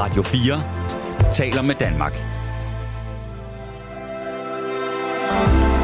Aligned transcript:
Radio 0.00 0.22
4 0.22 1.32
taler 1.32 1.62
med 1.62 1.74
Danmark. 1.74 2.12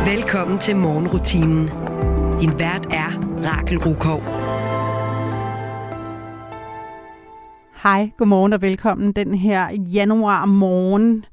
Velkommen 0.07 0.59
til 0.59 0.77
morgenrutinen. 0.77 1.69
Din 2.41 2.59
vært 2.59 2.87
er 2.91 3.11
Rakel 3.47 3.79
Rukov. 3.79 4.21
Hej, 7.83 8.11
godmorgen 8.17 8.53
og 8.53 8.63
velkommen 8.63 9.13
den 9.13 9.35
her 9.35 9.71
januar 9.71 10.47
morgen. 10.47 11.25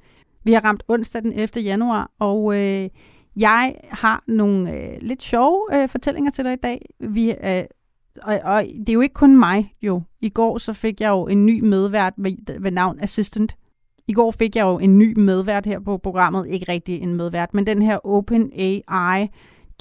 Vi 0.44 0.54
har 0.54 0.62
ramt 0.66 0.84
onsdag 0.88 1.22
den 1.22 1.34
11. 1.34 1.48
januar, 1.64 2.12
og 2.20 2.58
øh, 2.58 2.90
jeg 3.36 3.76
har 3.90 4.24
nogle 4.28 4.74
øh, 4.74 4.98
lidt 5.02 5.24
sjove 5.24 5.62
øh, 5.74 5.90
fortællinger 5.90 6.32
til 6.32 6.46
dig 6.46 6.54
i 6.54 6.62
dag. 6.64 6.86
Vi, 7.00 7.32
øh, 7.32 7.64
og, 8.24 8.40
og 8.44 8.64
det 8.80 8.90
er 8.90 8.94
jo 8.94 9.02
ikke 9.02 9.14
kun 9.14 9.40
mig, 9.40 9.72
jo. 9.82 10.02
I 10.22 10.30
går 10.30 10.58
så 10.58 10.74
fik 10.74 11.02
jeg 11.02 11.10
jo 11.10 11.28
en 11.28 11.46
ny 11.46 11.60
medvært 11.60 12.14
ved, 12.18 12.60
ved 12.60 12.72
navn 12.72 13.00
Assistant. 13.00 13.56
I 14.08 14.14
går 14.14 14.32
fik 14.32 14.56
jeg 14.56 14.64
jo 14.64 14.80
en 14.80 14.98
ny 14.98 15.20
medvært 15.20 15.66
her 15.66 15.80
på 15.80 15.98
programmet. 15.98 16.48
Ikke 16.50 16.72
rigtig 16.72 17.02
en 17.02 17.16
medvært, 17.16 17.54
men 17.54 17.66
den 17.66 17.82
her 17.82 18.08
Open 18.08 18.52
AI 18.54 19.28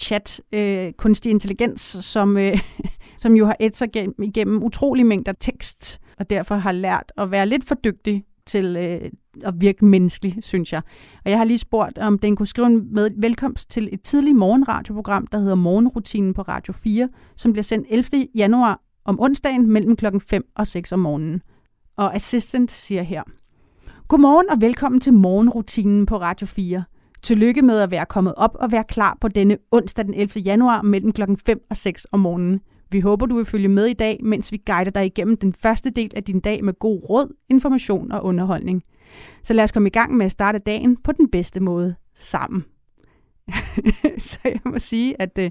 chat, 0.00 0.40
øh, 0.52 0.92
kunstig 0.92 1.30
intelligens, 1.30 1.80
som, 2.00 2.36
øh, 2.36 2.58
som 3.22 3.36
jo 3.36 3.46
har 3.46 3.56
et 3.60 3.76
sig 3.76 3.88
igennem, 3.88 4.22
igennem 4.22 4.62
utrolig 4.62 5.06
mængder 5.06 5.32
tekst, 5.32 6.00
og 6.18 6.30
derfor 6.30 6.54
har 6.54 6.72
lært 6.72 7.12
at 7.16 7.30
være 7.30 7.46
lidt 7.46 7.64
for 7.64 7.74
dygtig 7.74 8.24
til 8.46 8.76
øh, 8.76 9.10
at 9.44 9.54
virke 9.58 9.84
menneskelig, 9.84 10.36
synes 10.40 10.72
jeg. 10.72 10.82
Og 11.24 11.30
jeg 11.30 11.38
har 11.38 11.44
lige 11.44 11.58
spurgt, 11.58 11.98
om 11.98 12.18
den 12.18 12.36
kunne 12.36 12.46
skrive 12.46 12.66
en 12.66 12.94
med 12.94 13.10
velkomst 13.16 13.70
til 13.70 13.88
et 13.92 14.02
tidligt 14.02 14.36
morgenradioprogram, 14.36 15.26
der 15.26 15.38
hedder 15.38 15.54
Morgenrutinen 15.54 16.34
på 16.34 16.42
Radio 16.42 16.72
4, 16.72 17.08
som 17.36 17.52
bliver 17.52 17.62
sendt 17.62 17.86
11. 17.90 18.26
januar 18.34 18.80
om 19.04 19.20
onsdagen 19.20 19.72
mellem 19.72 19.96
klokken 19.96 20.20
5 20.20 20.44
og 20.56 20.66
6 20.66 20.92
om 20.92 20.98
morgenen. 20.98 21.42
Og 21.96 22.14
Assistant 22.14 22.70
siger 22.70 23.02
her, 23.02 23.22
Godmorgen 24.08 24.50
og 24.50 24.60
velkommen 24.60 25.00
til 25.00 25.12
Morgenrutinen 25.12 26.06
på 26.06 26.16
Radio 26.16 26.46
4. 26.46 26.84
Tillykke 27.22 27.62
med 27.62 27.80
at 27.80 27.90
være 27.90 28.06
kommet 28.06 28.34
op 28.36 28.56
og 28.60 28.72
være 28.72 28.84
klar 28.84 29.18
på 29.20 29.28
denne 29.28 29.56
onsdag 29.70 30.04
den 30.04 30.14
11. 30.14 30.40
januar 30.44 30.82
mellem 30.82 31.12
klokken 31.12 31.36
5 31.36 31.60
og 31.70 31.76
6 31.76 32.06
om 32.12 32.20
morgenen. 32.20 32.60
Vi 32.92 33.00
håber, 33.00 33.26
du 33.26 33.36
vil 33.36 33.44
følge 33.44 33.68
med 33.68 33.86
i 33.86 33.92
dag, 33.92 34.20
mens 34.22 34.52
vi 34.52 34.62
guider 34.66 34.90
dig 34.90 35.06
igennem 35.06 35.36
den 35.36 35.52
første 35.52 35.90
del 35.90 36.10
af 36.16 36.24
din 36.24 36.40
dag 36.40 36.64
med 36.64 36.78
god 36.78 37.10
råd, 37.10 37.36
information 37.50 38.12
og 38.12 38.24
underholdning. 38.24 38.82
Så 39.42 39.54
lad 39.54 39.64
os 39.64 39.72
komme 39.72 39.86
i 39.86 39.90
gang 39.92 40.16
med 40.16 40.26
at 40.26 40.32
starte 40.32 40.58
dagen 40.58 40.96
på 40.96 41.12
den 41.12 41.30
bedste 41.30 41.60
måde 41.60 41.94
sammen. 42.14 42.64
så 44.18 44.38
jeg 44.44 44.60
må 44.64 44.78
sige, 44.78 45.22
at 45.22 45.38
øh, 45.38 45.50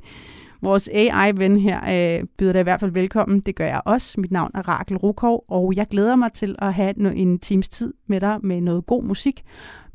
vores 0.62 0.90
AI-ven 0.94 1.58
her 1.58 1.80
øh, 1.84 2.24
byder 2.38 2.54
dig 2.54 2.60
i 2.60 2.64
hvert 2.64 2.80
fald 2.80 2.92
velkommen. 2.92 3.40
Det 3.40 3.56
gør 3.56 3.66
jeg 3.66 3.82
også. 3.86 4.22
Mit 4.22 4.32
navn 4.32 4.52
er 4.54 4.70
Rakel 4.70 4.98
Rukov, 4.98 5.46
og 5.48 5.74
jeg 5.76 5.88
glæder 5.88 6.16
mig 6.16 6.34
til 6.34 6.56
at 6.60 6.74
have 6.74 7.16
en 7.16 7.40
times 7.40 7.70
tid 7.70 7.94
med 8.08 8.20
dig 8.20 8.40
med 8.44 8.62
noget 8.62 8.86
god 8.86 9.04
musik. 9.04 9.44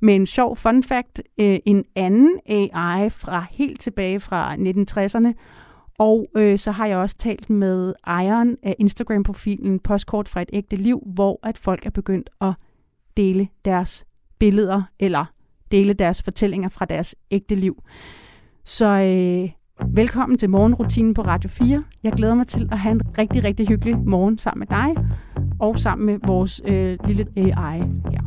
Med 0.01 0.15
en 0.15 0.27
sjov 0.27 0.57
fun 0.57 0.83
fact, 0.83 1.21
øh, 1.41 1.59
en 1.67 1.85
anden 1.97 2.39
AI 2.47 3.11
fra 3.11 3.47
helt 3.51 3.81
tilbage 3.81 4.21
fra 4.21 4.55
1960'erne, 4.55 5.33
og 5.99 6.27
øh, 6.37 6.59
så 6.59 6.71
har 6.71 6.87
jeg 6.87 6.99
også 6.99 7.17
talt 7.17 7.51
med 7.51 7.93
ejeren 8.07 8.57
af 8.63 8.77
Instagram-profilen 8.79 9.79
Postkort 9.79 10.29
fra 10.29 10.43
et 10.43 10.51
ægte 10.53 10.77
liv, 10.77 11.03
hvor 11.15 11.41
at 11.43 11.59
folk 11.59 11.87
er 11.87 11.91
begyndt 11.91 12.31
at 12.41 12.53
dele 13.17 13.49
deres 13.65 14.05
billeder 14.39 14.83
eller 15.01 15.25
dele 15.71 15.93
deres 15.93 16.23
fortællinger 16.23 16.69
fra 16.69 16.85
deres 16.85 17.15
ægte 17.31 17.55
liv. 17.55 17.83
Så 18.65 18.87
øh, 18.87 19.51
velkommen 19.97 20.39
til 20.39 20.51
morgenrutinen 20.51 21.15
på 21.15 21.23
Radio 21.23 21.51
4. 21.51 21.85
Jeg 22.03 22.13
glæder 22.13 22.35
mig 22.35 22.47
til 22.47 22.69
at 22.73 22.79
have 22.79 22.93
en 22.93 23.01
rigtig, 23.19 23.45
rigtig 23.45 23.69
hyggelig 23.69 23.99
morgen 23.99 24.39
sammen 24.39 24.59
med 24.59 24.67
dig 24.67 25.05
og 25.61 25.79
sammen 25.79 26.07
med 26.07 26.19
vores 26.27 26.63
øh, 26.69 26.99
lille 27.07 27.27
AI 27.37 27.79
her. 28.11 28.21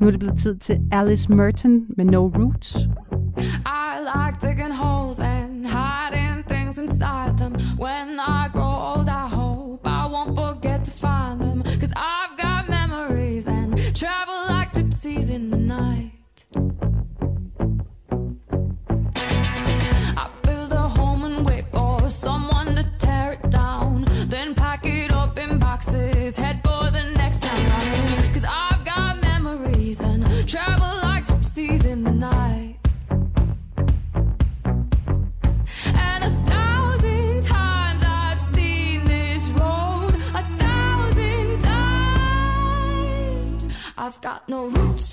Nu 0.00 0.06
er 0.06 0.10
det 0.10 0.20
blevet 0.20 0.38
tid 0.38 0.56
til 0.56 0.80
Alice 0.92 1.32
Merton 1.32 1.86
med 1.96 2.04
No 2.04 2.26
Roots. 2.26 2.76
I 3.66 3.98
like 4.14 4.46
digging 4.46 4.76
holes 4.76 5.20
and 5.20 5.51
I've 44.02 44.20
got 44.20 44.48
no 44.48 44.66
roots, 44.66 45.11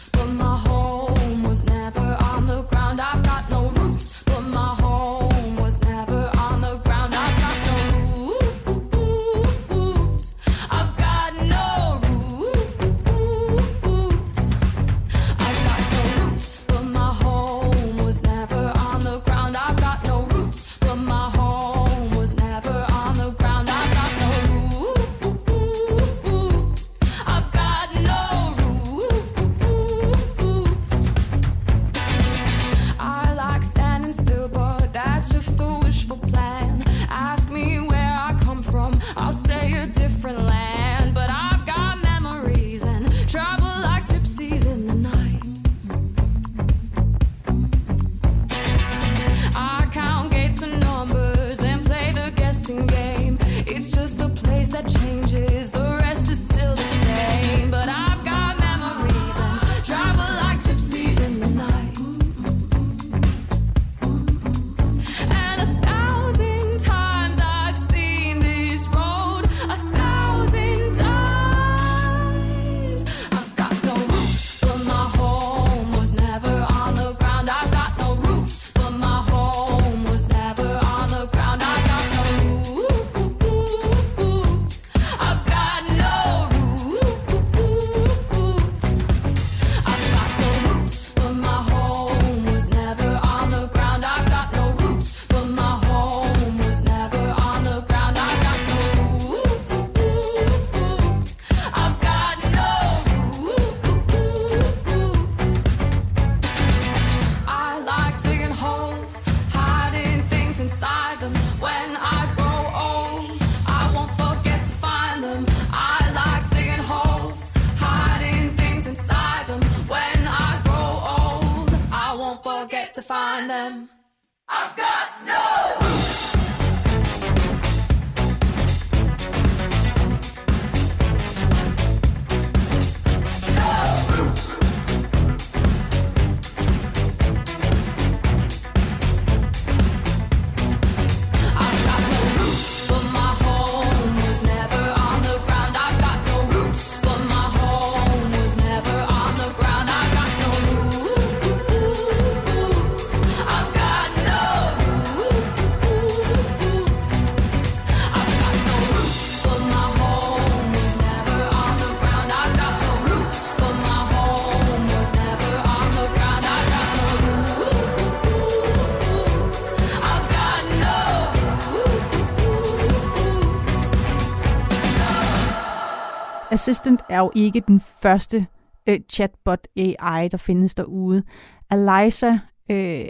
Assistant 176.60 177.02
er 177.10 177.20
jo 177.20 177.32
ikke 177.36 177.64
den 177.68 177.80
første 177.80 178.48
øh, 178.90 179.00
chatbot 179.12 179.68
AI, 179.78 180.28
der 180.28 180.38
findes 180.38 180.76
derude. 180.76 181.24
Eliza 181.72 182.40
øh, 182.72 183.06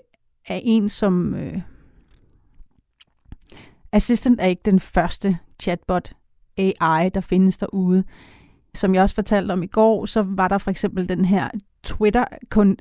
er 0.47 0.59
en, 0.63 0.89
som... 0.89 1.35
Øh, 1.35 1.61
Assistant 3.91 4.41
er 4.41 4.45
ikke 4.45 4.61
den 4.65 4.79
første 4.79 5.37
chatbot 5.61 6.13
AI, 6.57 7.09
der 7.09 7.21
findes 7.21 7.57
derude. 7.57 8.03
Som 8.75 8.95
jeg 8.95 9.03
også 9.03 9.15
fortalte 9.15 9.51
om 9.51 9.63
i 9.63 9.67
går, 9.67 10.05
så 10.05 10.21
var 10.21 10.47
der 10.47 10.57
for 10.57 10.71
eksempel 10.71 11.09
den 11.09 11.25
her 11.25 11.49
Twitter, 11.83 12.25
kun, 12.49 12.77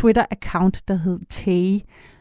Twitter-account, 0.00 0.80
der 0.88 0.94
hed 0.94 1.18
Tay, 1.28 1.80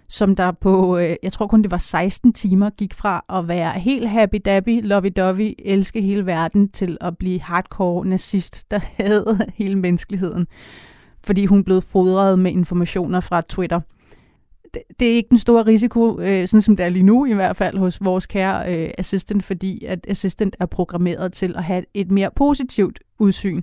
som 0.09 0.35
der 0.35 0.51
på, 0.51 0.97
øh, 0.97 1.15
jeg 1.23 1.33
tror 1.33 1.47
kun 1.47 1.61
det 1.61 1.71
var 1.71 1.77
16 1.77 2.33
timer, 2.33 2.69
gik 2.69 2.93
fra 2.93 3.25
at 3.29 3.47
være 3.47 3.79
helt 3.79 4.07
happy-dappy, 4.07 4.81
lovey-dovey, 4.81 5.53
elske 5.59 6.01
hele 6.01 6.25
verden, 6.25 6.69
til 6.69 6.97
at 7.01 7.17
blive 7.17 7.39
hardcore 7.39 8.05
nazist, 8.05 8.71
der 8.71 8.79
havde 9.03 9.39
hele 9.55 9.75
menneskeligheden, 9.75 10.47
fordi 11.23 11.45
hun 11.45 11.63
blev 11.63 11.81
fodret 11.81 12.39
med 12.39 12.51
informationer 12.51 13.19
fra 13.19 13.41
Twitter. 13.41 13.79
Det, 14.73 14.81
det 14.99 15.11
er 15.11 15.15
ikke 15.15 15.29
den 15.29 15.37
store 15.37 15.65
risiko, 15.65 16.19
øh, 16.19 16.47
sådan 16.47 16.61
som 16.61 16.75
det 16.75 16.85
er 16.85 16.89
lige 16.89 17.03
nu 17.03 17.25
i 17.25 17.33
hvert 17.33 17.55
fald, 17.55 17.77
hos 17.77 18.05
vores 18.05 18.25
kære 18.25 18.75
øh, 18.75 18.89
assistant, 18.97 19.43
fordi 19.43 19.85
at 19.85 19.99
assistant 20.07 20.55
er 20.59 20.65
programmeret 20.65 21.33
til 21.33 21.55
at 21.57 21.63
have 21.63 21.83
et 21.93 22.11
mere 22.11 22.29
positivt 22.35 22.99
udsyn. 23.19 23.61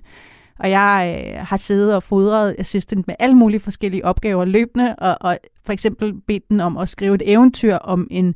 Og 0.59 0.71
jeg 0.71 1.27
øh, 1.33 1.47
har 1.47 1.57
siddet 1.57 1.97
og 1.97 2.03
fodret 2.03 2.57
assistant 2.59 3.07
med 3.07 3.15
alle 3.19 3.37
mulige 3.37 3.61
forskellige 3.61 4.05
opgaver 4.05 4.45
løbende, 4.45 4.95
og, 4.97 5.17
og 5.21 5.39
for 5.67 5.73
eksempel 5.73 6.15
bedt 6.27 6.49
den 6.49 6.61
om 6.61 6.77
at 6.77 6.89
skrive 6.89 7.15
et 7.15 7.23
eventyr 7.25 7.75
om 7.75 8.07
en 8.11 8.35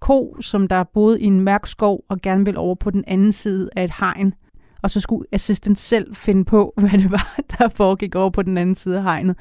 ko, 0.00 0.36
som 0.40 0.68
der 0.68 0.84
boede 0.94 1.20
i 1.20 1.24
en 1.24 1.40
mørk 1.40 1.66
skov 1.66 2.04
og 2.08 2.20
gerne 2.22 2.44
ville 2.44 2.60
over 2.60 2.74
på 2.74 2.90
den 2.90 3.04
anden 3.06 3.32
side 3.32 3.68
af 3.76 3.84
et 3.84 3.92
hegn. 4.00 4.34
Og 4.82 4.90
så 4.90 5.00
skulle 5.00 5.26
assistant 5.32 5.78
selv 5.78 6.14
finde 6.14 6.44
på, 6.44 6.72
hvad 6.80 6.90
det 6.90 7.10
var, 7.10 7.40
der 7.58 7.68
foregik 7.68 8.14
over 8.14 8.30
på 8.30 8.42
den 8.42 8.58
anden 8.58 8.74
side 8.74 8.96
af 8.96 9.02
hegnet. 9.02 9.36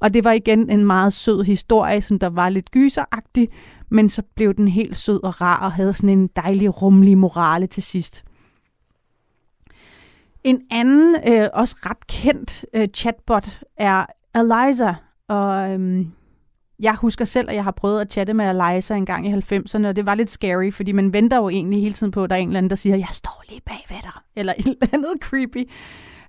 Og 0.00 0.14
det 0.14 0.24
var 0.24 0.32
igen 0.32 0.70
en 0.70 0.84
meget 0.84 1.12
sød 1.12 1.44
historie, 1.44 2.00
som 2.00 2.18
der 2.18 2.30
var 2.30 2.48
lidt 2.48 2.70
gyseragtig, 2.70 3.48
men 3.90 4.08
så 4.08 4.22
blev 4.36 4.54
den 4.54 4.68
helt 4.68 4.96
sød 4.96 5.24
og 5.24 5.40
rar 5.40 5.64
og 5.64 5.72
havde 5.72 5.94
sådan 5.94 6.18
en 6.18 6.28
dejlig, 6.36 6.82
rummelig 6.82 7.18
morale 7.18 7.66
til 7.66 7.82
sidst. 7.82 8.24
En 10.44 10.60
anden, 10.70 11.16
øh, 11.28 11.48
også 11.54 11.76
ret 11.78 12.06
kendt 12.06 12.64
øh, 12.74 12.88
chatbot 12.94 13.60
er 13.76 14.06
Eliza, 14.34 14.94
og 15.28 15.70
øhm, 15.70 16.06
jeg 16.80 16.94
husker 16.94 17.24
selv, 17.24 17.48
at 17.50 17.54
jeg 17.56 17.64
har 17.64 17.70
prøvet 17.70 18.00
at 18.00 18.12
chatte 18.12 18.34
med 18.34 18.50
Eliza 18.50 18.94
en 18.94 19.06
gang 19.06 19.26
i 19.26 19.32
90'erne, 19.32 19.86
og 19.86 19.96
det 19.96 20.06
var 20.06 20.14
lidt 20.14 20.30
scary, 20.30 20.72
fordi 20.72 20.92
man 20.92 21.12
venter 21.12 21.36
jo 21.36 21.48
egentlig 21.48 21.80
hele 21.80 21.94
tiden 21.94 22.10
på, 22.10 22.24
at 22.24 22.30
der 22.30 22.36
er 22.36 22.40
en 22.40 22.48
eller 22.48 22.58
anden, 22.58 22.70
der 22.70 22.76
siger, 22.76 22.96
jeg 22.96 23.08
står 23.10 23.42
lige 23.48 23.60
bag 23.66 23.86
ved 23.88 23.96
dig, 24.02 24.12
eller 24.36 24.52
et 24.58 24.66
eller 24.66 24.88
andet 24.92 25.14
creepy. 25.20 25.70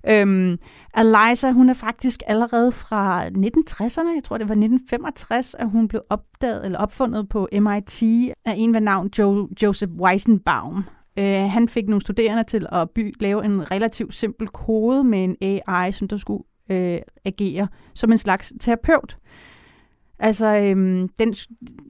Øhm, 0.08 0.58
Eliza, 0.98 1.50
hun 1.50 1.68
er 1.68 1.74
faktisk 1.74 2.22
allerede 2.26 2.72
fra 2.72 3.26
1960'erne, 3.26 4.14
jeg 4.14 4.24
tror 4.24 4.38
det 4.38 4.48
var 4.48 4.54
1965, 4.54 5.54
at 5.54 5.70
hun 5.70 5.88
blev 5.88 6.00
opdaget 6.10 6.64
eller 6.64 6.78
opfundet 6.78 7.28
på 7.28 7.48
MIT 7.52 8.02
af 8.44 8.54
en 8.56 8.74
ved 8.74 8.80
navn 8.80 9.10
jo- 9.18 9.48
Joseph 9.62 9.92
Weisenbaum. 9.92 10.84
Øh, 11.18 11.50
han 11.50 11.68
fik 11.68 11.88
nogle 11.88 12.00
studerende 12.00 12.44
til 12.44 12.66
at 12.72 12.90
by, 12.90 13.14
lave 13.20 13.44
en 13.44 13.70
relativt 13.70 14.14
simpel 14.14 14.48
kode 14.48 15.04
med 15.04 15.24
en 15.24 15.36
AI, 15.40 15.92
som 15.92 16.08
der 16.08 16.16
skulle 16.16 16.44
øh, 16.70 16.98
agere 17.24 17.68
som 17.94 18.12
en 18.12 18.18
slags 18.18 18.52
terapeut. 18.60 19.18
Altså, 20.18 20.46
øhm, 20.46 21.08
den, 21.08 21.34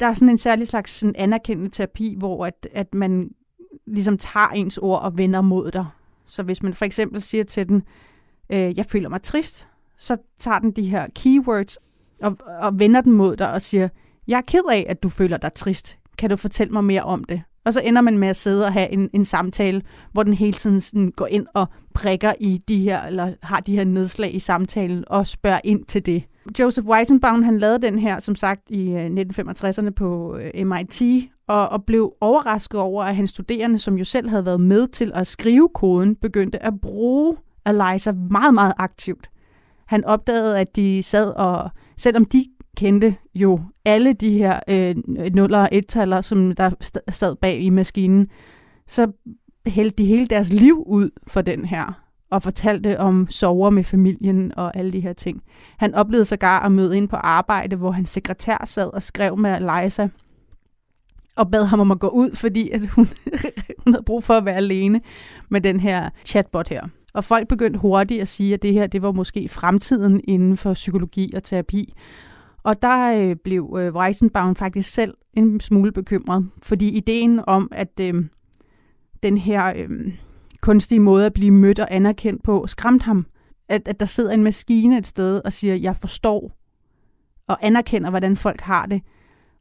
der 0.00 0.06
er 0.06 0.14
sådan 0.14 0.28
en 0.28 0.38
særlig 0.38 0.69
slags 0.69 0.90
sådan 0.90 1.14
anerkendende 1.19 1.70
terapi, 1.70 2.14
hvor 2.19 2.46
at, 2.46 2.69
at 2.73 2.94
man 2.94 3.31
ligesom 3.87 4.19
tager 4.19 4.49
ens 4.49 4.78
ord 4.78 5.02
og 5.02 5.19
vender 5.19 5.40
mod 5.40 5.70
dig. 5.70 5.87
Så 6.26 6.43
hvis 6.43 6.62
man 6.62 6.75
for 6.75 6.84
eksempel 6.84 7.23
siger 7.23 7.44
til 7.44 7.69
den, 7.69 7.82
øh, 8.50 8.78
jeg 8.78 8.87
føler 8.87 9.08
mig 9.08 9.23
trist, 9.23 9.69
så 9.96 10.17
tager 10.40 10.58
den 10.58 10.70
de 10.70 10.88
her 10.88 11.06
keywords 11.14 11.78
og, 12.23 12.37
og 12.61 12.78
vender 12.78 13.00
den 13.00 13.12
mod 13.12 13.37
dig 13.37 13.52
og 13.52 13.62
siger, 13.62 13.88
jeg 14.26 14.37
er 14.37 14.43
ked 14.43 14.62
af, 14.73 14.87
at 14.88 15.02
du 15.02 15.08
føler 15.08 15.37
dig 15.37 15.55
trist. 15.55 15.99
Kan 16.19 16.31
du 16.31 16.37
fortælle 16.37 16.73
mig 16.73 16.84
mere 16.84 17.02
om 17.02 17.25
det? 17.25 17.43
Og 17.67 17.73
så 17.73 17.81
ender 17.85 18.01
man 18.01 18.19
med 18.19 18.29
at 18.29 18.37
sidde 18.37 18.67
og 18.67 18.73
have 18.73 18.93
en, 18.93 19.11
en 19.13 19.25
samtale, 19.25 19.83
hvor 20.13 20.23
den 20.23 20.33
hele 20.33 20.53
tiden 20.53 20.81
sådan 20.81 21.11
går 21.17 21.27
ind 21.27 21.47
og 21.55 21.67
prikker 21.95 22.33
i 22.41 22.63
de 22.69 22.79
her, 22.79 23.03
eller 23.03 23.33
har 23.43 23.61
de 23.61 23.77
her 23.77 23.85
nedslag 23.85 24.35
i 24.35 24.39
samtalen 24.39 25.05
og 25.07 25.27
spørger 25.27 25.61
ind 25.65 25.85
til 25.85 26.07
det. 26.07 26.23
Joseph 26.59 26.87
Weizenbaum, 26.87 27.43
han 27.43 27.59
lavede 27.59 27.79
den 27.79 27.99
her, 27.99 28.19
som 28.19 28.35
sagt, 28.35 28.61
i 28.71 28.91
øh, 28.91 29.07
1965'erne 29.07 29.91
på 29.91 30.39
øh, 30.55 30.67
MIT, 30.67 31.03
og, 31.49 31.69
og 31.69 31.85
blev 31.85 32.13
overrasket 32.21 32.81
over, 32.81 33.05
at 33.05 33.17
hans 33.17 33.31
studerende, 33.31 33.79
som 33.79 33.99
jo 33.99 34.05
selv 34.05 34.29
havde 34.29 34.47
været 34.47 34.61
med 34.61 34.87
til 34.87 35.12
at 35.15 35.27
skrive 35.27 35.69
koden, 35.75 36.17
begyndte 36.17 36.62
at 36.62 36.73
bruge 36.83 37.37
Eliza 37.67 38.12
meget, 38.31 38.55
meget 38.55 38.73
aktivt. 38.79 39.31
Han 39.87 40.05
opdagede, 40.05 40.59
at 40.59 40.77
de 40.77 41.03
sad 41.03 41.31
og, 41.31 41.71
selvom 41.97 42.25
de 42.25 42.45
kendte 42.76 43.17
jo 43.34 43.61
alle 43.84 44.12
de 44.12 44.38
her 44.38 44.61
øh, 44.69 44.94
nuller 45.34 45.58
og 45.58 45.69
et 45.73 45.93
som 46.23 46.52
der 46.55 46.70
stod 47.11 47.34
bag 47.34 47.61
i 47.61 47.70
maskinen, 47.70 48.28
så 48.87 49.12
hældte 49.67 50.02
de 50.02 50.05
hele 50.05 50.26
deres 50.26 50.52
liv 50.52 50.82
ud 50.87 51.11
for 51.26 51.43
den 51.43 51.64
her, 51.64 52.02
og 52.31 52.43
fortalte 52.43 53.00
om 53.00 53.26
sover 53.31 53.70
med 53.70 53.84
familien 53.84 54.52
og 54.56 54.76
alle 54.76 54.92
de 54.92 55.00
her 55.00 55.12
ting. 55.12 55.42
Han 55.78 55.95
oplevede 55.95 56.25
sågar 56.25 56.61
at 56.61 56.73
møde 56.73 56.97
ind 56.97 57.09
på 57.09 57.16
arbejde, 57.16 57.76
hvor 57.76 57.90
hans 57.90 58.11
sekretær 58.11 58.64
sad 58.64 58.95
og 58.95 59.02
skrev 59.02 59.38
med 59.38 59.56
Eliza, 59.56 60.09
og 61.37 61.50
bad 61.50 61.64
ham 61.64 61.80
om 61.80 61.90
at 61.90 62.00
gå 62.00 62.09
ud, 62.09 62.30
fordi 62.35 62.71
at 62.71 62.87
hun, 62.87 63.09
hun 63.85 63.95
havde 63.95 64.04
brug 64.04 64.25
for 64.25 64.35
at 64.35 64.45
være 64.45 64.56
alene 64.56 65.00
med 65.49 65.61
den 65.61 65.80
her 65.80 66.11
chatbot 66.25 66.68
her. 66.68 66.87
Og 67.14 67.25
folk 67.25 67.49
begyndte 67.49 67.78
hurtigt 67.78 68.23
at 68.23 68.28
sige, 68.28 68.54
at 68.54 68.62
det 68.62 68.73
her 68.73 68.87
det 68.87 69.02
var 69.02 69.12
måske 69.12 69.49
fremtiden 69.49 70.21
inden 70.28 70.56
for 70.56 70.73
psykologi 70.73 71.33
og 71.37 71.42
terapi. 71.42 71.95
Og 72.66 72.82
der 72.82 73.28
øh, 73.28 73.37
blev 73.44 73.76
øh, 73.80 73.94
Weizenbaum 73.94 74.56
faktisk 74.56 74.94
selv 74.94 75.14
en 75.32 75.61
smule 75.61 75.92
bekymret, 75.92 76.49
fordi 76.62 76.88
ideen 76.88 77.40
om, 77.46 77.68
at 77.73 78.00
øh, 78.00 78.25
den 79.23 79.38
her 79.38 79.73
øh, 79.76 80.12
kunstige 80.61 81.00
måde 81.00 81.26
at 81.26 81.32
blive 81.32 81.50
mødt 81.50 81.78
og 81.78 81.87
anerkendt 81.90 82.42
på, 82.42 82.66
skræmte 82.66 83.04
ham. 83.04 83.26
At, 83.68 83.88
at 83.88 84.00
der 84.00 84.06
sidder 84.06 84.32
en 84.32 84.42
maskine 84.42 84.99
et 84.99 85.06
sted 85.06 85.40
og 85.44 85.52
siger, 85.52 85.75
jeg 85.75 85.96
forstår 85.96 86.58
og 87.49 87.58
anerkender, 87.62 88.11
hvordan 88.11 88.37
folk 88.37 88.61
har 88.61 88.87
det, 88.87 89.02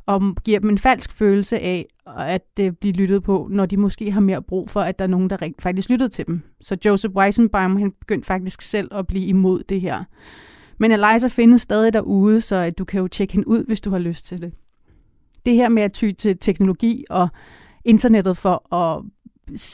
og 0.05 0.35
giver 0.43 0.59
dem 0.59 0.69
en 0.69 0.77
falsk 0.77 1.11
følelse 1.11 1.59
af, 1.59 1.85
at 2.17 2.47
øh, 2.59 2.65
det 2.65 2.77
bliver 2.79 2.95
lyttet 2.95 3.23
på, 3.23 3.47
når 3.51 3.65
de 3.65 3.77
måske 3.77 4.11
har 4.11 4.21
mere 4.21 4.41
brug 4.41 4.69
for, 4.69 4.81
at 4.81 4.99
der 4.99 5.05
er 5.05 5.09
nogen, 5.09 5.29
der 5.29 5.41
rent 5.41 5.61
faktisk 5.61 5.89
lyttede 5.89 6.09
til 6.09 6.27
dem. 6.27 6.41
Så 6.61 6.77
Joseph 6.85 7.15
Weizenbaum 7.15 7.75
han 7.75 7.91
begyndte 7.91 8.27
faktisk 8.27 8.61
selv 8.61 8.95
at 8.95 9.07
blive 9.07 9.25
imod 9.25 9.63
det 9.69 9.81
her. 9.81 10.03
Men 10.77 10.91
Eliza 10.91 11.27
findes 11.27 11.61
stadig 11.61 11.93
derude, 11.93 12.41
så 12.41 12.55
at 12.55 12.77
du 12.77 12.85
kan 12.85 12.99
jo 12.99 13.07
tjekke 13.07 13.33
hende 13.33 13.47
ud, 13.47 13.65
hvis 13.65 13.81
du 13.81 13.89
har 13.89 13.99
lyst 13.99 14.25
til 14.25 14.41
det. 14.41 14.53
Det 15.45 15.53
her 15.53 15.69
med 15.69 15.83
at 15.83 15.93
ty 15.93 16.11
til 16.11 16.37
teknologi 16.37 17.05
og 17.09 17.27
internettet 17.85 18.37
for 18.37 18.73
at 18.75 19.03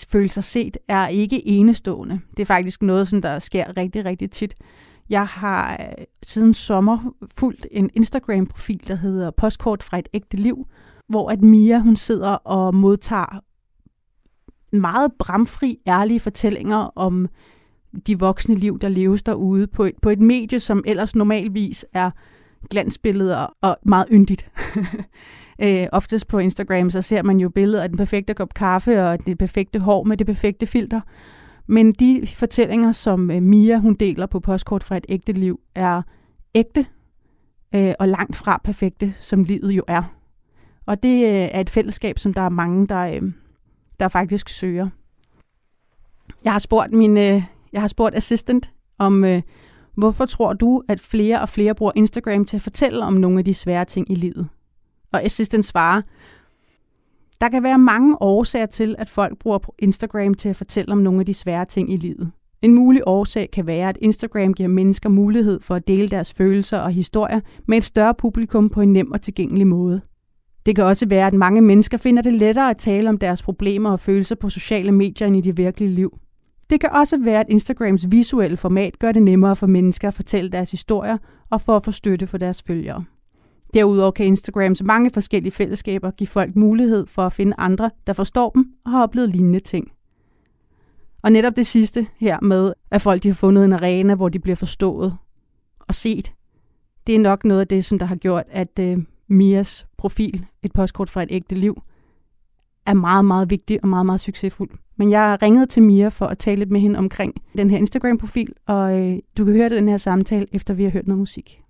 føle 0.09 0.29
sig 0.29 0.43
set, 0.43 0.77
er 0.87 1.07
ikke 1.07 1.47
enestående. 1.47 2.19
Det 2.37 2.41
er 2.41 2.45
faktisk 2.45 2.81
noget, 2.81 3.07
som 3.07 3.21
der 3.21 3.39
sker 3.39 3.77
rigtig, 3.77 4.05
rigtig 4.05 4.31
tit. 4.31 4.55
Jeg 5.09 5.25
har 5.25 5.73
øh, 5.73 6.05
siden 6.23 6.53
sommer 6.53 7.13
fulgt 7.35 7.67
en 7.71 7.89
Instagram-profil, 7.93 8.87
der 8.87 8.95
hedder 8.95 9.31
Postkort 9.31 9.83
fra 9.83 9.99
et 9.99 10.07
ægte 10.13 10.37
liv, 10.37 10.67
hvor 11.07 11.29
at 11.29 11.41
Mia 11.41 11.79
hun 11.79 11.95
sidder 11.95 12.29
og 12.29 12.75
modtager 12.75 13.43
meget 14.75 15.11
bramfri, 15.19 15.79
ærlige 15.87 16.19
fortællinger 16.19 16.77
om 16.77 17.27
de 18.07 18.19
voksne 18.19 18.55
liv, 18.55 18.79
der 18.79 18.89
leves 18.89 19.23
derude 19.23 19.67
på 19.67 19.83
et, 19.83 19.93
på 20.01 20.09
et 20.09 20.19
medie, 20.19 20.59
som 20.59 20.83
ellers 20.87 21.15
normalvis 21.15 21.85
er 21.93 22.11
glansbilleder 22.69 23.53
og 23.61 23.77
meget 23.85 24.05
yndigt. 24.11 24.51
øh, 25.63 25.87
oftest 25.91 26.27
på 26.27 26.37
Instagram, 26.37 26.89
så 26.89 27.01
ser 27.01 27.23
man 27.23 27.39
jo 27.39 27.49
billeder 27.49 27.83
af 27.83 27.89
den 27.89 27.97
perfekte 27.97 28.33
kop 28.33 28.53
kaffe 28.53 29.03
og 29.03 29.25
det 29.25 29.37
perfekte 29.37 29.79
hår 29.79 30.03
med 30.03 30.17
det 30.17 30.27
perfekte 30.27 30.65
filter. 30.65 31.01
Men 31.67 31.93
de 31.93 32.27
fortællinger, 32.35 32.91
som 32.91 33.31
øh, 33.31 33.41
Mia 33.41 33.77
hun 33.77 33.93
deler 33.93 34.25
på 34.25 34.39
postkort 34.39 34.83
fra 34.83 34.97
et 34.97 35.05
ægte 35.09 35.31
liv, 35.31 35.59
er 35.75 36.01
ægte 36.55 36.85
øh, 37.75 37.93
og 37.99 38.07
langt 38.07 38.35
fra 38.35 38.61
perfekte, 38.63 39.13
som 39.19 39.43
livet 39.43 39.71
jo 39.71 39.83
er. 39.87 40.03
Og 40.85 41.03
det 41.03 41.25
øh, 41.25 41.49
er 41.51 41.59
et 41.59 41.69
fællesskab, 41.69 42.19
som 42.19 42.33
der 42.33 42.41
er 42.41 42.49
mange, 42.49 42.87
der, 42.87 42.99
øh, 42.99 43.21
der 43.99 44.07
faktisk 44.07 44.49
søger. 44.49 44.89
Jeg 46.43 46.51
har 46.51 46.59
spurgt 46.59 46.91
min, 46.91 47.17
øh, 47.17 47.43
jeg 47.73 47.81
har 47.81 47.87
spurgt 47.87 48.15
Assistant 48.15 48.71
om, 48.97 49.23
øh, 49.23 49.41
hvorfor 49.95 50.25
tror 50.25 50.53
du, 50.53 50.83
at 50.87 50.99
flere 50.99 51.41
og 51.41 51.49
flere 51.49 51.75
bruger 51.75 51.91
Instagram 51.95 52.45
til 52.45 52.57
at 52.57 52.61
fortælle 52.61 53.05
om 53.05 53.13
nogle 53.13 53.39
af 53.39 53.45
de 53.45 53.53
svære 53.53 53.85
ting 53.85 54.11
i 54.11 54.15
livet? 54.15 54.47
Og 55.11 55.23
Assistant 55.23 55.65
svarer, 55.65 56.01
der 57.41 57.49
kan 57.49 57.63
være 57.63 57.77
mange 57.77 58.21
årsager 58.21 58.65
til, 58.65 58.95
at 58.97 59.09
folk 59.09 59.37
bruger 59.39 59.59
Instagram 59.79 60.33
til 60.33 60.49
at 60.49 60.55
fortælle 60.55 60.91
om 60.91 60.97
nogle 60.97 61.19
af 61.19 61.25
de 61.25 61.33
svære 61.33 61.65
ting 61.65 61.93
i 61.93 61.97
livet. 61.97 62.31
En 62.61 62.75
mulig 62.75 63.01
årsag 63.05 63.49
kan 63.53 63.67
være, 63.67 63.89
at 63.89 63.97
Instagram 64.01 64.53
giver 64.53 64.69
mennesker 64.69 65.09
mulighed 65.09 65.59
for 65.59 65.75
at 65.75 65.87
dele 65.87 66.07
deres 66.07 66.33
følelser 66.33 66.79
og 66.79 66.91
historier 66.91 67.39
med 67.67 67.77
et 67.77 67.83
større 67.83 68.13
publikum 68.13 68.69
på 68.69 68.81
en 68.81 68.93
nem 68.93 69.11
og 69.11 69.21
tilgængelig 69.21 69.67
måde. 69.67 70.01
Det 70.65 70.75
kan 70.75 70.83
også 70.83 71.07
være, 71.07 71.27
at 71.27 71.33
mange 71.33 71.61
mennesker 71.61 71.97
finder 71.97 72.21
det 72.21 72.33
lettere 72.33 72.69
at 72.69 72.77
tale 72.77 73.09
om 73.09 73.17
deres 73.17 73.41
problemer 73.41 73.91
og 73.91 73.99
følelser 73.99 74.35
på 74.35 74.49
sociale 74.49 74.91
medier 74.91 75.27
end 75.27 75.37
i 75.37 75.41
det 75.41 75.57
virkelige 75.57 75.91
liv. 75.91 76.17
Det 76.71 76.79
kan 76.79 76.89
også 76.91 77.17
være, 77.17 77.39
at 77.39 77.49
Instagrams 77.49 78.11
visuelle 78.11 78.57
format 78.57 78.99
gør 78.99 79.11
det 79.11 79.23
nemmere 79.23 79.55
for 79.55 79.67
mennesker 79.67 80.07
at 80.07 80.13
fortælle 80.13 80.49
deres 80.49 80.71
historier 80.71 81.17
og 81.49 81.61
for 81.61 81.75
at 81.75 81.85
få 81.85 81.91
støtte 81.91 82.27
for 82.27 82.37
deres 82.37 82.63
følgere. 82.63 83.03
Derudover 83.73 84.11
kan 84.11 84.25
Instagrams 84.25 84.83
mange 84.83 85.09
forskellige 85.13 85.51
fællesskaber 85.51 86.11
give 86.11 86.27
folk 86.27 86.55
mulighed 86.55 87.07
for 87.07 87.21
at 87.21 87.33
finde 87.33 87.53
andre, 87.57 87.91
der 88.07 88.13
forstår 88.13 88.49
dem 88.49 88.65
og 88.85 88.91
har 88.91 89.03
oplevet 89.03 89.29
lignende 89.29 89.59
ting. 89.59 89.91
Og 91.21 91.31
netop 91.31 91.55
det 91.55 91.67
sidste 91.67 92.07
her 92.19 92.39
med, 92.41 92.73
at 92.91 93.01
folk 93.01 93.23
de 93.23 93.27
har 93.27 93.35
fundet 93.35 93.65
en 93.65 93.73
arena, 93.73 94.15
hvor 94.15 94.29
de 94.29 94.39
bliver 94.39 94.55
forstået 94.55 95.17
og 95.79 95.95
set, 95.95 96.33
det 97.07 97.15
er 97.15 97.19
nok 97.19 97.45
noget 97.45 97.61
af 97.61 97.67
det, 97.67 97.85
som 97.85 97.99
der 97.99 98.05
har 98.05 98.15
gjort, 98.15 98.43
at 98.49 98.79
øh, 98.79 98.97
Mias 99.27 99.87
profil, 99.97 100.45
et 100.63 100.73
postkort 100.73 101.09
fra 101.09 101.23
et 101.23 101.29
ægte 101.31 101.55
liv, 101.55 101.81
er 102.85 102.93
meget, 102.93 103.25
meget 103.25 103.49
vigtig 103.49 103.79
og 103.83 103.87
meget, 103.89 104.05
meget 104.05 104.21
succesfuld. 104.21 104.69
Men 104.97 105.11
jeg 105.11 105.37
ringede 105.41 105.65
til 105.65 105.83
Mia 105.83 106.07
for 106.07 106.25
at 106.25 106.37
tale 106.37 106.59
lidt 106.59 106.71
med 106.71 106.79
hende 106.81 106.99
omkring 106.99 107.33
den 107.57 107.69
her 107.69 107.77
Instagram-profil, 107.77 108.53
og 108.67 108.99
øh, 108.99 109.17
du 109.37 109.45
kan 109.45 109.53
høre 109.53 109.69
den 109.69 109.89
her 109.89 109.97
samtale, 109.97 110.47
efter 110.51 110.73
vi 110.73 110.83
har 110.83 110.91
hørt 110.91 111.07
noget 111.07 111.19
musik. 111.19 111.61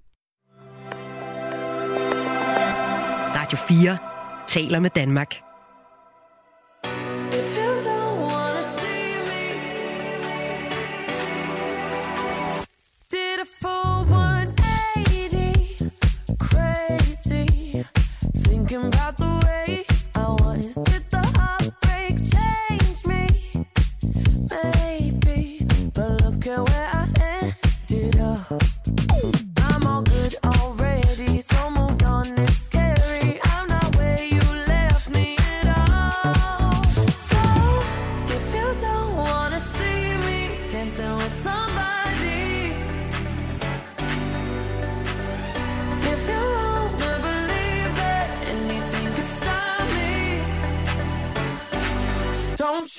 Radio 3.35 3.57
4 3.57 3.97
taler 4.47 4.79
med 4.79 4.89
Danmark. 4.89 5.50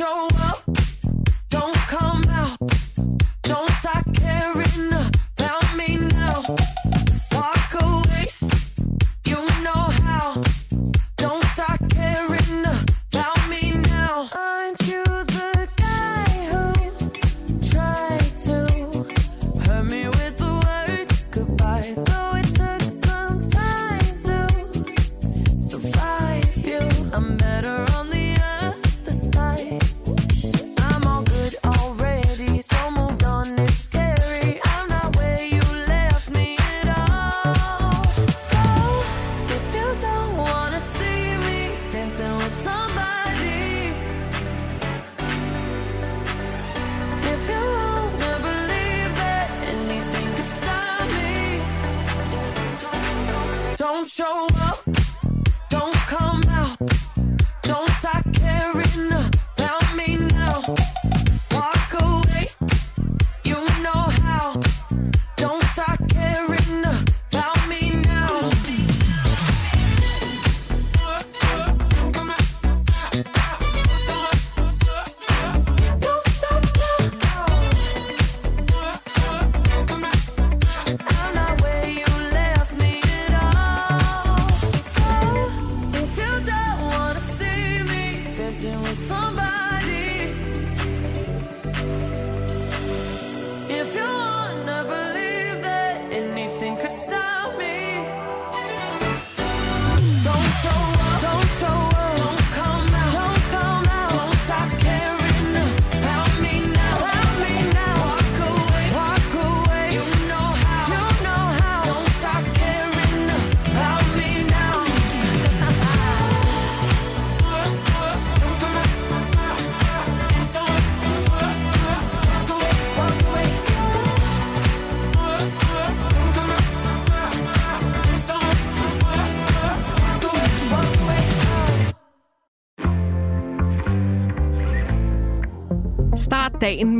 Show 0.03 0.27
up, 0.27 0.42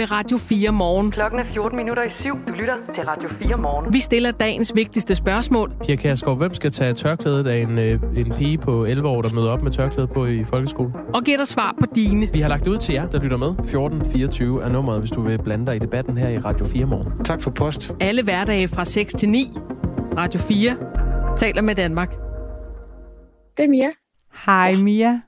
med 0.03 0.11
Radio 0.11 0.39
4 0.39 0.73
morgen. 0.73 1.11
Klokken 1.11 1.41
er 1.41 1.45
14 1.45 1.77
minutter 1.77 2.03
i 2.03 2.11
syv. 2.11 2.39
Du 2.49 2.53
lytter 2.53 2.75
til 2.95 3.03
Radio 3.05 3.29
4 3.29 3.57
morgen. 3.57 3.93
Vi 3.93 4.01
stiller 4.01 4.31
dagens 4.31 4.73
vigtigste 4.75 5.15
spørgsmål. 5.15 5.73
Pia 5.87 5.97
Kærsgaard, 5.97 6.39
hvem 6.39 6.55
skal 6.55 6.71
tage 6.71 6.95
tørklædet 6.95 7.47
af 7.47 7.59
en, 7.59 7.79
øh, 7.79 8.01
en 8.17 8.33
pige 8.37 8.59
på 8.59 8.85
11 8.85 9.09
år, 9.09 9.23
der 9.23 9.33
møder 9.33 9.51
op 9.51 9.63
med 9.63 9.71
tørklæde 9.71 10.07
på 10.07 10.27
i 10.27 10.45
folkeskolen? 10.45 10.93
Og 11.15 11.25
giver 11.25 11.37
dig 11.37 11.49
svar 11.49 11.75
på 11.81 11.87
dine. 11.95 12.29
Vi 12.33 12.41
har 12.41 12.49
lagt 12.49 12.65
det 12.65 12.71
ud 12.71 12.79
til 12.79 12.93
jer, 12.93 13.07
der 13.09 13.23
lytter 13.23 13.37
med. 13.37 13.49
1424 13.49 14.65
er 14.65 14.69
nummeret, 14.69 15.01
hvis 15.01 15.11
du 15.11 15.21
vil 15.21 15.43
blande 15.43 15.67
dig 15.67 15.77
i 15.77 15.79
debatten 15.79 16.17
her 16.19 16.29
i 16.29 16.39
Radio 16.39 16.67
4 16.67 16.87
morgen. 16.87 17.25
Tak 17.25 17.43
for 17.43 17.51
post. 17.51 17.93
Alle 18.01 18.23
hverdage 18.23 18.69
fra 18.69 18.85
6 18.85 19.15
til 19.15 19.29
9. 19.29 19.45
Radio 20.17 20.41
4 20.41 20.77
taler 21.37 21.63
med 21.63 21.75
Danmark. 21.75 22.11
Det 23.57 23.65
er 23.65 23.69
Mia. 23.69 23.91
Hej 24.47 24.77
Mia. 24.77 25.21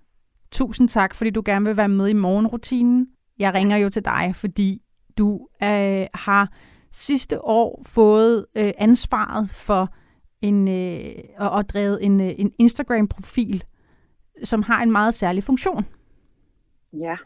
Tusind 0.53 0.89
tak, 0.89 1.15
fordi 1.15 1.31
du 1.31 1.43
gerne 1.45 1.67
vil 1.67 1.77
være 1.77 1.89
med 1.89 2.09
i 2.09 2.13
morgenrutinen. 2.13 3.07
Jeg 3.39 3.55
ringer 3.55 3.77
jo 3.77 3.91
til 3.91 4.05
dig, 4.05 4.33
fordi 4.35 4.83
du 5.19 5.49
øh, 5.63 6.07
har 6.15 6.53
sidste 6.93 7.45
år 7.45 7.83
fået 7.87 8.47
øh, 8.57 8.71
ansvaret 8.79 9.51
for 9.51 9.95
en 10.43 10.69
øh, 10.69 11.25
og, 11.39 11.51
og 11.51 11.69
drevet 11.69 12.05
en, 12.05 12.21
øh, 12.21 12.33
en 12.39 12.53
Instagram-profil, 12.59 13.65
som 14.45 14.63
har 14.63 14.83
en 14.83 14.93
meget 14.93 15.15
særlig 15.15 15.45
funktion. 15.45 15.87
Ja, 16.93 17.17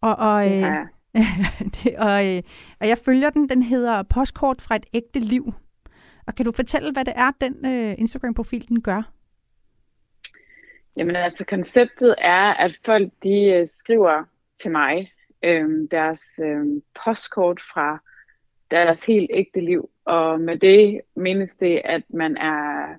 Og, 0.00 0.16
og, 0.16 0.46
øh, 0.46 0.60
jeg. 0.60 0.86
det, 1.74 1.96
og, 1.98 2.36
øh, 2.36 2.42
og 2.80 2.88
jeg 2.88 2.98
følger 3.04 3.30
den. 3.30 3.48
Den 3.48 3.62
hedder 3.62 4.02
Postkort 4.02 4.62
fra 4.62 4.76
et 4.76 4.86
ægte 4.92 5.20
liv. 5.20 5.52
Og 6.26 6.34
kan 6.34 6.44
du 6.44 6.52
fortælle, 6.52 6.92
hvad 6.92 7.04
det 7.04 7.14
er, 7.16 7.30
den 7.40 7.66
øh, 7.66 7.94
Instagram-profil 7.98 8.68
den 8.68 8.82
gør? 8.82 9.12
Jamen 10.96 11.16
altså, 11.16 11.44
konceptet 11.44 12.14
er, 12.18 12.54
at 12.54 12.78
folk 12.84 13.12
de 13.22 13.42
øh, 13.44 13.68
skriver 13.68 14.24
til 14.60 14.70
mig 14.70 15.12
øh, 15.42 15.88
deres 15.90 16.22
øh, 16.42 16.66
postkort 17.04 17.60
fra 17.74 17.98
deres 18.70 19.06
helt 19.06 19.30
ægte 19.34 19.60
liv. 19.60 19.90
Og 20.04 20.40
med 20.40 20.56
det 20.58 21.00
menes 21.14 21.54
det, 21.54 21.82
at 21.84 22.02
man 22.08 22.36
er 22.36 22.94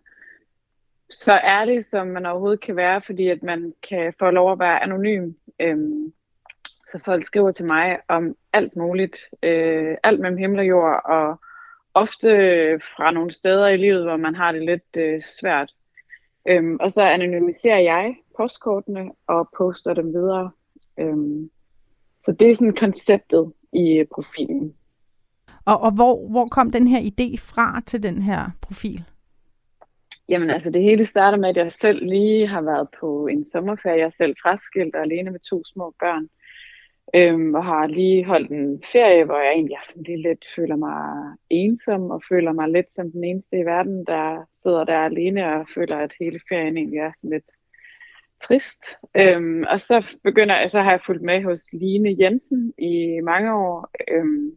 så 1.10 1.40
ærlig, 1.44 1.86
som 1.86 2.08
man 2.08 2.26
overhovedet 2.26 2.62
kan 2.62 2.76
være, 2.76 3.02
fordi 3.02 3.28
at 3.28 3.44
man 3.44 3.74
kan 3.90 4.14
få 4.20 4.30
lov 4.30 4.52
at 4.52 4.60
være 4.60 4.84
anonym. 4.84 5.34
Øh, 5.60 5.78
Så 6.92 7.00
folk 7.06 7.24
skriver 7.24 7.52
til 7.52 7.66
mig 7.66 8.00
om 8.08 8.36
alt 8.54 8.76
muligt, 8.76 9.18
øh, 9.44 9.98
alt 10.04 10.20
mellem 10.20 10.38
himmel 10.38 10.60
og 10.60 10.68
jord, 10.68 11.02
og 11.06 11.40
ofte 11.94 12.30
fra 12.96 13.12
nogle 13.12 13.32
steder 13.32 13.68
i 13.68 13.78
livet, 13.78 14.04
hvor 14.04 14.18
man 14.18 14.36
har 14.36 14.52
det 14.52 14.62
lidt 14.66 14.98
øh, 14.98 15.22
svært. 15.22 15.72
Øhm, 16.48 16.78
og 16.80 16.92
så 16.92 17.02
anonymiserer 17.02 17.80
jeg 17.80 18.16
postkortene 18.38 19.12
og 19.28 19.50
poster 19.58 19.94
dem 19.94 20.14
videre. 20.14 20.52
Øhm, 21.00 21.50
så 22.22 22.32
det 22.32 22.50
er 22.50 22.56
sådan 22.56 22.76
konceptet 22.76 23.54
i 23.74 24.04
profilen. 24.16 24.74
Og, 25.66 25.82
og 25.82 25.92
hvor, 25.92 26.30
hvor 26.30 26.48
kom 26.48 26.72
den 26.72 26.88
her 26.88 27.00
idé 27.00 27.38
fra 27.38 27.82
til 27.86 28.04
den 28.04 28.22
her 28.22 28.50
profil? 28.62 29.04
Jamen 30.30 30.50
altså, 30.50 30.70
det 30.72 30.82
hele 30.82 31.06
starter 31.06 31.38
med, 31.38 31.50
at 31.50 31.58
jeg 31.58 31.72
selv 31.72 32.06
lige 32.06 32.48
har 32.48 32.62
været 32.62 32.88
på 33.00 33.28
en 33.28 33.46
sommerferie. 33.46 34.00
Jeg 34.00 34.06
er 34.06 34.18
selv 34.18 34.36
fraskilt 34.44 34.96
og 34.96 35.02
alene 35.02 35.32
med 35.32 35.40
to 35.40 35.64
små 35.66 35.94
børn. 36.00 36.28
Øhm, 37.16 37.56
og 37.56 37.66
har 37.66 37.88
lige 37.88 38.26
holdt 38.26 38.52
en 38.52 38.84
ferie, 38.92 39.26
hvor 39.26 39.38
jeg 39.38 39.52
egentlig 39.52 39.74
er 39.74 39.88
sådan 39.88 40.04
lige 40.04 40.22
lidt 40.22 40.46
føler 40.56 40.76
mig 40.76 41.00
ensom 41.50 42.12
og 42.12 42.22
føler 42.30 42.52
mig 42.54 42.70
lidt 42.70 42.94
som 42.94 43.12
den 43.12 43.24
eneste 43.24 43.58
i 43.58 43.66
verden, 43.66 44.06
der 44.06 44.46
sidder 44.64 44.84
der 44.84 44.98
alene 44.98 45.56
og 45.56 45.66
føler, 45.76 45.98
at 45.98 46.14
hele 46.20 46.40
ferien 46.50 46.78
egentlig 46.78 47.00
er 47.00 47.12
sådan 47.16 47.30
lidt 47.30 47.50
trist. 48.42 48.86
Øhm, 49.18 49.64
og 49.70 49.82
så 49.82 50.18
begynder 50.24 50.60
jeg, 50.60 50.72
så 50.72 50.82
har 50.82 50.92
jeg 50.92 51.02
fulgt 51.06 51.24
med 51.24 51.44
hos 51.44 51.62
Line 51.74 52.16
Jensen 52.20 52.74
i 52.78 53.20
mange 53.24 53.54
år. 53.54 53.90
Øhm, 54.12 54.52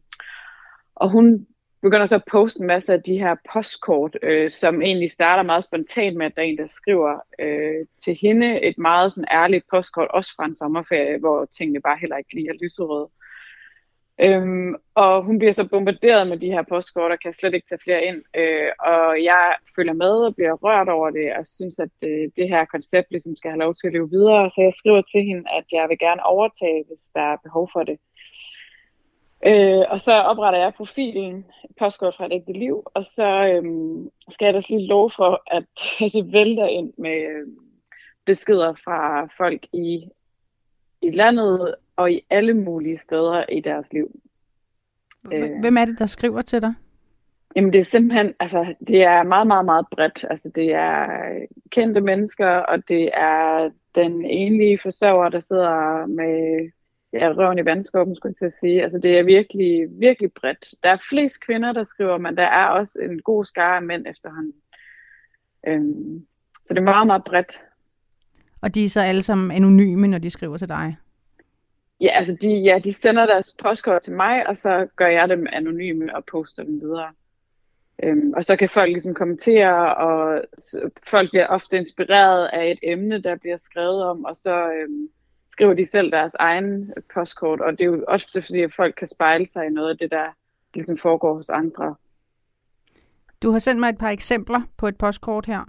og 0.94 1.10
hun 1.10 1.46
begynder 1.82 2.06
så 2.06 2.14
at 2.14 2.24
poste 2.30 2.60
en 2.60 2.66
masse 2.66 2.92
af 2.92 3.02
de 3.02 3.18
her 3.18 3.34
postkort, 3.52 4.18
øh, 4.22 4.50
som 4.50 4.82
egentlig 4.82 5.10
starter 5.10 5.42
meget 5.42 5.64
spontant 5.64 6.16
med, 6.16 6.26
at 6.26 6.32
der 6.36 6.42
er 6.42 6.46
en, 6.46 6.58
der 6.58 6.66
skriver 6.66 7.20
øh, 7.38 7.86
til 8.04 8.18
hende 8.20 8.60
et 8.62 8.78
meget 8.78 9.12
sådan 9.12 9.28
ærligt 9.30 9.64
postkort, 9.70 10.08
også 10.10 10.32
fra 10.36 10.44
en 10.44 10.54
sommerferie, 10.54 11.18
hvor 11.18 11.44
tingene 11.44 11.80
bare 11.80 11.98
heller 12.00 12.16
ikke 12.16 12.34
lige 12.34 12.48
er 12.48 12.58
lyserøde. 12.62 13.08
Øhm, 14.20 14.74
og 14.94 15.24
hun 15.24 15.38
bliver 15.38 15.54
så 15.54 15.68
bombarderet 15.70 16.26
med 16.26 16.36
de 16.38 16.52
her 16.52 16.62
postkort 16.62 17.12
og 17.12 17.18
kan 17.20 17.32
slet 17.32 17.54
ikke 17.54 17.66
tage 17.68 17.84
flere 17.84 18.04
ind. 18.04 18.22
Øh, 18.36 18.70
og 18.80 19.24
jeg 19.24 19.54
følger 19.76 19.92
med 19.92 20.14
og 20.26 20.34
bliver 20.34 20.52
rørt 20.52 20.88
over 20.88 21.10
det 21.10 21.36
og 21.38 21.46
synes, 21.46 21.78
at 21.78 21.94
øh, 22.02 22.28
det 22.36 22.48
her 22.48 22.64
koncept 22.64 23.10
ligesom 23.10 23.36
skal 23.36 23.50
have 23.50 23.64
lov 23.64 23.74
til 23.74 23.86
at 23.86 23.92
leve 23.92 24.10
videre. 24.10 24.50
Så 24.50 24.60
jeg 24.62 24.72
skriver 24.76 25.02
til 25.02 25.22
hende, 25.22 25.44
at 25.58 25.64
jeg 25.72 25.88
vil 25.88 25.98
gerne 25.98 26.26
overtage, 26.26 26.84
hvis 26.88 27.02
der 27.14 27.20
er 27.32 27.36
behov 27.44 27.70
for 27.72 27.82
det. 27.82 27.98
Øh, 29.46 29.84
og 29.88 30.00
så 30.00 30.12
opretter 30.12 30.60
jeg 30.60 30.74
profilen, 30.74 31.44
postkort 31.78 32.16
fra 32.16 32.26
et 32.26 32.32
ægte 32.32 32.52
liv, 32.52 32.82
og 32.94 33.04
så 33.04 33.28
øhm, 33.46 34.10
skal 34.30 34.44
jeg 34.44 34.54
da 34.54 34.60
lige 34.68 34.86
lov 34.86 35.10
for, 35.10 35.42
at 35.46 35.64
det 36.14 36.32
vælter 36.32 36.66
ind 36.66 36.92
med 36.98 37.18
øh, 37.32 37.46
beskeder 38.26 38.74
fra 38.84 39.28
folk 39.38 39.66
i, 39.72 40.08
i 41.02 41.10
landet 41.10 41.74
og 41.96 42.12
i 42.12 42.26
alle 42.30 42.54
mulige 42.54 42.98
steder 42.98 43.44
i 43.48 43.60
deres 43.60 43.92
liv. 43.92 44.20
Øh. 45.32 45.50
Hvem 45.60 45.76
er 45.76 45.84
det, 45.84 45.98
der 45.98 46.06
skriver 46.06 46.42
til 46.42 46.62
dig? 46.62 46.74
Jamen 47.56 47.72
det 47.72 47.78
er 47.78 47.84
simpelthen, 47.84 48.34
altså 48.40 48.74
det 48.88 49.02
er 49.02 49.22
meget, 49.22 49.46
meget, 49.46 49.64
meget 49.64 49.86
bredt. 49.90 50.24
Altså 50.30 50.50
det 50.54 50.74
er 50.74 51.06
kendte 51.70 52.00
mennesker, 52.00 52.48
og 52.48 52.88
det 52.88 53.10
er 53.14 53.70
den 53.94 54.24
enlige 54.24 54.78
forsørger, 54.82 55.28
der 55.28 55.40
sidder 55.40 56.06
med 56.06 56.70
ja, 57.12 57.28
røven 57.28 57.58
i 57.58 57.64
vandskåben, 57.64 58.16
skulle 58.16 58.34
jeg 58.40 58.52
sige. 58.60 58.82
Altså 58.82 58.98
det 58.98 59.18
er 59.18 59.22
virkelig, 59.22 59.86
virkelig 59.90 60.32
bredt. 60.32 60.74
Der 60.82 60.88
er 60.88 61.06
flest 61.08 61.46
kvinder, 61.46 61.72
der 61.72 61.84
skriver, 61.84 62.18
men 62.18 62.36
der 62.36 62.42
er 62.42 62.66
også 62.66 62.98
en 63.02 63.22
god 63.22 63.44
skare 63.44 63.76
af 63.76 63.82
mænd 63.82 64.06
efterhånden. 64.06 64.54
Øhm, 65.66 66.26
så 66.64 66.74
det 66.74 66.78
er 66.78 66.84
meget, 66.84 67.06
meget 67.06 67.24
bredt. 67.24 67.62
Og 68.60 68.74
de 68.74 68.84
er 68.84 68.88
så 68.88 69.00
alle 69.00 69.22
sammen 69.22 69.50
anonyme, 69.50 70.08
når 70.08 70.18
de 70.18 70.30
skriver 70.30 70.56
til 70.56 70.68
dig? 70.68 70.96
Ja, 72.02 72.08
altså 72.08 72.36
de, 72.40 72.48
ja, 72.48 72.78
de 72.84 72.92
sender 72.92 73.26
deres 73.26 73.56
postkort 73.62 74.02
til 74.02 74.12
mig, 74.12 74.46
og 74.46 74.56
så 74.56 74.86
gør 74.96 75.06
jeg 75.06 75.28
dem 75.28 75.46
anonyme 75.52 76.16
og 76.16 76.24
poster 76.24 76.64
dem 76.64 76.80
videre. 76.80 77.12
Øhm, 78.02 78.32
og 78.36 78.44
så 78.44 78.56
kan 78.56 78.68
folk 78.68 78.88
ligesom 78.88 79.14
kommentere, 79.14 79.94
og 79.94 80.44
folk 81.06 81.30
bliver 81.30 81.46
ofte 81.46 81.76
inspireret 81.76 82.46
af 82.52 82.70
et 82.70 82.78
emne, 82.82 83.22
der 83.22 83.36
bliver 83.36 83.56
skrevet 83.56 84.02
om, 84.04 84.24
og 84.24 84.36
så 84.36 84.72
øhm, 84.72 85.08
skriver 85.46 85.74
de 85.74 85.86
selv 85.86 86.10
deres 86.10 86.34
egen 86.34 86.92
postkort, 87.14 87.60
og 87.60 87.72
det 87.72 87.80
er 87.80 87.84
jo 87.84 88.04
også 88.08 88.42
fordi, 88.46 88.60
at 88.60 88.74
folk 88.76 88.94
kan 88.98 89.08
spejle 89.08 89.46
sig 89.46 89.66
i 89.66 89.70
noget 89.70 89.90
af 89.90 89.98
det, 89.98 90.10
der 90.10 90.26
ligesom 90.74 90.98
foregår 90.98 91.34
hos 91.34 91.48
andre. 91.48 91.94
Du 93.42 93.50
har 93.50 93.58
sendt 93.58 93.80
mig 93.80 93.88
et 93.88 93.98
par 93.98 94.08
eksempler 94.08 94.60
på 94.76 94.86
et 94.86 94.98
postkort 94.98 95.46
her. 95.46 95.64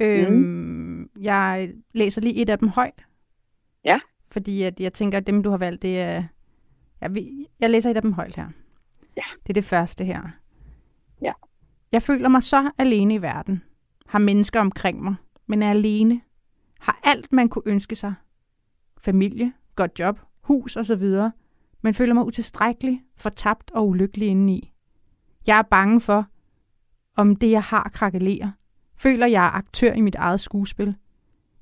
Øhm, 0.00 1.10
jeg 1.20 1.70
læser 1.92 2.20
lige 2.20 2.42
et 2.42 2.50
af 2.50 2.58
dem 2.58 2.68
højt. 2.68 3.04
Ja. 3.84 4.00
Fordi 4.34 4.62
at 4.62 4.80
jeg 4.80 4.92
tænker, 4.92 5.18
at 5.18 5.26
dem, 5.26 5.42
du 5.42 5.50
har 5.50 5.56
valgt, 5.56 5.82
det 5.82 6.00
er... 6.00 6.24
Jeg, 7.00 7.10
jeg 7.60 7.70
læser 7.70 7.90
et 7.90 7.96
af 7.96 8.02
dem 8.02 8.12
højt 8.12 8.36
her. 8.36 8.48
Ja. 9.16 9.22
Det 9.42 9.48
er 9.48 9.54
det 9.54 9.64
første 9.64 10.04
her. 10.04 10.22
Ja. 11.22 11.32
Jeg 11.92 12.02
føler 12.02 12.28
mig 12.28 12.42
så 12.42 12.70
alene 12.78 13.14
i 13.14 13.22
verden. 13.22 13.62
Har 14.06 14.18
mennesker 14.18 14.60
omkring 14.60 15.02
mig, 15.02 15.14
men 15.46 15.62
er 15.62 15.70
alene. 15.70 16.20
Har 16.80 17.00
alt, 17.04 17.32
man 17.32 17.48
kunne 17.48 17.62
ønske 17.66 17.96
sig. 17.96 18.14
Familie, 18.98 19.52
godt 19.76 19.98
job, 19.98 20.20
hus 20.40 20.76
osv. 20.76 21.04
Men 21.82 21.94
føler 21.94 22.14
mig 22.14 22.24
utilstrækkelig, 22.24 23.02
fortabt 23.16 23.70
og 23.70 23.88
ulykkelig 23.88 24.28
indeni. 24.28 24.72
Jeg 25.46 25.58
er 25.58 25.62
bange 25.62 26.00
for, 26.00 26.26
om 27.16 27.36
det, 27.36 27.50
jeg 27.50 27.62
har, 27.62 27.90
krakelerer. 27.94 28.50
Føler, 28.96 29.26
jeg 29.26 29.46
er 29.46 29.50
aktør 29.50 29.92
i 29.92 30.00
mit 30.00 30.14
eget 30.14 30.40
skuespil. 30.40 30.96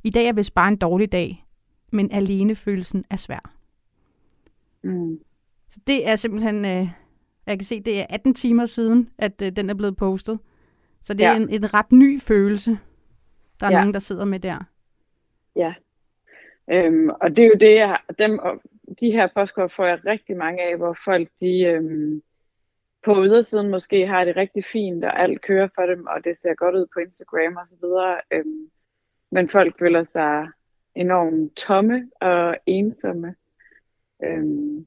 I 0.05 0.11
dag 0.11 0.27
er 0.27 0.33
vist 0.33 0.55
bare 0.55 0.69
en 0.69 0.77
dårlig 0.77 1.13
dag, 1.13 1.47
men 1.92 2.12
alenefølelsen 2.12 3.05
er 3.11 3.16
svær. 3.16 3.52
Mm. 4.83 5.20
Så 5.70 5.81
det 5.87 6.09
er 6.09 6.16
simpelthen, 6.16 6.57
øh, 6.57 6.88
jeg 7.46 7.59
kan 7.59 7.64
se, 7.64 7.81
det 7.81 8.00
er 8.00 8.05
18 8.11 8.35
timer 8.35 8.66
siden, 8.66 9.11
at 9.18 9.42
øh, 9.42 9.52
den 9.57 9.70
er 9.70 9.74
blevet 9.74 9.96
postet. 9.96 10.38
Så 11.02 11.14
det 11.14 11.26
er 11.26 11.31
Ja. 11.31 11.37
en, 11.37 11.48
en 11.48 11.74
ret 11.74 11.92
ny 11.92 12.20
følelse, 12.20 12.78
der 13.61 13.66
er 13.66 13.70
Ja. 13.70 13.78
nogen, 13.78 13.94
der 13.94 14.00
sidder 14.00 14.24
med 14.24 14.40
der. 14.40 14.59
Ja. 15.57 15.74
Øhm, 16.70 17.09
og 17.09 17.31
det 17.37 17.38
er 17.38 17.46
jo 17.48 17.55
det, 17.61 17.74
jeg 17.74 17.88
har, 17.88 18.05
dem, 18.18 18.38
og 18.38 18.62
de 19.00 19.11
her 19.12 19.28
postkort 19.35 19.72
får 19.72 19.87
jeg 19.87 19.98
rigtig 20.07 20.37
mange 20.37 20.62
af, 20.62 20.76
hvor 20.76 20.96
folk 21.05 21.28
de 21.40 21.61
øhm, 21.64 22.22
på 23.05 23.24
ydersiden 23.24 23.70
måske 23.70 24.07
har 24.07 24.24
det 24.24 24.37
rigtig 24.37 24.64
fint, 24.64 25.05
og 25.05 25.20
alt 25.22 25.40
kører 25.42 25.68
for 25.74 25.83
dem, 25.83 26.07
og 26.07 26.24
det 26.24 26.37
ser 26.38 26.55
godt 26.55 26.74
ud 26.74 26.87
på 26.94 27.00
Instagram 27.00 27.57
og 27.57 27.66
så 27.66 27.76
videre. 27.83 28.20
Øhm, 28.31 28.70
men 29.33 29.48
folk 29.48 29.78
føler 29.78 30.05
sig 30.05 30.48
enormt 30.94 31.57
tomme 31.57 32.11
og 32.20 32.57
ensomme. 32.66 33.35
Øhm, 34.24 34.87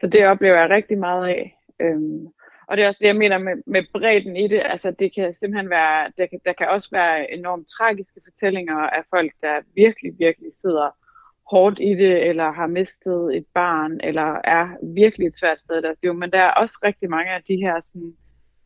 så 0.00 0.06
det 0.06 0.26
oplever 0.26 0.56
jeg 0.60 0.70
rigtig 0.70 0.98
meget 0.98 1.28
af. 1.28 1.58
Øhm, 1.80 2.26
og 2.68 2.76
det 2.76 2.82
er 2.82 2.88
også 2.88 2.98
det, 3.00 3.06
jeg 3.06 3.16
mener 3.16 3.38
med, 3.38 3.54
med 3.66 3.82
bredden 3.92 4.36
i 4.36 4.48
det. 4.48 4.62
Altså, 4.64 4.90
det 4.90 5.14
kan 5.14 5.34
simpelthen 5.34 5.70
være, 5.70 6.12
der 6.18 6.26
kan, 6.26 6.40
der 6.44 6.52
kan 6.52 6.68
også 6.68 6.88
være 6.92 7.32
enormt 7.32 7.68
tragiske 7.68 8.20
fortællinger 8.24 8.76
af 8.76 9.02
folk, 9.10 9.32
der 9.42 9.60
virkelig, 9.74 10.12
virkelig 10.18 10.52
sidder 10.52 10.90
hårdt 11.50 11.78
i 11.80 11.94
det, 11.94 12.28
eller 12.28 12.52
har 12.52 12.66
mistet 12.66 13.36
et 13.36 13.46
barn, 13.54 14.00
eller 14.02 14.40
er 14.44 14.94
virkelig 14.94 15.26
et 15.26 15.38
svært 15.40 15.58
sted 15.58 15.78
i 15.78 15.82
deres 15.82 15.98
liv. 16.02 16.14
Men 16.14 16.30
der 16.30 16.38
er 16.38 16.50
også 16.50 16.74
rigtig 16.84 17.10
mange 17.10 17.30
af 17.30 17.42
de 17.48 17.56
her, 17.56 17.80
sådan, 17.80 18.14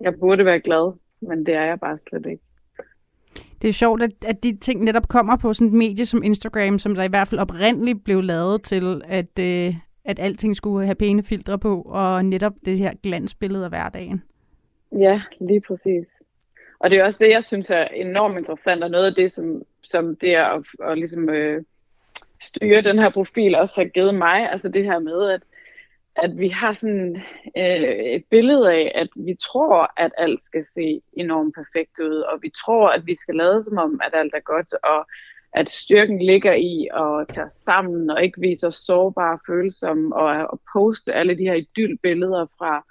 jeg 0.00 0.14
burde 0.20 0.44
være 0.44 0.60
glad, 0.60 0.98
men 1.20 1.46
det 1.46 1.54
er 1.54 1.64
jeg 1.64 1.80
bare 1.80 1.98
slet 2.08 2.26
ikke. 2.26 2.44
Det 3.62 3.68
er 3.68 3.72
sjovt, 3.72 4.02
at, 4.02 4.10
at 4.26 4.42
de 4.42 4.56
ting 4.56 4.84
netop 4.84 5.08
kommer 5.08 5.36
på 5.36 5.52
sådan 5.52 5.66
et 5.66 5.72
medie 5.72 6.06
som 6.06 6.22
Instagram, 6.22 6.78
som 6.78 6.94
der 6.94 7.02
i 7.02 7.08
hvert 7.08 7.28
fald 7.28 7.40
oprindeligt 7.40 8.04
blev 8.04 8.22
lavet 8.22 8.62
til, 8.62 9.02
at, 9.04 9.38
øh, 9.40 9.74
at 10.04 10.18
alting 10.18 10.56
skulle 10.56 10.86
have 10.86 10.94
pæne 10.94 11.22
filtre 11.22 11.58
på, 11.58 11.82
og 11.82 12.24
netop 12.24 12.52
det 12.64 12.78
her 12.78 12.92
glansbillede 13.02 13.64
af 13.64 13.70
hverdagen. 13.70 14.22
Ja, 14.98 15.20
lige 15.40 15.60
præcis. 15.60 16.06
Og 16.78 16.90
det 16.90 16.98
er 16.98 17.04
også 17.04 17.18
det, 17.24 17.30
jeg 17.30 17.44
synes 17.44 17.70
er 17.70 17.84
enormt 17.84 18.38
interessant, 18.38 18.84
og 18.84 18.90
noget 18.90 19.06
af 19.06 19.14
det, 19.14 19.32
som, 19.32 19.62
som 19.82 20.16
det 20.16 20.34
er 20.34 20.44
at, 20.44 20.62
at 20.90 20.98
ligesom, 20.98 21.28
øh, 21.28 21.62
styre 22.40 22.82
den 22.82 22.98
her 22.98 23.10
profil 23.10 23.54
også 23.54 23.74
har 23.76 23.88
givet 23.88 24.14
mig, 24.14 24.50
altså 24.52 24.68
det 24.68 24.84
her 24.84 24.98
med, 24.98 25.30
at, 25.30 25.42
at 26.16 26.38
vi 26.38 26.48
har 26.48 26.72
sådan 26.72 27.16
øh, 27.56 27.82
et 28.16 28.24
billede 28.30 28.72
af, 28.72 28.92
at 28.94 29.08
vi 29.16 29.34
tror, 29.34 29.92
at 29.96 30.12
alt 30.18 30.40
skal 30.40 30.64
se 30.64 31.00
enormt 31.12 31.54
perfekt 31.54 31.98
ud, 31.98 32.16
og 32.16 32.42
vi 32.42 32.50
tror, 32.64 32.88
at 32.88 33.06
vi 33.06 33.14
skal 33.14 33.34
lade 33.34 33.62
som 33.62 33.78
om, 33.78 34.00
at 34.04 34.14
alt 34.14 34.34
er 34.34 34.40
godt, 34.40 34.74
og 34.84 35.06
at 35.52 35.68
styrken 35.68 36.22
ligger 36.22 36.52
i 36.52 36.88
at 36.94 37.28
tage 37.34 37.46
os 37.46 37.52
sammen, 37.52 38.10
og 38.10 38.24
ikke 38.24 38.40
vise 38.40 38.66
os 38.66 38.74
sårbare 38.74 39.38
følsomme, 39.46 40.16
og 40.16 40.46
og 40.50 40.60
poste 40.72 41.12
alle 41.12 41.38
de 41.38 41.42
her 41.42 41.54
idyllbilleder 41.54 42.46
fra 42.58 42.84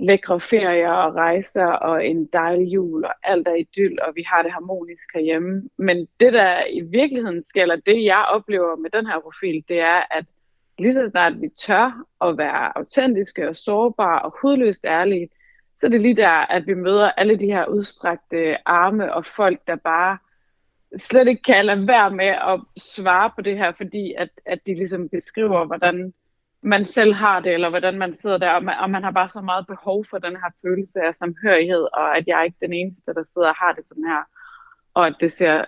lækre 0.00 0.40
ferier 0.40 0.90
og 0.90 1.14
rejser 1.14 1.66
og 1.66 2.06
en 2.06 2.26
dejlig 2.32 2.66
jul 2.74 3.04
og 3.04 3.14
alt 3.22 3.48
er 3.48 3.54
idyll, 3.54 4.02
og 4.02 4.12
vi 4.14 4.22
har 4.26 4.42
det 4.42 4.52
harmonisk 4.52 5.14
herhjemme. 5.14 5.68
Men 5.78 6.08
det 6.20 6.32
der 6.32 6.66
i 6.70 6.80
virkeligheden 6.80 7.42
sker, 7.42 7.62
eller 7.62 7.76
det 7.86 8.04
jeg 8.04 8.24
oplever 8.28 8.76
med 8.76 8.90
den 8.90 9.06
her 9.06 9.20
profil, 9.20 9.64
det 9.68 9.80
er, 9.80 10.02
at 10.10 10.24
lige 10.78 10.94
så 10.94 11.08
snart 11.08 11.40
vi 11.40 11.48
tør 11.48 12.04
at 12.20 12.38
være 12.38 12.78
autentiske 12.78 13.48
og 13.48 13.56
sårbare 13.56 14.22
og 14.22 14.34
hudløst 14.42 14.84
ærlige, 14.84 15.28
så 15.76 15.86
er 15.86 15.90
det 15.90 16.00
lige 16.00 16.16
der, 16.16 16.30
at 16.30 16.66
vi 16.66 16.74
møder 16.74 17.10
alle 17.10 17.36
de 17.36 17.46
her 17.46 17.66
udstrakte 17.66 18.68
arme 18.68 19.14
og 19.14 19.26
folk, 19.36 19.60
der 19.66 19.76
bare 19.76 20.18
slet 20.96 21.28
ikke 21.28 21.42
kan 21.42 21.66
lade 21.66 21.86
være 21.86 22.10
med 22.10 22.26
at 22.26 22.60
svare 22.76 23.30
på 23.34 23.42
det 23.42 23.58
her, 23.58 23.72
fordi 23.76 24.14
at, 24.18 24.28
at 24.46 24.58
de 24.66 24.74
ligesom 24.74 25.08
beskriver, 25.08 25.64
hvordan 25.64 26.14
man 26.62 26.86
selv 26.86 27.14
har 27.14 27.40
det, 27.40 27.54
eller 27.54 27.70
hvordan 27.70 27.98
man 27.98 28.14
sidder 28.14 28.38
der, 28.38 28.50
og 28.50 28.64
man, 28.64 28.74
og 28.78 28.90
man 28.90 29.02
har 29.02 29.10
bare 29.10 29.28
så 29.28 29.40
meget 29.40 29.66
behov 29.66 30.04
for 30.10 30.18
den 30.18 30.32
her 30.32 30.50
følelse 30.62 31.00
af 31.00 31.14
samhørighed, 31.14 31.86
og 31.92 32.16
at 32.16 32.24
jeg 32.26 32.38
er 32.38 32.44
ikke 32.44 32.56
den 32.60 32.72
eneste, 32.72 33.14
der 33.14 33.24
sidder 33.24 33.48
og 33.48 33.54
har 33.54 33.72
det 33.72 33.84
sådan 33.84 34.04
her, 34.04 34.22
og 34.94 35.06
at 35.06 35.14
det 35.20 35.32
ser 35.38 35.64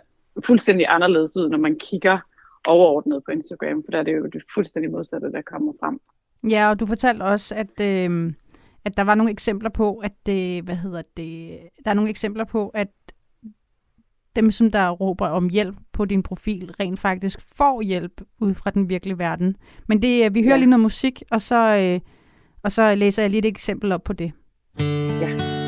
fuldstændig 0.46 0.86
anderledes 0.88 1.36
ud, 1.36 1.48
når 1.48 1.58
man 1.58 1.78
kigger 1.78 2.18
overordnet 2.66 3.22
på 3.24 3.30
Instagram, 3.30 3.82
for 3.84 3.90
der 3.90 3.98
er 3.98 4.02
det 4.02 4.12
jo 4.16 4.26
det 4.26 4.42
fuldstændig 4.54 4.90
modsatte, 4.90 5.32
der 5.32 5.42
kommer 5.42 5.72
frem. 5.80 6.00
Ja, 6.50 6.70
og 6.70 6.80
du 6.80 6.86
fortalte 6.86 7.22
også, 7.22 7.54
at, 7.54 7.80
øh, 7.80 8.32
at 8.84 8.96
der 8.96 9.04
var 9.04 9.14
nogle 9.14 9.32
eksempler 9.32 9.70
på, 9.70 9.96
at 9.96 10.12
det, 10.26 10.62
hvad 10.64 10.74
hedder 10.76 11.02
det, 11.16 11.58
der 11.84 11.90
er 11.90 11.94
nogle 11.94 12.10
eksempler 12.10 12.44
på, 12.44 12.68
at 12.68 12.88
dem, 14.36 14.50
som 14.50 14.70
der 14.70 14.90
råber 14.90 15.28
om 15.28 15.48
hjælp 15.48 15.76
på 15.92 16.04
din 16.04 16.22
profil, 16.22 16.72
rent 16.80 16.98
faktisk 17.00 17.40
får 17.56 17.82
hjælp 17.82 18.20
ud 18.40 18.54
fra 18.54 18.70
den 18.70 18.90
virkelige 18.90 19.18
verden. 19.18 19.56
Men 19.88 20.02
det, 20.02 20.24
øh, 20.24 20.34
vi 20.34 20.42
hører 20.42 20.54
Ja. 20.54 20.58
lige 20.58 20.70
noget 20.70 20.80
musik, 20.80 21.22
og 21.30 21.40
så, 21.40 21.76
øh, 21.78 22.00
og 22.62 22.72
så 22.72 22.94
læser 22.94 23.22
jeg 23.22 23.30
lige 23.30 23.38
et 23.38 23.46
eksempel 23.46 23.92
op 23.92 24.04
på 24.04 24.12
det. 24.12 24.32
Ja. 24.80 25.59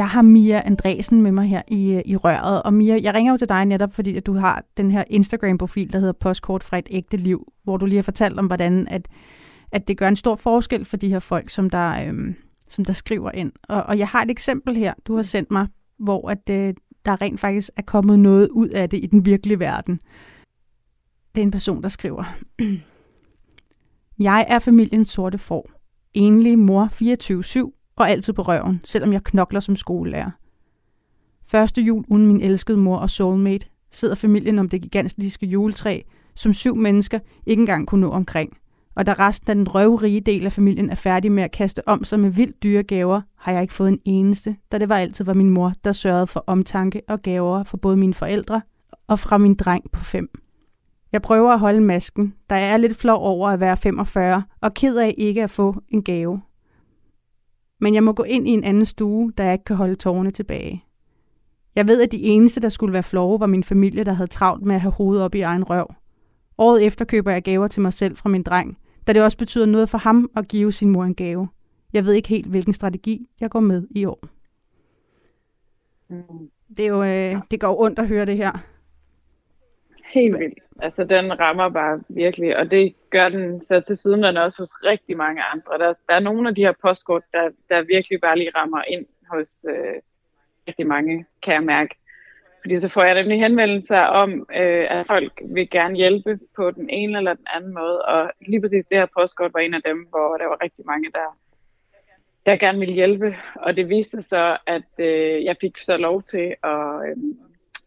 Jeg 0.00 0.08
har 0.08 0.22
Mia 0.22 0.62
Andresen 0.64 1.22
med 1.22 1.32
mig 1.32 1.48
her 1.48 1.62
i, 1.68 2.02
i 2.04 2.16
røret, 2.16 2.62
og 2.62 2.74
Mia, 2.74 2.98
jeg 3.02 3.14
ringer 3.14 3.32
jo 3.32 3.38
til 3.38 3.48
dig 3.48 3.64
netop, 3.64 3.92
fordi 3.92 4.16
at 4.16 4.26
du 4.26 4.34
har 4.34 4.64
den 4.76 4.90
her 4.90 5.04
Instagram-profil, 5.10 5.92
der 5.92 5.98
hedder 5.98 6.12
Postkort 6.12 6.64
fra 6.64 6.78
et 6.78 6.88
ægte 6.90 7.16
liv, 7.16 7.52
hvor 7.64 7.76
du 7.76 7.86
lige 7.86 7.96
har 7.96 8.02
fortalt 8.02 8.38
om, 8.38 8.46
hvordan 8.46 8.88
at, 8.88 9.08
at 9.72 9.88
det 9.88 9.98
gør 9.98 10.08
en 10.08 10.16
stor 10.16 10.34
forskel 10.34 10.84
for 10.84 10.96
de 10.96 11.08
her 11.08 11.18
folk, 11.18 11.50
som 11.50 11.70
der, 11.70 12.08
øhm, 12.08 12.34
som 12.68 12.84
der 12.84 12.92
skriver 12.92 13.30
ind. 13.30 13.52
Og, 13.62 13.82
og 13.82 13.98
jeg 13.98 14.08
har 14.08 14.22
et 14.22 14.30
eksempel 14.30 14.76
her, 14.76 14.94
du 15.06 15.16
har 15.16 15.22
sendt 15.22 15.50
mig, 15.50 15.66
hvor 15.98 16.30
at, 16.30 16.50
øh, 16.50 16.74
der 17.04 17.22
rent 17.22 17.40
faktisk 17.40 17.70
er 17.76 17.82
kommet 17.82 18.18
noget 18.18 18.48
ud 18.48 18.68
af 18.68 18.90
det 18.90 19.04
i 19.04 19.06
den 19.06 19.24
virkelige 19.24 19.60
verden. 19.60 20.00
Det 21.34 21.40
er 21.40 21.44
en 21.44 21.50
person, 21.50 21.82
der 21.82 21.88
skriver, 21.88 22.24
Jeg 24.28 24.46
er 24.48 24.58
familiens 24.58 25.08
sorte 25.08 25.38
får. 25.38 25.70
Enlig 26.14 26.58
mor 26.58 26.88
24-7 27.66 27.79
og 28.00 28.10
altid 28.10 28.32
på 28.32 28.42
røven, 28.42 28.80
selvom 28.84 29.12
jeg 29.12 29.24
knokler 29.24 29.60
som 29.60 29.76
skolelærer. 29.76 30.30
Første 31.46 31.82
jul 31.82 32.04
uden 32.08 32.26
min 32.26 32.40
elskede 32.40 32.78
mor 32.78 32.96
og 32.96 33.10
soulmate 33.10 33.66
sidder 33.90 34.14
familien 34.14 34.58
om 34.58 34.68
det 34.68 34.82
gigantiske 34.82 35.46
juletræ, 35.46 36.00
som 36.34 36.52
syv 36.52 36.76
mennesker 36.76 37.18
ikke 37.46 37.60
engang 37.60 37.86
kunne 37.86 38.00
nå 38.00 38.10
omkring. 38.10 38.56
Og 38.94 39.06
da 39.06 39.12
resten 39.12 39.50
af 39.50 39.54
den 39.54 39.68
røvrige 39.68 40.20
del 40.20 40.46
af 40.46 40.52
familien 40.52 40.90
er 40.90 40.94
færdig 40.94 41.32
med 41.32 41.42
at 41.42 41.50
kaste 41.50 41.88
om 41.88 42.04
sig 42.04 42.20
med 42.20 42.30
vildt 42.30 42.62
dyre 42.62 42.82
gaver, 42.82 43.20
har 43.36 43.52
jeg 43.52 43.62
ikke 43.62 43.74
fået 43.74 43.88
en 43.88 44.00
eneste, 44.04 44.56
da 44.72 44.78
det 44.78 44.88
var 44.88 44.96
altid 44.96 45.24
var 45.24 45.34
min 45.34 45.50
mor, 45.50 45.72
der 45.84 45.92
sørgede 45.92 46.26
for 46.26 46.44
omtanke 46.46 47.02
og 47.08 47.22
gaver 47.22 47.62
for 47.62 47.76
både 47.76 47.96
mine 47.96 48.14
forældre 48.14 48.62
og 49.08 49.18
fra 49.18 49.38
min 49.38 49.54
dreng 49.54 49.90
på 49.92 50.04
fem. 50.04 50.28
Jeg 51.12 51.22
prøver 51.22 51.52
at 51.52 51.60
holde 51.60 51.80
masken, 51.80 52.34
da 52.50 52.54
jeg 52.54 52.72
er 52.72 52.76
lidt 52.76 52.96
flov 52.96 53.22
over 53.22 53.48
at 53.48 53.60
være 53.60 53.76
45 53.76 54.42
og 54.60 54.74
ked 54.74 54.96
af 54.96 55.14
ikke 55.18 55.42
at 55.42 55.50
få 55.50 55.82
en 55.88 56.02
gave. 56.02 56.40
Men 57.80 57.94
jeg 57.94 58.04
må 58.04 58.12
gå 58.12 58.22
ind 58.22 58.48
i 58.48 58.50
en 58.50 58.64
anden 58.64 58.84
stue, 58.84 59.32
da 59.38 59.44
jeg 59.44 59.52
ikke 59.52 59.64
kan 59.64 59.76
holde 59.76 59.94
tårerne 59.94 60.30
tilbage. 60.30 60.84
Jeg 61.76 61.88
ved, 61.88 62.02
at 62.02 62.12
de 62.12 62.22
eneste, 62.22 62.60
der 62.60 62.68
skulle 62.68 62.92
være 62.92 63.02
flove, 63.02 63.40
var 63.40 63.46
min 63.46 63.64
familie, 63.64 64.04
der 64.04 64.12
havde 64.12 64.30
travlt 64.30 64.64
med 64.64 64.74
at 64.74 64.80
have 64.80 64.92
hovedet 64.92 65.24
op 65.24 65.34
i 65.34 65.40
egen 65.40 65.64
røv. 65.64 65.94
Året 66.58 66.86
efter 66.86 67.04
køber 67.04 67.30
jeg 67.30 67.42
gaver 67.42 67.68
til 67.68 67.82
mig 67.82 67.92
selv 67.92 68.16
fra 68.16 68.28
min 68.28 68.42
dreng, 68.42 68.78
da 69.06 69.12
det 69.12 69.24
også 69.24 69.38
betyder 69.38 69.66
noget 69.66 69.88
for 69.88 69.98
ham 69.98 70.30
at 70.36 70.48
give 70.48 70.72
sin 70.72 70.90
mor 70.90 71.04
en 71.04 71.14
gave. 71.14 71.48
Jeg 71.92 72.04
ved 72.04 72.12
ikke 72.12 72.28
helt, 72.28 72.46
hvilken 72.46 72.72
strategi 72.72 73.26
jeg 73.40 73.50
går 73.50 73.60
med 73.60 73.86
i 73.90 74.04
år. 74.04 74.26
Det, 76.76 76.84
er 76.84 76.88
jo, 76.88 77.02
øh, 77.02 77.42
det 77.50 77.60
går 77.60 77.80
ondt 77.80 77.98
at 77.98 78.08
høre 78.08 78.26
det 78.26 78.36
her. 78.36 78.52
Helt 80.14 80.38
vildt. 80.38 80.58
Altså, 80.82 81.04
den 81.04 81.40
rammer 81.40 81.68
bare 81.68 82.00
virkelig, 82.08 82.56
og 82.56 82.70
det 82.70 82.94
gør 83.10 83.26
den 83.26 83.60
så 83.60 83.80
til 83.80 83.96
siden 83.96 84.22
den 84.22 84.36
også 84.36 84.62
hos 84.62 84.70
rigtig 84.84 85.16
mange 85.16 85.42
andre. 85.42 85.78
Der, 85.78 85.94
der 86.08 86.14
er 86.14 86.20
nogle 86.20 86.48
af 86.48 86.54
de 86.54 86.64
her 86.64 86.72
postkort, 86.82 87.22
der, 87.32 87.50
der 87.68 87.82
virkelig 87.82 88.20
bare 88.20 88.38
lige 88.38 88.50
rammer 88.56 88.82
ind 88.88 89.06
hos 89.30 89.66
øh, 89.68 89.94
rigtig 90.68 90.86
mange, 90.86 91.26
kan 91.42 91.54
jeg 91.54 91.62
mærke. 91.62 91.94
Fordi 92.62 92.78
så 92.78 92.88
får 92.88 93.04
jeg 93.04 93.14
nemlig 93.14 93.40
henvendelser 93.40 94.00
om, 94.00 94.46
øh, 94.56 94.86
at 94.90 95.06
folk 95.06 95.32
vil 95.44 95.70
gerne 95.70 95.96
hjælpe 95.96 96.38
på 96.56 96.70
den 96.70 96.90
ene 96.90 97.18
eller 97.18 97.34
den 97.34 97.46
anden 97.54 97.74
måde. 97.74 98.02
Og 98.02 98.30
lige 98.46 98.60
præcis 98.60 98.84
det 98.90 98.98
her 98.98 99.06
postkort 99.18 99.54
var 99.54 99.60
en 99.60 99.74
af 99.74 99.82
dem, 99.82 100.06
hvor 100.10 100.36
der 100.36 100.46
var 100.46 100.62
rigtig 100.62 100.86
mange, 100.86 101.10
der, 101.12 101.38
der 102.46 102.56
gerne 102.56 102.78
ville 102.78 102.94
hjælpe. 102.94 103.36
Og 103.54 103.76
det 103.76 103.88
viste 103.88 104.22
så, 104.22 104.56
at 104.66 104.90
øh, 104.98 105.44
jeg 105.44 105.56
fik 105.60 105.78
så 105.78 105.96
lov 105.96 106.22
til 106.22 106.54
at, 106.62 107.08
øh, 107.08 107.16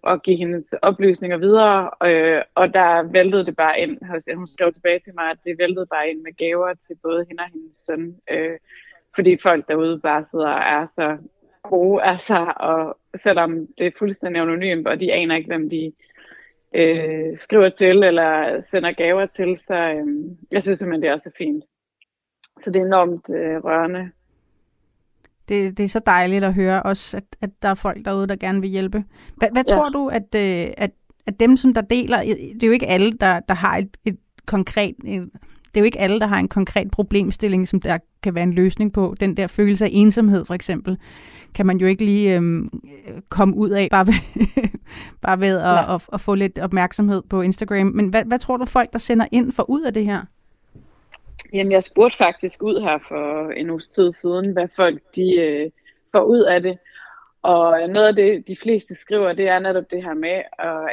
og 0.03 0.21
give 0.21 0.37
hendes 0.37 0.73
oplysninger 0.81 1.37
videre. 1.37 1.89
Øh, 2.03 2.41
og 2.55 2.73
der 2.73 3.03
væltede 3.03 3.45
det 3.45 3.55
bare 3.55 3.79
ind. 3.79 4.05
Hos, 4.05 4.23
hun 4.35 4.47
skrev 4.47 4.73
tilbage 4.73 4.99
til 4.99 5.13
mig, 5.15 5.29
at 5.29 5.37
det 5.45 5.57
væltede 5.57 5.85
bare 5.85 6.09
ind 6.09 6.21
med 6.21 6.37
gaver 6.37 6.73
til 6.87 6.95
både 7.03 7.25
hende 7.27 7.43
og 7.43 7.49
hendes 7.53 7.73
søn. 7.89 8.15
Øh, 8.31 8.57
fordi 9.15 9.37
folk 9.43 9.67
derude 9.67 9.99
bare 9.99 10.23
sidder 10.23 10.49
og 10.49 10.61
er 10.61 10.85
så 10.85 11.17
gode 11.63 12.03
altså, 12.03 12.53
og 12.55 12.97
selvom 13.15 13.67
det 13.77 13.87
er 13.87 13.99
fuldstændig 13.99 14.41
anonymt, 14.41 14.87
og 14.87 14.99
de 14.99 15.13
aner 15.13 15.35
ikke, 15.35 15.47
hvem 15.47 15.69
de 15.69 15.93
øh, 16.73 17.39
skriver 17.43 17.69
til 17.69 18.03
eller 18.03 18.61
sender 18.71 18.91
gaver 18.91 19.25
til, 19.25 19.59
så 19.67 19.73
øh, 19.73 20.07
jeg 20.51 20.61
synes 20.61 20.79
simpelthen, 20.79 21.01
det 21.01 21.09
er 21.09 21.17
så 21.17 21.31
fint. 21.37 21.63
Så 22.61 22.71
det 22.71 22.81
er 22.81 22.85
enormt 22.85 23.29
øh, 23.29 23.63
rørende. 23.63 24.11
Det, 25.49 25.77
det 25.77 25.83
er 25.83 25.87
så 25.87 25.99
dejligt 26.05 26.43
at 26.43 26.53
høre 26.53 26.83
også, 26.83 27.17
at, 27.17 27.23
at 27.41 27.49
der 27.61 27.69
er 27.69 27.73
folk 27.75 28.05
derude, 28.05 28.27
der 28.27 28.35
gerne 28.35 28.61
vil 28.61 28.69
hjælpe. 28.69 29.03
Hvad, 29.37 29.47
hvad 29.51 29.63
Ja. 29.69 29.75
tror 29.75 29.89
du, 29.89 30.07
at, 30.07 30.35
øh, 30.35 30.73
at, 30.77 30.91
at 31.27 31.39
dem, 31.39 31.57
som 31.57 31.73
der 31.73 31.81
deler, 31.81 32.21
det 32.53 32.63
er 32.63 32.67
jo 32.67 32.73
ikke 32.73 32.87
alle, 32.87 33.11
der, 33.11 33.39
der 33.39 33.53
har 33.53 33.77
et, 33.77 33.97
et 34.05 34.17
konkret, 34.45 34.95
et, 35.05 35.29
det 35.65 35.79
er 35.79 35.79
jo 35.79 35.85
ikke 35.85 35.99
alle, 35.99 36.19
der 36.19 36.27
har 36.27 36.39
en 36.39 36.47
konkret 36.47 36.91
problemstilling, 36.91 37.67
som 37.67 37.81
der 37.81 37.97
kan 38.23 38.35
være 38.35 38.43
en 38.43 38.53
løsning 38.53 38.93
på. 38.93 39.15
Den 39.19 39.37
der 39.37 39.47
følelse 39.47 39.85
af 39.85 39.89
ensomhed, 39.93 40.45
for 40.45 40.53
eksempel, 40.53 40.97
kan 41.55 41.65
man 41.65 41.77
jo 41.77 41.87
ikke 41.87 42.05
lige 42.05 42.35
øhm, 42.35 42.67
komme 43.29 43.55
ud 43.55 43.69
af, 43.69 43.87
bare 43.91 44.07
ved, 44.07 44.13
bare 45.21 45.39
ved 45.39 45.57
at, 45.57 45.95
at, 45.95 46.01
at 46.13 46.21
få 46.21 46.35
lidt 46.35 46.59
opmærksomhed 46.59 47.21
på 47.29 47.41
Instagram. 47.41 47.87
Men 47.87 48.07
hvad, 48.07 48.23
hvad 48.25 48.39
tror 48.39 48.57
du, 48.57 48.65
folk, 48.65 48.93
der 48.93 48.99
sender 48.99 49.25
ind, 49.31 49.51
får 49.51 49.69
ud 49.69 49.81
af 49.81 49.93
det 49.93 50.05
her? 50.05 50.21
Jamen, 51.53 51.71
jeg 51.71 51.83
spurgte 51.83 52.17
faktisk 52.17 52.63
ud 52.63 52.81
her 52.81 52.97
for 53.07 53.51
en 53.51 53.69
uges 53.69 53.87
tid 53.87 54.11
siden, 54.11 54.53
hvad 54.53 54.67
folk 54.75 55.01
de 55.15 55.35
øh, 55.35 55.71
får 56.11 56.23
ud 56.23 56.39
af 56.39 56.61
det. 56.61 56.77
Og 57.43 57.89
noget 57.89 58.07
af 58.07 58.15
det, 58.15 58.47
de 58.47 58.55
fleste 58.55 58.95
skriver, 58.95 59.33
det 59.33 59.47
er 59.47 59.59
netop 59.59 59.83
det 59.91 60.03
her 60.03 60.13
med, 60.13 60.41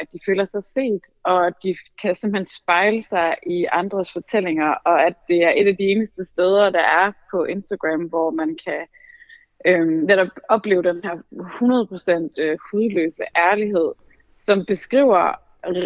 at 0.01 0.07
de 0.13 0.19
føler 0.25 0.45
sig 0.45 0.63
set, 0.63 1.01
og 1.23 1.47
at 1.47 1.53
de 1.63 1.75
kan 2.01 2.15
simpelthen 2.15 2.47
spejle 2.61 3.01
sig 3.01 3.35
i 3.47 3.65
andres 3.71 4.13
fortællinger, 4.13 4.73
og 4.85 5.05
at 5.07 5.13
det 5.27 5.43
er 5.43 5.53
et 5.55 5.67
af 5.67 5.77
de 5.77 5.83
eneste 5.83 6.25
steder, 6.25 6.69
der 6.69 6.79
er 6.79 7.11
på 7.31 7.45
Instagram, 7.45 8.01
hvor 8.01 8.31
man 8.31 8.57
kan 8.65 8.81
øh, 9.65 9.87
netop 9.87 10.27
opleve 10.49 10.83
den 10.83 11.01
her 11.03 11.15
100% 12.37 12.41
øh, 12.43 12.57
hudløse 12.71 13.23
ærlighed, 13.35 13.91
som 14.37 14.65
beskriver 14.65 15.35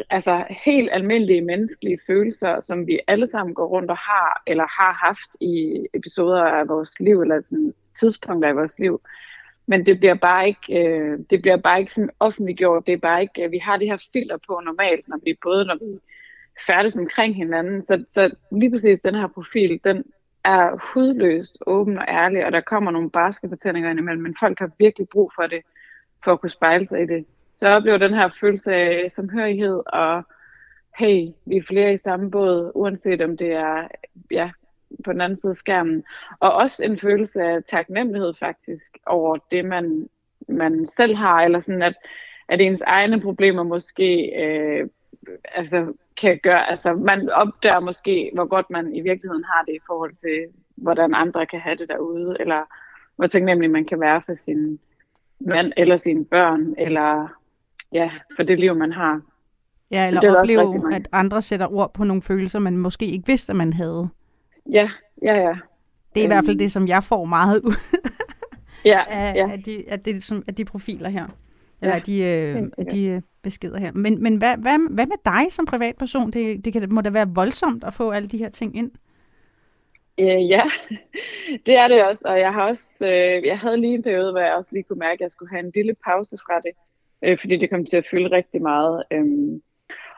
altså 0.10 0.46
helt 0.66 0.90
almindelige 0.92 1.42
menneskelige 1.42 2.00
følelser, 2.08 2.60
som 2.60 2.88
vi 2.88 3.00
alle 3.08 3.28
sammen 3.28 3.56
går 3.56 3.68
rundt 3.68 3.92
og 3.92 3.98
har, 3.98 4.44
eller 4.48 4.68
har 4.68 4.94
haft 4.94 5.30
i 5.42 5.86
episoder 5.94 6.44
af 6.44 6.68
vores 6.68 7.00
liv, 7.00 7.22
eller 7.22 7.42
sådan 7.42 7.74
tidspunkter 8.00 8.50
i 8.50 8.54
vores 8.54 8.80
liv. 8.80 9.02
Men 9.68 9.86
det 9.86 10.00
bliver 10.00 10.16
bare 10.16 10.48
ikke, 10.48 10.80
øh, 10.80 11.20
det 11.30 11.42
bliver 11.42 11.58
bare 11.58 11.80
ikke 11.80 11.94
sådan 11.94 12.10
offentliggjort. 12.20 12.88
Det 12.88 12.94
er 12.94 12.98
bare 12.98 13.22
ikke, 13.22 13.44
øh, 13.44 13.52
vi 13.52 13.58
har 13.58 13.78
det 13.78 13.88
her 13.88 14.08
filter 14.14 14.38
på 14.48 14.62
normalt, 14.66 15.08
når 15.08 15.20
vi 15.26 15.38
både 15.44 15.66
når 15.66 15.76
vi 15.76 16.00
færdes 16.68 16.98
omkring 16.98 17.36
hinanden. 17.36 17.86
Så, 17.86 18.04
så 18.08 18.36
lige 18.52 18.72
præcis 18.72 19.02
den 19.02 19.16
her 19.16 19.28
profil, 19.28 19.80
den 19.84 20.04
er 20.44 20.94
hudløst, 20.94 21.58
åben 21.68 21.98
og 21.98 22.06
ærlig, 22.08 22.46
og 22.46 22.52
der 22.52 22.62
kommer 22.62 22.92
nogle 22.92 23.10
barske 23.10 23.50
fortællinger 23.50 23.90
indimellem, 23.90 24.24
men 24.24 24.36
folk 24.40 24.60
har 24.60 24.70
virkelig 24.80 25.08
brug 25.10 25.32
for 25.36 25.48
det, 25.48 25.62
for 26.24 26.34
at 26.34 26.42
kunne 26.42 26.50
spejle 26.50 26.86
sig 26.86 27.02
i 27.02 27.06
det. 27.06 27.26
Så 27.58 27.68
jeg 27.68 27.76
oplever 27.76 27.98
den 27.98 28.13
her 28.13 28.30
følelse 28.39 28.74
af 28.74 29.12
samhørighed, 29.12 29.82
og 29.86 30.24
hey, 31.00 31.28
vi 31.46 31.58
er 31.58 31.63
flere 31.68 31.94
i 31.94 31.98
samme 31.98 32.32
båd, 32.32 32.72
uanset 32.76 33.22
om 33.22 33.38
det 33.38 33.52
er 33.52 33.88
ja, 34.32 34.52
på 35.06 35.13
den 35.13 35.22
anden 35.22 35.39
side 35.39 35.52
af 35.52 35.58
skærmen. 35.58 36.04
Og 36.39 36.54
også 36.54 36.84
en 36.84 37.00
følelse 37.00 37.44
af 37.44 37.63
taknemmelighed 37.63 38.34
faktisk 38.39 38.98
over 39.06 39.38
det, 39.52 39.65
man, 39.65 40.10
man 40.48 40.88
selv 40.88 41.15
har, 41.15 41.41
eller 41.41 41.60
sådan 41.60 41.82
at, 41.82 41.96
at 42.48 42.62
ens 42.62 42.82
egne 42.82 43.22
problemer 43.22 43.63
måske 43.63 44.32
øh, 44.44 44.88
altså, 45.56 45.94
kan 46.18 46.39
gøre, 46.44 46.72
altså 46.72 46.94
man 46.94 47.30
opdager 47.30 47.80
måske, 47.80 48.32
hvor 48.34 48.46
godt 48.46 48.70
man 48.70 48.96
i 48.96 49.02
virkeligheden 49.02 49.44
har 49.44 49.63
det 49.63 49.74
i 49.74 49.86
forhold 49.88 50.13
til, 50.15 50.46
hvordan 50.76 51.13
andre 51.15 51.46
kan 51.46 51.60
have 51.60 51.76
det 51.76 51.89
derude, 51.89 52.38
eller 52.39 52.63
hvor 53.15 53.28
taknemmelig 53.28 53.72
man 53.72 53.86
kan 53.86 54.00
være 54.00 54.22
for 54.26 54.34
sin 54.34 54.80
mand, 55.39 55.74
eller 55.78 55.98
sine 55.98 56.26
børn, 56.26 56.76
eller 56.78 57.28
ja, 57.96 58.10
for 58.36 58.44
det 58.44 58.60
liv, 58.60 58.76
man 58.76 58.92
har. 58.92 59.22
Ja, 59.92 60.08
eller 60.08 60.22
det 60.22 60.38
opleve, 60.38 60.96
at 60.96 61.08
andre 61.12 61.42
sætter 61.42 61.74
ord 61.74 61.94
på 61.94 62.04
nogle 62.04 62.22
følelser, 62.22 62.60
man 62.60 62.78
måske 62.78 63.06
ikke 63.06 63.28
vidste, 63.28 63.52
at 63.52 63.56
man 63.56 63.74
havde. 63.74 64.10
Ja, 64.72 64.90
ja, 65.22 65.36
ja. 65.36 65.54
Det 66.16 66.22
er 66.22 66.26
i 66.26 66.28
hvert 66.28 66.46
fald 66.46 66.56
Øhm. 66.56 66.60
det, 66.60 66.72
som 66.72 66.88
jeg 66.88 67.04
får 67.04 67.26
meget 67.26 67.62
ud 67.62 67.76
Ja, 68.86 69.04
af, 69.08 69.36
ja. 69.36 69.50
af, 69.52 69.64
de, 69.64 69.84
af, 69.88 70.00
det, 70.00 70.24
som, 70.24 70.44
af 70.48 70.56
de 70.56 70.66
profiler 70.66 71.10
her. 71.10 71.28
Eller 71.82 71.96
Ja, 71.96 72.00
de, 72.00 72.20
øh, 72.24 72.70
af 72.78 72.86
de 72.86 73.06
øh, 73.08 73.22
beskeder 73.44 73.80
her. 73.80 73.92
Men, 73.92 74.24
men 74.24 74.36
hvad, 74.36 74.58
hvad, 74.58 74.94
hvad 74.94 75.06
med 75.06 75.18
dig 75.26 75.54
som 75.54 75.66
privatperson? 75.66 76.32
Det, 76.32 76.66
det 76.66 76.74
kan, 76.74 76.88
må 76.94 77.02
da 77.02 77.10
være 77.10 77.28
voldsomt 77.36 77.84
at 77.84 77.94
få 77.94 78.12
alle 78.12 78.28
de 78.30 78.38
her 78.38 78.50
ting 78.50 78.78
ind. 78.78 78.92
Øh, 80.20 80.50
ja, 80.50 80.64
det 81.66 81.78
er 81.78 81.88
det 81.88 82.04
også, 82.06 82.22
og 82.26 82.40
jeg 82.40 82.54
har 82.54 82.62
også, 82.64 83.06
øh, 83.06 83.46
jeg 83.46 83.60
havde 83.60 83.78
lige 83.78 83.94
en 83.94 84.04
periode, 84.04 84.32
hvor 84.32 84.40
jeg 84.42 84.54
også 84.54 84.70
lige 84.74 84.84
kunne 84.84 85.00
mærke, 85.00 85.14
at 85.14 85.22
jeg 85.22 85.32
skulle 85.32 85.50
have 85.50 85.66
en 85.66 85.72
lille 85.76 85.96
pause 86.06 86.38
fra 86.38 86.60
det, 86.60 86.72
øh, 87.21 87.39
fordi 87.39 87.58
det 87.58 87.69
kom 87.69 87.86
til 87.86 87.97
at 87.97 88.08
fylde 88.12 88.32
rigtig 88.32 88.62
meget. 88.62 89.04
Øh, 89.12 89.25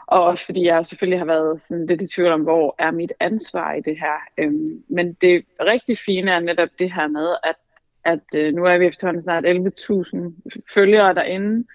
og 0.07 0.23
også 0.23 0.45
fordi 0.45 0.65
jeg 0.65 0.85
selvfølgelig 0.85 1.19
har 1.19 1.25
været 1.25 1.61
sådan 1.61 1.85
lidt 1.85 2.01
i 2.01 2.07
tvivl 2.07 2.31
om, 2.31 2.41
hvor 2.41 2.75
er 2.79 2.91
mit 2.91 3.13
ansvar 3.19 3.73
i 3.73 3.81
det 3.81 3.97
her. 3.99 4.17
Øhm, 4.37 4.83
men 4.89 5.13
det 5.13 5.45
rigtig 5.61 5.97
fine 6.05 6.31
er 6.31 6.39
netop 6.39 6.69
det 6.79 6.93
her 6.93 7.07
med, 7.07 7.35
at, 7.43 7.55
at 8.03 8.39
øh, 8.39 8.53
nu 8.53 8.65
er 8.65 8.77
vi 8.77 8.85
efterhånden 8.85 9.21
snart 9.21 9.45
11.000 9.45 10.73
følgere 10.73 11.13
derinde, 11.13 11.67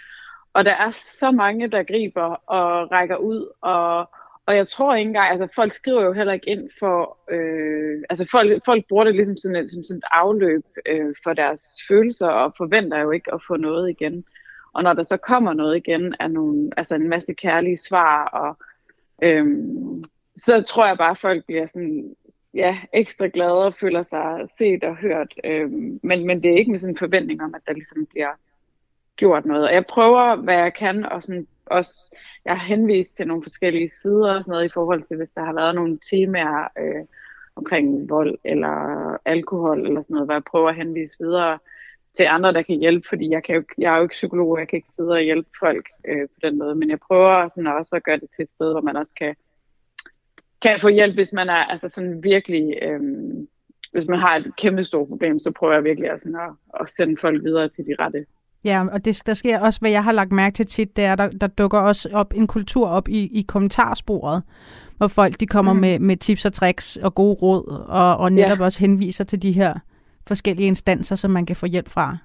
og 0.53 0.65
der 0.65 0.71
er 0.71 0.91
så 0.91 1.31
mange, 1.31 1.69
der 1.69 1.83
griber 1.83 2.35
og 2.47 2.93
rækker 2.93 3.17
ud, 3.17 3.49
og, 3.61 4.11
og 4.47 4.57
jeg 4.57 4.69
tror 4.69 4.95
ikke 4.95 5.09
engang, 5.09 5.31
altså 5.31 5.55
folk 5.55 5.73
skriver 5.73 6.03
jo 6.03 6.13
heller 6.13 6.33
ikke 6.33 6.51
ind 6.51 6.71
for, 6.79 7.19
øh, 7.31 8.03
altså 8.11 8.29
folk, 8.31 8.65
folk 8.65 8.85
bruger 8.89 9.05
det 9.05 9.15
ligesom 9.15 9.37
sådan 9.37 9.57
et, 9.57 9.71
som 9.71 9.85
sådan 9.85 9.99
et 9.99 10.05
afløb 10.11 10.65
øh, 10.87 11.15
for 11.23 11.33
deres 11.33 11.63
følelser, 11.89 12.29
og 12.29 12.55
forventer 12.57 12.99
jo 12.99 13.11
ikke 13.11 13.35
at 13.35 13.41
få 13.49 13.57
noget 13.57 13.91
igen. 13.91 14.25
Og 14.75 14.83
når 14.83 14.93
der 14.93 15.03
så 15.03 15.17
kommer 15.17 15.53
noget 15.53 15.77
igen, 15.77 16.15
er 16.21 16.29
nogle, 16.29 16.71
altså 16.77 16.95
en 16.95 17.09
masse 17.09 17.35
kærlige 17.35 17.77
svar, 17.77 18.25
og 18.25 18.57
øhm, 19.23 20.05
så 20.37 20.63
tror 20.63 20.87
jeg 20.87 20.99
bare, 20.99 21.11
at 21.11 21.19
folk 21.19 21.45
bliver 21.47 21.67
sådan, 21.67 22.17
ja, 22.55 22.79
ekstra 22.93 23.27
glade 23.27 23.65
og 23.67 23.75
føler 23.81 24.03
sig 24.03 24.49
set 24.59 24.85
og 24.85 24.97
hørt. 24.97 25.35
Øhm, 25.45 26.01
men, 26.03 26.27
men 26.27 26.43
det 26.43 26.51
er 26.51 26.57
ikke 26.57 26.71
med 26.71 26.79
sådan 26.79 26.95
en 26.95 26.99
forventning 26.99 27.43
om, 27.43 27.55
at 27.55 27.63
der 27.67 27.73
ligesom 27.73 28.07
bliver 28.07 28.33
gjort 29.17 29.47
noget. 29.47 29.65
Og 29.65 29.75
jeg 29.75 29.87
prøver, 29.87 30.37
hvad 30.37 30.55
jeg 30.55 30.75
kan, 30.75 31.05
og 31.05 31.23
sådan 31.23 31.47
også, 31.67 32.17
jeg 32.45 32.59
har 32.59 32.67
henvist 32.67 33.17
til 33.17 33.27
nogle 33.27 33.43
forskellige 33.43 33.91
sider 34.03 34.35
og 34.35 34.45
sådan 34.45 34.53
noget 34.53 34.65
i 34.65 34.73
forhold 34.75 35.03
til, 35.03 35.17
hvis 35.17 35.31
der 35.31 35.45
har 35.45 35.53
været 35.53 35.75
nogle 35.75 35.99
temaer 36.11 36.69
øh, 36.79 37.05
omkring 37.57 38.11
vold 38.11 38.39
eller 38.45 38.77
alkohol 39.25 39.87
eller 39.87 40.03
sådan 40.03 40.15
noget, 40.15 40.27
hvor 40.27 40.35
jeg 40.35 40.45
prøver 40.45 40.69
at 40.69 40.77
henvise 40.77 41.15
videre 41.21 41.59
til 42.17 42.25
andre, 42.25 42.53
der 42.53 42.63
kan 42.63 42.79
hjælpe, 42.79 43.07
fordi 43.09 43.31
jeg, 43.31 43.43
kan 43.45 43.55
jo, 43.55 43.63
jeg 43.79 43.93
er 43.93 43.97
jo 43.97 44.03
ikke 44.03 44.13
psykolog, 44.21 44.49
og 44.49 44.59
jeg 44.59 44.69
kan 44.69 44.77
ikke 44.77 44.95
sidde 44.97 45.11
og 45.11 45.21
hjælpe 45.21 45.51
folk 45.59 45.87
øh, 46.09 46.29
på 46.29 46.39
den 46.43 46.59
måde, 46.59 46.75
men 46.75 46.91
jeg 46.91 46.99
prøver 47.09 47.49
sådan 47.49 47.67
også 47.79 47.97
at 47.97 48.05
gøre 48.05 48.21
det 48.21 48.29
til 48.37 48.43
et 48.43 48.51
sted, 48.51 48.73
hvor 48.73 48.81
man 48.81 48.97
også 48.97 49.13
kan, 49.19 49.35
kan 50.63 50.81
få 50.81 50.89
hjælp, 50.89 51.15
hvis 51.15 51.33
man 51.33 51.49
er 51.49 51.65
altså 51.73 51.89
sådan 51.89 52.23
virkelig, 52.23 52.75
øh, 52.83 53.01
hvis 53.93 54.07
man 54.09 54.19
har 54.19 54.37
et 54.37 54.57
kæmpe 54.57 54.85
stort 54.85 55.09
problem, 55.09 55.39
så 55.39 55.53
prøver 55.59 55.75
jeg 55.75 55.85
virkelig 55.85 56.11
at, 56.11 56.21
sådan 56.21 56.41
at, 56.41 56.81
at 56.81 56.91
sende 56.91 57.17
folk 57.21 57.45
videre 57.45 57.69
til 57.69 57.85
de 57.87 57.95
rette. 57.99 58.27
Ja, 58.65 58.87
og 58.93 59.05
det, 59.05 59.23
der 59.27 59.35
sker 59.35 59.61
også, 59.61 59.81
hvad 59.81 59.91
jeg 59.91 60.05
har 60.05 60.13
lagt 60.13 60.33
mærke 60.33 60.55
til 60.55 60.67
tit, 60.67 60.97
det 60.97 61.05
er, 61.05 61.15
der, 61.15 61.29
der 61.29 61.47
dukker 61.47 61.79
også 61.79 62.09
op 62.13 62.33
en 62.37 62.47
kultur 62.47 62.89
op 62.89 63.09
i, 63.09 63.39
i 63.39 63.45
kommentarsporet, 63.49 64.43
hvor 64.97 65.09
folk 65.09 65.41
de 65.41 65.47
kommer 65.47 65.73
mm. 65.73 65.77
Mm. 65.77 65.81
med, 65.81 65.99
med 65.99 66.17
tips 66.17 66.45
og 66.45 66.53
tricks 66.53 66.97
og 66.97 67.15
gode 67.15 67.35
råd, 67.35 67.85
og, 67.89 68.17
og 68.17 68.33
netop 68.33 68.59
ja. 68.59 68.65
også 68.65 68.81
henviser 68.81 69.25
til 69.25 69.43
de 69.43 69.53
her 69.53 69.75
forskellige 70.27 70.67
instanser, 70.67 71.17
som 71.17 71.31
man 71.31 71.47
kan 71.47 71.57
få 71.57 71.67
hjælp 71.67 71.89
fra. 71.89 72.17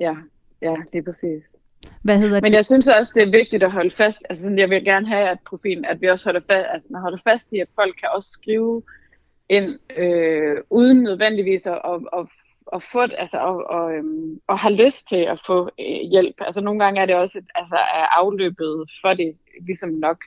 Ja, 0.00 0.14
ja, 0.62 0.74
det 0.92 0.98
er 0.98 1.02
præcis. 1.02 1.56
Hvad 2.02 2.18
hedder 2.18 2.40
Men 2.42 2.52
det? 2.52 2.56
jeg 2.56 2.64
synes 2.64 2.88
også, 2.88 3.12
det 3.14 3.22
er 3.22 3.30
vigtigt 3.30 3.62
at 3.62 3.72
holde 3.72 3.96
fast. 3.96 4.18
Altså, 4.30 4.44
sådan, 4.44 4.58
jeg 4.58 4.70
vil 4.70 4.84
gerne 4.84 5.06
have, 5.08 5.28
at 5.28 5.38
profilen, 5.48 5.84
at 5.84 6.00
vi 6.00 6.06
også 6.08 6.24
holder 6.24 6.40
fast, 6.50 6.66
altså, 6.70 6.88
man 6.90 7.02
holder 7.02 7.18
fast 7.24 7.52
i, 7.52 7.58
at 7.58 7.68
folk 7.74 7.96
kan 7.96 8.08
også 8.14 8.30
skrive 8.30 8.82
ind, 9.48 9.78
øh, 9.96 10.56
uden 10.70 11.02
nødvendigvis 11.02 11.66
at, 11.66 11.80
at, 11.84 12.00
at, 12.18 12.26
at 12.72 12.82
få, 12.92 13.00
altså, 13.00 13.38
og, 13.38 13.70
og, 13.70 13.94
øhm, 13.94 14.40
og 14.46 14.58
have 14.58 14.74
lyst 14.74 15.08
til 15.08 15.22
at 15.32 15.40
få 15.46 15.70
øh, 15.80 16.10
hjælp. 16.10 16.34
Altså, 16.40 16.60
nogle 16.60 16.84
gange 16.84 17.00
er 17.00 17.06
det 17.06 17.14
også, 17.14 17.40
altså, 17.54 17.76
er 17.76 18.20
afløbet 18.20 18.90
for 19.02 19.14
det 19.14 19.36
ligesom 19.66 19.90
nok. 19.90 20.18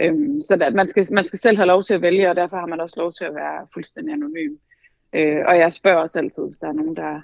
Øhm, 0.00 0.42
så 0.42 0.58
at 0.60 0.74
man, 0.74 0.88
skal, 0.88 1.08
man 1.10 1.26
skal 1.26 1.38
selv 1.38 1.56
have 1.56 1.66
lov 1.66 1.84
til 1.84 1.94
at 1.94 2.02
vælge, 2.02 2.30
og 2.30 2.36
derfor 2.36 2.56
har 2.56 2.66
man 2.66 2.80
også 2.80 3.00
lov 3.00 3.12
til 3.12 3.24
at 3.24 3.34
være 3.34 3.66
fuldstændig 3.74 4.12
anonym. 4.12 4.56
Øh, 5.14 5.42
og 5.48 5.58
jeg 5.58 5.72
spørger 5.72 5.98
også 5.98 6.18
altid, 6.18 6.42
hvis 6.46 6.58
der 6.58 6.68
er 6.68 6.72
nogen, 6.72 6.96
der 6.96 7.20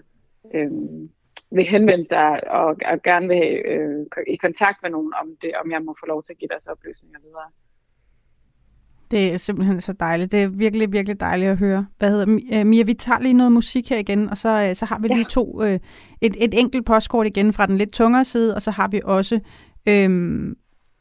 øh, 0.54 0.70
vil 1.50 1.64
henvende 1.64 2.04
sig 2.06 2.50
og, 2.50 2.66
og 2.66 3.02
gerne 3.04 3.28
vil 3.28 3.62
øh, 3.72 4.06
i 4.26 4.36
kontakt 4.36 4.78
med 4.82 4.90
nogen 4.90 5.12
om 5.20 5.28
det, 5.42 5.50
om 5.64 5.70
jeg 5.70 5.82
må 5.82 5.96
få 6.00 6.06
lov 6.06 6.22
til 6.22 6.32
at 6.32 6.38
give 6.38 6.48
deres 6.48 6.66
oplysninger 6.66 7.18
videre. 7.20 7.50
Det 9.10 9.32
er 9.32 9.36
simpelthen 9.36 9.80
så 9.80 9.92
dejligt. 9.92 10.32
Det 10.32 10.42
er 10.42 10.48
virkelig, 10.48 10.92
virkelig 10.92 11.20
dejligt 11.20 11.50
at 11.50 11.56
høre. 11.58 11.86
Hvad 11.98 12.10
hedder 12.10 12.38
øh, 12.60 12.66
Mia, 12.66 12.82
vi 12.82 12.94
tager 12.94 13.18
lige 13.20 13.34
noget 13.34 13.52
musik 13.52 13.88
her 13.90 13.98
igen, 13.98 14.30
og 14.30 14.36
så, 14.36 14.48
øh, 14.68 14.74
så 14.74 14.84
har 14.84 14.98
vi 14.98 15.08
Ja. 15.08 15.14
lige 15.14 15.24
to, 15.24 15.62
øh, 15.62 15.78
et, 16.20 16.36
et 16.44 16.54
enkelt 16.60 16.86
postkort 16.86 17.26
igen 17.26 17.52
fra 17.52 17.66
den 17.66 17.78
lidt 17.78 17.92
tungere 17.92 18.24
side, 18.24 18.54
og 18.54 18.62
så 18.62 18.70
har 18.70 18.88
vi 18.88 19.00
også 19.04 19.40
øh, 19.88 20.04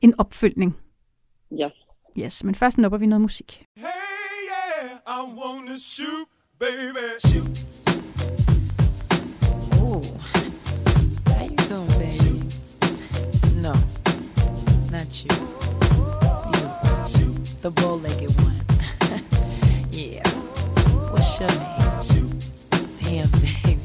en 0.01 0.13
opfølgning. 0.17 0.77
Yes. 1.63 1.73
Yes, 2.19 2.43
men 2.43 2.55
først 2.55 2.77
nupper 2.77 2.97
vi 2.97 3.05
noget 3.05 3.21
musik. 3.21 3.63
Hey, 3.75 3.83
yeah, 3.85 4.99
I 5.07 5.19
wanna 5.39 5.75
shoot, 5.77 6.27
baby. 6.59 6.99
Shoot. 7.27 7.65
Ooh. 9.75 10.01
How 11.27 11.43
you 11.43 11.55
doing, 11.67 11.87
baby? 11.99 12.43
No, 13.55 13.73
not 14.91 15.23
you. 15.23 15.35
You, 17.19 17.33
the 17.61 17.71
bow-legged 17.71 18.31
one. 18.41 18.61
yeah. 19.91 20.27
What's 21.11 21.39
your 21.39 21.49
name? 21.49 22.39
Damn, 23.01 23.29
baby, 23.31 23.79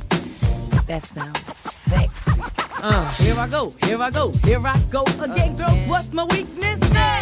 that 0.86 1.02
sounds 1.04 1.40
sexy. 1.88 2.40
Uh, 2.82 3.10
here 3.12 3.38
I 3.38 3.46
go, 3.46 3.72
here 3.84 4.02
I 4.02 4.10
go, 4.10 4.32
here 4.44 4.66
I 4.66 4.78
go 4.90 5.04
again, 5.20 5.56
girls. 5.56 5.86
What's 5.86 6.12
my 6.12 6.24
weakness? 6.24 6.82
Okay, 6.90 7.21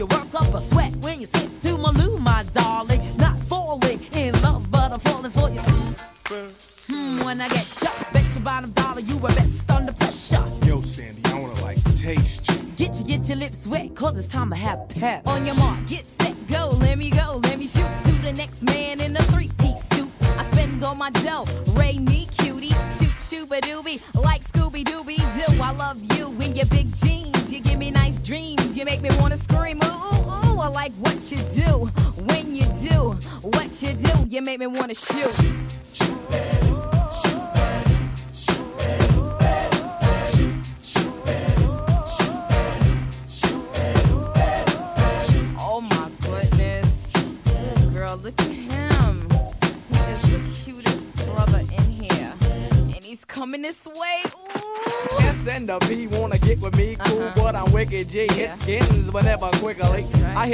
you 0.00 0.06
work 0.06 0.34
up 0.34 0.54
a 0.54 0.62
sweat. 0.62 0.96
When 0.96 1.20
you 1.20 1.26
sit 1.26 1.60
to 1.60 1.76
my 1.76 1.90
loo, 1.90 2.16
my 2.16 2.42
darling. 2.54 2.89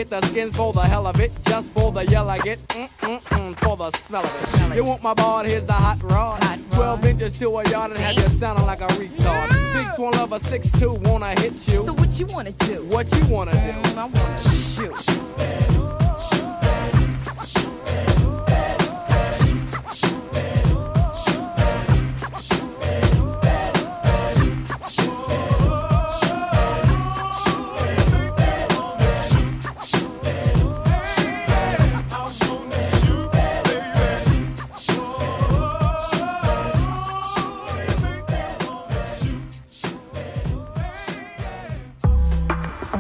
Hit 0.07 0.21
the 0.21 0.27
skins 0.29 0.57
for 0.57 0.73
the 0.73 0.83
hell 0.83 1.05
of 1.09 1.19
it, 1.19 1.33
just 1.47 1.69
for 1.71 1.91
the 1.91 2.07
yell 2.07 2.31
I 2.31 2.39
get, 2.39 2.61
mm-mm-mm, 2.69 3.59
for 3.59 3.77
the 3.77 3.91
smell 3.91 4.25
of 4.25 4.71
it. 4.71 4.77
You 4.77 4.85
want 4.85 5.03
my 5.03 5.15
board, 5.15 5.47
here's 5.47 5.65
the 5.65 5.73
hot 5.73 6.01
rod. 6.05 6.41
12 6.71 7.05
inches 7.07 7.39
to 7.41 7.49
a 7.49 7.69
yard 7.69 7.91
and 7.91 7.99
have 8.01 8.15
you 8.15 8.29
sounding 8.29 8.67
like 8.67 8.83
a 8.83 8.87
retard. 8.87 9.49
Big 9.73 9.97
twin 9.97 10.13
lover, 10.13 10.39
6'2, 10.39 11.09
wanna 11.09 11.41
hit 11.41 11.55
you. 11.67 11.83
So 11.83 11.93
what 11.93 12.21
you 12.21 12.27
wanna 12.27 12.53
do? 12.53 12.85
What 12.85 13.13
you 13.17 13.27
wanna 13.27 13.53
do? 13.53 13.99
I 13.99 14.05
wanna 14.05 14.39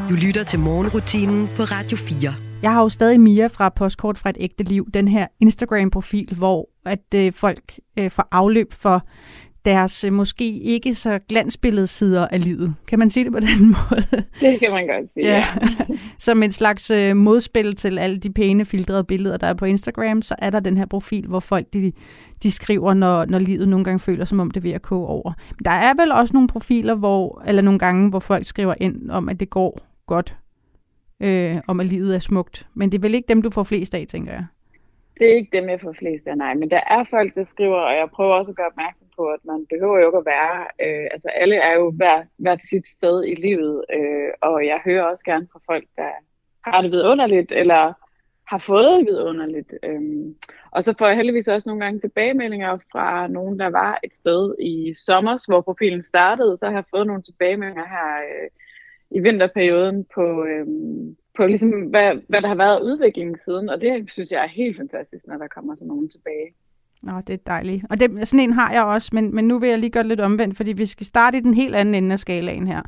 Du 0.09 0.15
lytter 0.15 0.45
til 0.45 0.59
morgenrutinen 0.59 1.49
på 1.57 1.63
Radio 1.63 1.97
4. 1.97 2.35
Jeg 2.63 2.73
har 2.73 2.83
jo 2.83 2.89
stadig 2.89 3.21
Mia 3.21 3.47
fra 3.47 3.69
Postkort 3.69 4.19
fra 4.19 4.31
et 4.31 4.37
ægte 4.41 4.65
liv, 4.65 4.89
den 4.95 5.09
her 5.09 5.27
Instagram-profil, 5.41 6.35
hvor 6.37 6.69
at 6.85 7.15
øh, 7.15 7.33
folk 7.33 7.79
øh, 7.99 8.11
får 8.11 8.29
afløb 8.33 8.73
for 8.73 9.07
deres 9.65 10.05
øh, 10.05 10.13
måske 10.13 10.59
ikke 10.59 10.95
så 10.95 11.19
glansbillede 11.29 11.87
sider 11.87 12.29
af 12.29 12.45
livet. 12.45 12.75
Kan 12.89 12.99
man 12.99 13.11
sige 13.11 13.25
det 13.25 13.33
på 13.33 13.41
den 13.41 13.69
måde? 13.77 14.25
Det 14.41 14.61
kan 14.61 14.71
man 14.71 14.87
godt 14.87 15.13
sige, 15.13 15.27
ja. 15.27 15.45
Som 16.19 16.43
en 16.43 16.53
slags 16.53 16.91
øh, 16.91 17.17
modspil 17.17 17.77
til 17.77 17.99
alle 17.99 18.19
de 18.19 18.33
pæne 18.33 18.65
filtrerede 18.65 19.05
billeder, 19.05 19.37
der 19.37 19.47
er 19.47 19.55
på 19.55 19.65
Instagram, 19.65 20.23
så 20.23 20.35
er 20.39 20.51
der 20.51 20.61
den 20.61 20.77
her 20.77 20.87
profil, 20.87 21.27
hvor 21.27 21.41
folk 21.41 21.67
de, 21.73 21.93
de 22.43 22.51
skriver, 22.51 22.95
når, 22.95 23.25
når 23.25 23.39
livet 23.39 23.69
nogle 23.69 23.85
gange 23.85 24.01
føler, 24.01 24.25
som 24.25 24.41
om 24.41 24.51
det 24.51 24.61
er 24.61 24.63
ved 24.63 24.73
at 24.73 24.83
koge 24.83 25.07
over. 25.07 25.33
Men 25.51 25.65
der 25.65 25.71
er 25.71 25.95
vel 26.03 26.13
også 26.13 26.35
nogle 26.35 26.49
profiler, 26.49 26.95
hvor, 26.95 27.43
eller 27.47 27.63
nogle 27.63 27.79
gange, 27.79 28.11
hvor 28.11 28.21
folk 28.21 28.47
skriver 28.47 28.75
ind 28.81 29.11
om, 29.11 29.29
at 29.29 29.41
det 29.41 29.51
går 29.51 29.96
godt, 30.07 30.37
øh, 31.23 31.57
om 31.69 31.81
at 31.81 31.87
livet 31.87 32.15
er 32.15 32.19
smukt. 32.19 32.69
Men 32.75 32.93
det 32.93 32.99
er 32.99 33.03
vel 33.03 33.15
ikke 33.15 33.29
dem, 33.29 33.43
du 33.43 33.51
får 33.51 33.63
flest 33.63 33.95
af, 33.95 34.07
tænker 34.09 34.33
jeg. 34.33 34.47
Det 35.19 35.31
er 35.31 35.37
ikke 35.37 35.57
dem, 35.57 35.69
jeg 35.69 35.81
får 35.81 35.93
flest 35.93 36.27
af, 36.27 36.37
nej. 36.37 36.55
Men 36.55 36.71
der 36.71 36.81
er 36.91 37.05
folk, 37.11 37.35
der 37.35 37.45
skriver, 37.45 37.77
og 37.77 37.95
jeg 37.95 38.09
prøver 38.11 38.35
også 38.35 38.53
at 38.53 38.57
gøre 38.57 38.67
opmærksom 38.67 39.09
på, 39.17 39.25
at 39.27 39.41
man 39.45 39.67
behøver 39.71 39.99
jo 39.99 40.07
ikke 40.07 40.19
at 40.19 40.27
være... 40.27 40.57
Øh, 40.85 41.07
altså 41.11 41.29
alle 41.29 41.57
er 41.57 41.75
jo 41.75 41.91
hver, 41.91 42.23
hvert 42.37 42.61
sit 42.71 42.85
sted 42.93 43.25
i 43.25 43.35
livet, 43.35 43.85
øh, 43.97 44.31
og 44.41 44.67
jeg 44.67 44.81
hører 44.85 45.03
også 45.03 45.25
gerne 45.25 45.49
fra 45.53 45.61
folk, 45.67 45.85
der 45.97 46.11
har 46.65 46.83
det 46.83 46.91
vidunderligt, 46.91 47.53
eller 47.53 47.93
har 48.49 48.59
fået 48.59 48.99
det 48.99 49.07
vidunderligt. 49.07 49.73
Øh. 49.83 50.01
Og 50.71 50.85
så 50.85 50.95
får 50.99 51.07
jeg 51.07 51.17
heldigvis 51.17 51.49
også 51.49 51.69
nogle 51.69 51.85
gange 51.85 52.01
tilbagemeldinger 52.01 52.79
fra 52.93 53.27
nogen, 53.29 53.59
der 53.59 53.71
var 53.71 54.01
et 54.05 54.15
sted 54.15 54.55
i 54.61 54.95
sommer, 55.07 55.45
hvor 55.49 55.61
profilen 55.61 56.03
startede. 56.03 56.57
Så 56.57 56.67
har 56.67 56.75
jeg 56.75 56.85
fået 56.91 57.07
nogle 57.07 57.23
tilbagemeldinger 57.23 57.87
her 57.89 58.11
øh, 58.29 58.49
i 59.11 59.21
vinterperioden 59.21 60.05
på... 60.15 60.45
Øh, 60.45 60.67
på 61.37 61.47
ligesom, 61.47 61.71
hvad, 61.71 62.15
hvad 62.29 62.43
der 62.43 62.49
har 62.49 62.55
været 62.55 62.77
af 62.77 62.81
udvikling 62.81 63.39
siden, 63.39 63.69
og 63.69 63.81
det 63.81 64.11
synes 64.11 64.31
jeg 64.31 64.45
er 64.45 64.49
helt 64.49 64.77
fantastisk, 64.77 65.27
når 65.27 65.37
der 65.39 65.47
kommer 65.49 65.75
sådan 65.75 65.89
nogen 65.89 66.09
tilbage. 66.09 66.55
Nå, 67.03 67.13
det 67.21 67.31
er 67.31 67.37
dejligt. 67.47 67.85
Og 67.91 68.01
det, 68.01 68.29
sådan 68.29 68.45
en 68.45 68.53
har 68.53 68.73
jeg 68.73 68.85
også, 68.85 69.11
men, 69.13 69.35
men 69.35 69.49
nu 69.49 69.59
vil 69.59 69.69
jeg 69.69 69.79
lige 69.79 69.91
gøre 69.91 70.03
det 70.03 70.09
lidt 70.09 70.21
omvendt, 70.21 70.57
fordi 70.57 70.73
vi 70.73 70.87
skal 70.87 71.07
starte 71.07 71.39
i 71.39 71.41
den 71.41 71.55
helt 71.55 71.75
anden 71.75 71.95
ende 71.95 72.13
af 72.13 72.19
skalaen 72.19 72.67
her. 72.67 72.83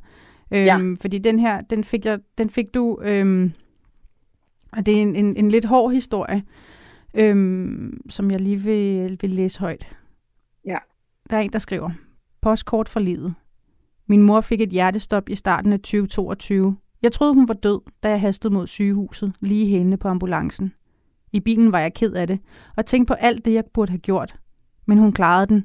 Øhm, 0.54 0.64
Ja. 0.64 0.78
Fordi 1.00 1.18
den 1.18 1.38
her, 1.38 1.60
den 1.60 1.84
fik, 1.84 2.04
jeg, 2.04 2.18
den 2.38 2.50
fik 2.50 2.74
du, 2.74 2.98
øhm, 3.02 3.52
og 4.72 4.86
det 4.86 4.98
er 4.98 5.02
en, 5.02 5.16
en, 5.16 5.36
en 5.36 5.48
lidt 5.50 5.64
hård 5.64 5.92
historie, 5.92 6.42
øhm, 7.14 8.00
som 8.10 8.30
jeg 8.30 8.40
lige 8.40 8.56
vil, 8.58 9.18
vil 9.20 9.30
læse 9.30 9.60
højt. 9.60 9.96
Ja. 10.66 10.78
Der 11.30 11.36
er 11.36 11.40
en, 11.40 11.52
der 11.52 11.58
skriver, 11.58 11.90
postkort 12.40 12.88
for 12.88 13.00
livet. 13.00 13.34
Min 14.10 14.22
mor 14.22 14.40
fik 14.40 14.60
et 14.60 14.70
hjertestop 14.70 15.28
i 15.28 15.34
starten 15.34 15.72
af 15.72 15.78
2022. 15.78 16.76
Jeg 17.02 17.12
troede, 17.12 17.34
hun 17.34 17.48
var 17.48 17.54
død, 17.54 17.80
da 18.02 18.10
jeg 18.10 18.20
hastede 18.20 18.54
mod 18.54 18.66
sygehuset, 18.66 19.32
lige 19.40 19.66
hælende 19.66 19.96
på 19.96 20.08
ambulancen. 20.08 20.72
I 21.32 21.40
bilen 21.40 21.72
var 21.72 21.78
jeg 21.78 21.94
ked 21.94 22.12
af 22.12 22.26
det, 22.26 22.40
og 22.76 22.86
tænkte 22.86 23.10
på 23.10 23.14
alt 23.14 23.44
det, 23.44 23.54
jeg 23.54 23.64
burde 23.74 23.90
have 23.90 23.98
gjort. 23.98 24.36
Men 24.86 24.98
hun 24.98 25.12
klarede 25.12 25.46
den. 25.46 25.64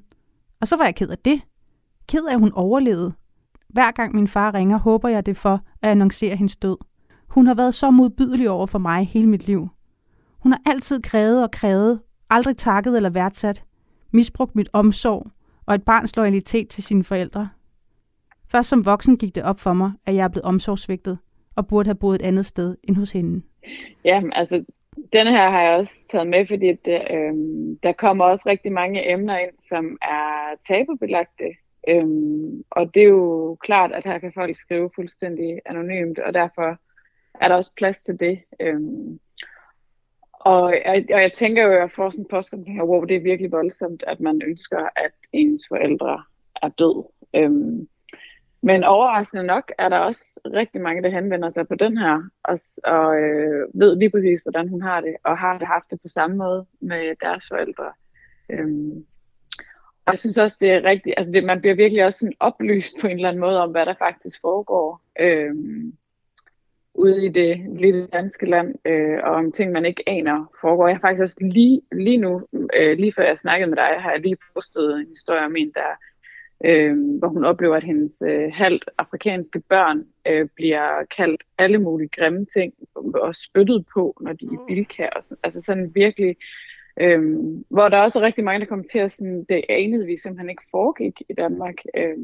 Og 0.62 0.68
så 0.68 0.78
var 0.78 0.84
jeg 0.84 0.96
ked 0.96 1.10
af 1.10 1.18
det. 1.18 1.42
Ked 2.08 2.26
af, 2.30 2.34
at 2.34 2.40
hun 2.40 2.52
overlevede. 2.52 3.14
Hver 3.70 3.92
gang 3.92 4.16
min 4.16 4.28
far 4.28 4.54
ringer, 4.54 4.78
håber 4.78 5.10
jeg 5.10 5.26
det 5.26 5.38
for 5.38 5.62
at 5.82 5.90
annoncere 5.90 6.36
hendes 6.36 6.56
død. 6.56 6.78
Hun 7.28 7.48
har 7.48 7.54
været 7.54 7.76
så 7.76 7.92
modbydelig 7.92 8.50
over 8.50 8.66
for 8.68 8.80
mig 8.80 9.08
hele 9.08 9.28
mit 9.28 9.48
liv. 9.48 9.68
Hun 10.40 10.52
har 10.52 10.62
altid 10.66 11.02
krævet 11.02 11.44
og 11.44 11.52
krævet, 11.52 12.00
aldrig 12.30 12.58
takket 12.58 12.96
eller 12.96 13.10
værdsat, 13.10 13.64
misbrugt 14.12 14.56
mit 14.56 14.70
omsorg 14.74 15.32
og 15.66 15.76
et 15.76 15.84
barns 15.84 16.16
loyalitet 16.16 16.70
til 16.70 16.84
sine 16.84 17.04
forældre. 17.04 17.50
Først 18.56 18.70
som 18.70 18.86
voksen 18.86 19.18
gik 19.18 19.36
det 19.36 19.44
op 19.44 19.60
for 19.60 19.74
mig, 19.74 19.92
at 20.06 20.16
jeg 20.16 20.24
er 20.24 20.28
blevet 20.28 20.46
omsorgsvigtet 20.46 21.18
og 21.56 21.68
burde 21.68 21.88
have 21.88 21.96
boet 21.96 22.16
et 22.16 22.22
andet 22.22 22.46
sted 22.46 22.78
end 22.84 22.96
hos 22.96 23.12
hende. 23.12 23.42
Ja, 24.06 24.22
altså, 24.32 24.66
denne 25.14 25.32
her 25.32 25.50
har 25.50 25.62
jeg 25.62 25.78
også 25.78 25.96
taget 26.12 26.28
med, 26.28 26.48
fordi 26.48 26.68
det, 26.86 27.02
øh, 27.12 27.34
der 27.84 27.92
kommer 27.92 28.26
også 28.26 28.50
rigtig 28.50 28.72
mange 28.72 29.12
emner 29.12 29.38
ind, 29.38 29.52
som 29.70 29.98
er 30.02 30.56
tabubelagte. 30.68 31.50
Øh, 31.88 32.08
og 32.72 32.96
det 32.96 33.04
er 33.04 33.08
jo 33.08 33.58
klart, 33.62 33.92
at 33.92 34.04
her 34.04 34.20
kan 34.20 34.32
folk 34.34 34.56
skrive 34.56 34.90
fuldstændig 34.96 35.60
anonymt, 35.66 36.20
og 36.20 36.34
derfor 36.34 36.78
er 37.42 37.48
der 37.48 37.56
også 37.56 37.72
plads 37.78 38.02
til 38.02 38.20
det. 38.20 38.40
Øh, 38.60 38.82
og, 40.34 40.74
jeg, 40.86 41.06
og 41.14 41.22
jeg 41.22 41.34
tænker 41.34 41.64
jo, 41.64 41.72
at 41.72 41.80
jeg 41.80 41.92
får 41.96 42.10
sådan 42.10 42.26
en 42.26 42.30
påske, 42.30 42.58
og 42.58 42.66
tænker, 42.66 42.84
wow, 42.84 43.04
det 43.04 43.16
er 43.16 43.22
virkelig 43.22 43.52
voldsomt, 43.52 44.04
at 44.08 44.20
man 44.20 44.42
ønsker, 44.46 44.90
at 44.96 45.12
ens 45.32 45.62
forældre 45.70 46.24
er 46.62 46.70
død. 46.70 47.06
Øhm, 47.36 47.88
men 48.66 48.84
overraskende 48.84 49.44
nok 49.44 49.72
er 49.78 49.90
der 49.90 49.98
også 49.98 50.42
rigtig 50.46 50.82
mange, 50.82 51.04
der 51.04 51.10
henvender 51.10 51.50
sig 51.50 51.68
på 51.68 51.76
den 51.76 51.98
her, 51.98 52.30
og, 52.44 52.60
og 52.84 53.20
øh, 53.22 53.68
ved 53.74 53.96
lige 53.96 54.10
præcis, 54.10 54.42
hvordan 54.42 54.70
hun 54.70 54.82
har 54.82 55.02
det, 55.02 55.16
og 55.24 55.38
har 55.38 55.58
det 55.58 55.68
haft 55.68 55.86
det 55.92 56.02
på 56.02 56.08
samme 56.08 56.36
måde 56.36 56.66
med 56.80 57.16
deres 57.22 57.44
forældre. 57.52 57.92
Øhm, 58.50 59.06
og 60.06 60.12
jeg 60.12 60.20
synes 60.20 60.38
også, 60.38 60.58
det 60.60 60.72
er 60.72 60.84
rigtigt, 60.84 61.16
altså 61.18 61.32
det, 61.32 61.44
man 61.44 61.60
bliver 61.62 61.76
virkelig 61.76 62.06
også 62.06 62.20
sådan 62.20 62.34
oplyst 62.40 62.94
på 63.02 63.08
en 63.08 63.16
eller 63.16 63.30
anden 63.30 63.42
måde 63.42 63.62
om, 63.62 63.72
hvad 63.72 63.86
der 63.86 63.96
faktisk 64.00 64.42
foregår 64.42 65.02
øhm, 65.20 65.94
ude 66.94 67.26
i 67.26 67.30
det 67.30 67.80
lille 67.80 68.08
danske 68.08 68.46
land, 68.46 68.76
øh, 68.86 69.20
og 69.24 69.32
om 69.32 69.52
ting, 69.52 69.72
man 69.72 69.86
ikke 69.86 70.04
aner 70.10 70.46
foregår. 70.62 70.88
Jeg 70.88 70.96
har 70.96 71.02
faktisk 71.02 71.22
også 71.22 71.38
lige, 71.42 71.82
lige 71.92 72.18
nu, 72.18 72.48
øh, 72.78 72.98
lige 72.98 73.14
før 73.14 73.24
jeg 73.24 73.38
snakkede 73.38 73.70
med 73.70 73.78
dig, 73.78 73.96
har 74.00 74.12
jeg 74.12 74.20
lige 74.20 74.38
postet 74.54 75.00
en 75.00 75.08
historie 75.08 75.46
om 75.46 75.56
en, 75.56 75.72
der 75.74 75.90
øh, 76.64 77.18
hvor 77.20 77.28
hun 77.28 77.46
oplever, 77.46 77.76
at 77.76 77.84
hendes 77.84 78.22
øh, 78.28 78.52
halvt 78.54 78.90
afrikanske 78.98 79.60
børn 79.60 80.04
øh, 80.28 80.48
bliver 80.56 81.06
kaldt 81.18 81.44
alle 81.58 81.78
mulige 81.78 82.10
grimme 82.10 82.46
ting 82.46 82.74
og 83.16 83.36
spyttet 83.36 83.86
på, 83.94 84.18
når 84.22 84.34
de 84.34 84.46
er 84.46 84.54
i 84.54 84.58
bilka. 84.68 85.10
Og 85.16 85.24
sådan, 85.24 85.40
altså 85.44 85.62
sådan 85.62 85.92
virkelig, 85.96 86.36
øh, 87.00 87.22
hvor 87.70 87.90
der 87.90 87.98
også 87.98 88.20
er 88.20 88.24
rigtig 88.24 88.44
mange, 88.44 88.60
der 88.60 88.66
kommer 88.66 88.86
til 88.92 89.00
at 89.00 89.12
sådan, 89.12 89.46
det 89.50 89.62
anede 89.70 90.06
vi 90.06 90.18
simpelthen 90.18 90.50
ikke 90.50 90.64
foregik 90.72 91.22
i 91.30 91.34
Danmark. 91.34 91.76
Øh, 91.98 92.18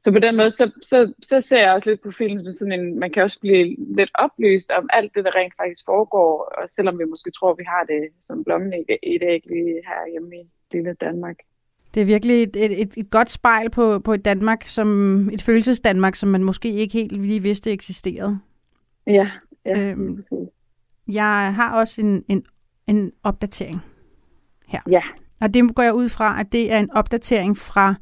så 0.00 0.12
på 0.12 0.18
den 0.18 0.36
måde, 0.36 0.50
så, 0.50 0.70
så, 0.82 1.12
så 1.22 1.40
ser 1.40 1.60
jeg 1.60 1.72
også 1.72 1.90
lidt 1.90 2.02
på 2.02 2.10
filmen 2.10 2.44
som 2.44 2.52
sådan 2.52 2.80
en, 2.80 2.98
man 2.98 3.12
kan 3.12 3.22
også 3.22 3.40
blive 3.40 3.76
lidt 3.96 4.10
oplyst 4.14 4.70
om 4.70 4.88
alt 4.92 5.14
det, 5.14 5.24
der 5.24 5.34
rent 5.34 5.54
faktisk 5.56 5.84
foregår, 5.84 6.52
og 6.58 6.68
selvom 6.68 6.98
vi 6.98 7.04
måske 7.04 7.30
tror, 7.30 7.54
vi 7.54 7.64
har 7.66 7.84
det 7.84 8.02
som 8.22 8.44
blommen 8.44 8.72
i, 8.72 8.82
i 9.02 9.18
æg 9.22 9.42
lige 9.46 9.82
her 9.88 10.10
hjemme 10.12 10.36
i 10.36 10.50
lille 10.72 10.94
Danmark. 11.00 11.36
Det 11.94 12.00
er 12.00 12.04
virkelig 12.04 12.42
et, 12.42 12.56
et, 12.56 12.94
et, 12.96 13.10
godt 13.10 13.30
spejl 13.30 13.70
på, 13.70 13.98
på 13.98 14.12
et 14.12 14.24
Danmark, 14.24 14.62
som 14.62 15.30
et 15.32 15.42
følelses-Danmark, 15.42 16.14
som 16.14 16.28
man 16.28 16.44
måske 16.44 16.72
ikke 16.72 16.92
helt 16.92 17.12
lige 17.12 17.42
vidste 17.42 17.72
eksisterede. 17.72 18.38
Ja, 19.06 19.12
ja 19.12 19.30
Øhm. 19.66 20.24
Jeg 21.08 21.54
har 21.54 21.78
også 21.78 22.00
en, 22.00 22.24
en, 22.28 22.44
en 22.86 23.12
opdatering 23.22 23.80
her. 24.66 24.80
Ja. 24.90 25.02
Og 25.40 25.54
det 25.54 25.74
går 25.74 25.82
jeg 25.82 25.94
ud 25.94 26.08
fra, 26.08 26.40
at 26.40 26.52
det 26.52 26.72
er 26.72 26.78
en 26.78 26.90
opdatering 26.92 27.56
fra 27.56 27.94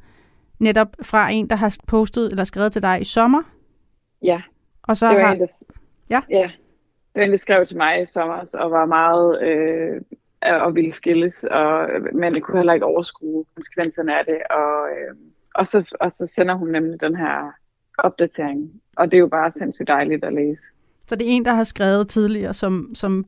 netop 0.59 0.97
fra 1.03 1.31
en, 1.31 1.51
der 1.51 1.57
har 1.57 1.77
postet 1.87 2.31
eller 2.31 2.45
skrevet 2.45 2.73
til 2.73 2.83
dig 2.83 3.01
i 3.01 3.05
sommer. 3.05 3.43
Ja. 4.23 4.43
Og 4.83 4.97
så 4.97 5.09
det 5.09 5.17
var 5.17 5.27
har... 5.27 5.35
en, 5.35 5.41
der, 5.41 5.47
ja. 6.11 6.21
ja. 6.31 6.51
Det 7.15 7.21
var 7.21 7.23
en, 7.23 7.31
der 7.31 7.37
skrev 7.37 7.67
til 7.67 7.77
mig 7.77 8.03
i 8.03 8.05
sommer, 8.05 8.51
og 8.55 8.71
var 8.71 8.87
meget 8.87 9.43
øh, 9.43 10.01
og 10.43 10.75
ville 10.75 10.93
skilles, 10.93 11.45
og, 11.45 11.89
men 12.15 12.35
det 12.35 12.43
kunne 12.43 12.59
heller 12.59 12.73
ikke 12.73 12.87
overskue 12.87 13.45
konsekvenserne 13.55 14.19
af 14.19 14.25
det. 14.25 14.39
Og, 14.51 14.89
øh, 14.91 15.17
og, 15.55 15.67
så, 15.67 15.97
og 16.01 16.13
så 16.13 16.33
sender 16.37 16.55
hun 16.55 16.69
nemlig 16.69 17.01
den 17.01 17.17
her 17.17 17.53
opdatering. 17.99 18.71
Og 18.97 19.07
det 19.07 19.15
er 19.15 19.19
jo 19.21 19.29
bare 19.29 19.53
sindssygt 19.53 19.89
dejligt 19.89 20.25
at 20.25 20.33
læse. 20.35 20.63
Så 21.07 21.17
det 21.17 21.27
er 21.27 21.31
en, 21.31 21.45
der 21.45 21.53
har 21.55 21.65
skrevet 21.65 22.09
tidligere, 22.09 22.55
som, 22.55 22.91
som 22.95 23.25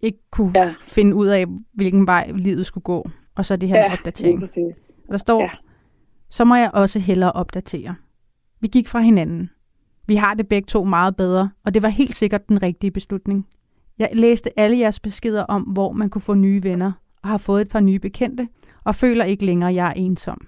ikke 0.00 0.18
kunne 0.30 0.52
ja. 0.54 0.74
finde 0.80 1.14
ud 1.14 1.26
af, 1.26 1.46
hvilken 1.74 2.06
vej 2.06 2.30
livet 2.34 2.66
skulle 2.66 2.84
gå. 2.84 3.10
Og 3.34 3.44
så 3.44 3.56
det 3.56 3.68
her 3.68 3.76
Ja, 3.76 3.92
opdatering. 3.92 4.40
præcis. 4.40 4.76
Og 5.08 5.12
der 5.12 5.18
står, 5.18 5.40
ja. 5.42 5.50
så 6.30 6.44
må 6.44 6.54
jeg 6.54 6.70
også 6.74 6.98
hellere 6.98 7.32
opdatere. 7.32 7.94
Vi 8.60 8.68
gik 8.68 8.88
fra 8.88 9.00
hinanden. 9.00 9.50
Vi 10.06 10.14
har 10.14 10.34
det 10.34 10.48
begge 10.48 10.66
to 10.66 10.84
meget 10.84 11.16
bedre, 11.16 11.50
og 11.64 11.74
det 11.74 11.82
var 11.82 11.88
helt 11.88 12.16
sikkert 12.16 12.48
den 12.48 12.62
rigtige 12.62 12.90
beslutning. 12.90 13.46
Jeg 13.98 14.10
læste 14.12 14.58
alle 14.58 14.78
jeres 14.78 15.00
beskeder 15.00 15.42
om, 15.42 15.62
hvor 15.62 15.92
man 15.92 16.10
kunne 16.10 16.22
få 16.22 16.34
nye 16.34 16.62
venner, 16.62 16.92
og 17.22 17.28
har 17.28 17.38
fået 17.38 17.60
et 17.60 17.68
par 17.68 17.80
nye 17.80 17.98
bekendte, 17.98 18.48
og 18.84 18.94
føler 18.94 19.24
ikke 19.24 19.44
længere, 19.46 19.70
at 19.70 19.76
jeg 19.76 19.88
er 19.88 19.92
ensom. 19.92 20.46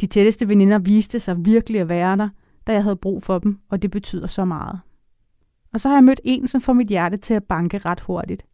De 0.00 0.06
tætteste 0.06 0.48
veninder 0.48 0.78
viste 0.78 1.20
sig 1.20 1.36
virkelig 1.44 1.80
at 1.80 1.88
være 1.88 2.16
der, 2.16 2.28
da 2.66 2.72
jeg 2.72 2.82
havde 2.82 2.96
brug 2.96 3.22
for 3.22 3.38
dem, 3.38 3.58
og 3.70 3.82
det 3.82 3.90
betyder 3.90 4.26
så 4.26 4.44
meget. 4.44 4.80
Og 5.72 5.80
så 5.80 5.88
har 5.88 5.96
jeg 5.96 6.04
mødt 6.04 6.20
en, 6.24 6.48
som 6.48 6.60
får 6.60 6.72
mit 6.72 6.88
hjerte 6.88 7.16
til 7.16 7.34
at 7.34 7.44
banke 7.44 7.78
ret 7.78 8.00
hurtigt. 8.00 8.46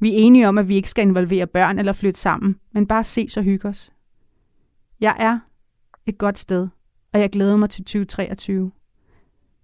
Vi 0.00 0.12
er 0.12 0.16
enige 0.16 0.48
om, 0.48 0.58
at 0.58 0.68
vi 0.68 0.74
ikke 0.74 0.90
skal 0.90 1.02
involvere 1.08 1.46
børn 1.46 1.78
eller 1.78 1.92
flytte 1.92 2.20
sammen, 2.20 2.56
men 2.72 2.86
bare 2.86 3.04
ses 3.04 3.36
og 3.36 3.42
hygge 3.42 3.68
os. 3.68 3.92
Jeg 5.00 5.16
er 5.18 5.38
et 6.06 6.18
godt 6.18 6.38
sted, 6.38 6.68
og 7.12 7.20
jeg 7.20 7.30
glæder 7.30 7.56
mig 7.56 7.70
til 7.70 7.84
2023. 7.84 8.70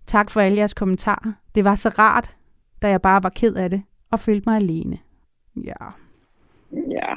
Tak 0.07 0.31
for 0.31 0.41
alle 0.41 0.59
jeres 0.59 0.75
kommentarer. 0.75 1.33
Det 1.55 1.65
var 1.65 1.75
så 1.75 1.89
rart, 1.89 2.37
da 2.83 2.89
jeg 2.89 3.03
bare 3.03 3.23
var 3.23 3.29
ked 3.29 3.55
af 3.55 3.71
det 3.71 3.83
og 4.11 4.21
følte 4.21 4.49
mig 4.49 4.57
alene. 4.57 4.99
Ja, 5.65 5.75
Ja. 6.91 7.15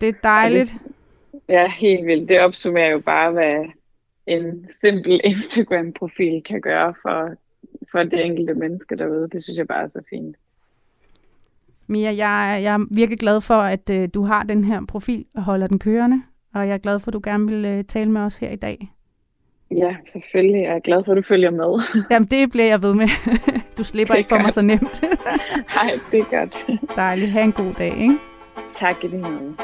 det 0.00 0.08
er 0.08 0.12
dejligt. 0.22 0.76
Ja, 1.48 1.70
helt 1.70 2.06
vildt. 2.06 2.28
Det 2.28 2.40
opsummerer 2.40 2.90
jo 2.90 3.00
bare, 3.00 3.32
hvad 3.32 3.64
en 4.26 4.66
simpel 4.80 5.20
Instagram-profil 5.24 6.42
kan 6.42 6.60
gøre 6.60 6.94
for, 7.02 7.30
for 7.92 8.02
det 8.02 8.24
enkelte 8.24 8.54
menneske 8.54 8.96
derude. 8.96 9.28
Det 9.32 9.42
synes 9.44 9.58
jeg 9.58 9.66
bare 9.66 9.82
er 9.84 9.88
så 9.88 10.02
fint. 10.10 10.36
Mia, 11.86 12.08
jeg, 12.16 12.60
jeg 12.62 12.74
er 12.74 12.86
virkelig 12.94 13.18
glad 13.18 13.40
for, 13.40 13.54
at 13.54 13.90
øh, 13.90 14.08
du 14.14 14.22
har 14.22 14.42
den 14.42 14.64
her 14.64 14.86
profil 14.88 15.26
og 15.34 15.42
holder 15.42 15.66
den 15.66 15.78
kørende. 15.78 16.22
Og 16.54 16.66
jeg 16.68 16.74
er 16.74 16.78
glad 16.78 16.98
for, 16.98 17.08
at 17.08 17.12
du 17.12 17.20
gerne 17.24 17.46
vil 17.48 17.64
øh, 17.64 17.84
tale 17.84 18.10
med 18.10 18.20
os 18.20 18.36
her 18.36 18.50
i 18.50 18.56
dag. 18.56 18.92
Ja, 19.70 19.96
selvfølgelig. 20.12 20.62
Jeg 20.62 20.74
er 20.74 20.80
glad 20.80 21.04
for, 21.04 21.12
at 21.12 21.16
du 21.16 21.22
følger 21.22 21.50
med. 21.50 21.82
Jamen, 22.10 22.28
det 22.28 22.50
bliver 22.50 22.66
jeg 22.66 22.82
ved 22.82 22.94
med. 22.94 23.08
Du 23.78 23.84
slipper 23.84 24.14
Det 24.14 24.18
er 24.18 24.18
ikke 24.18 24.28
for 24.28 24.38
mig 24.38 24.52
så 24.52 24.62
nemt. 24.62 25.02
Nej, 25.76 25.98
det 26.10 26.20
er 26.20 26.38
godt. 26.38 26.66
Dejligt. 26.96 27.30
Ha' 27.30 27.42
en 27.42 27.52
god 27.52 27.72
dag, 27.72 27.96
ikke? 28.00 28.18
Tak 28.76 29.04
i 29.04 29.06
lige 29.06 29.22
måde. 29.22 29.54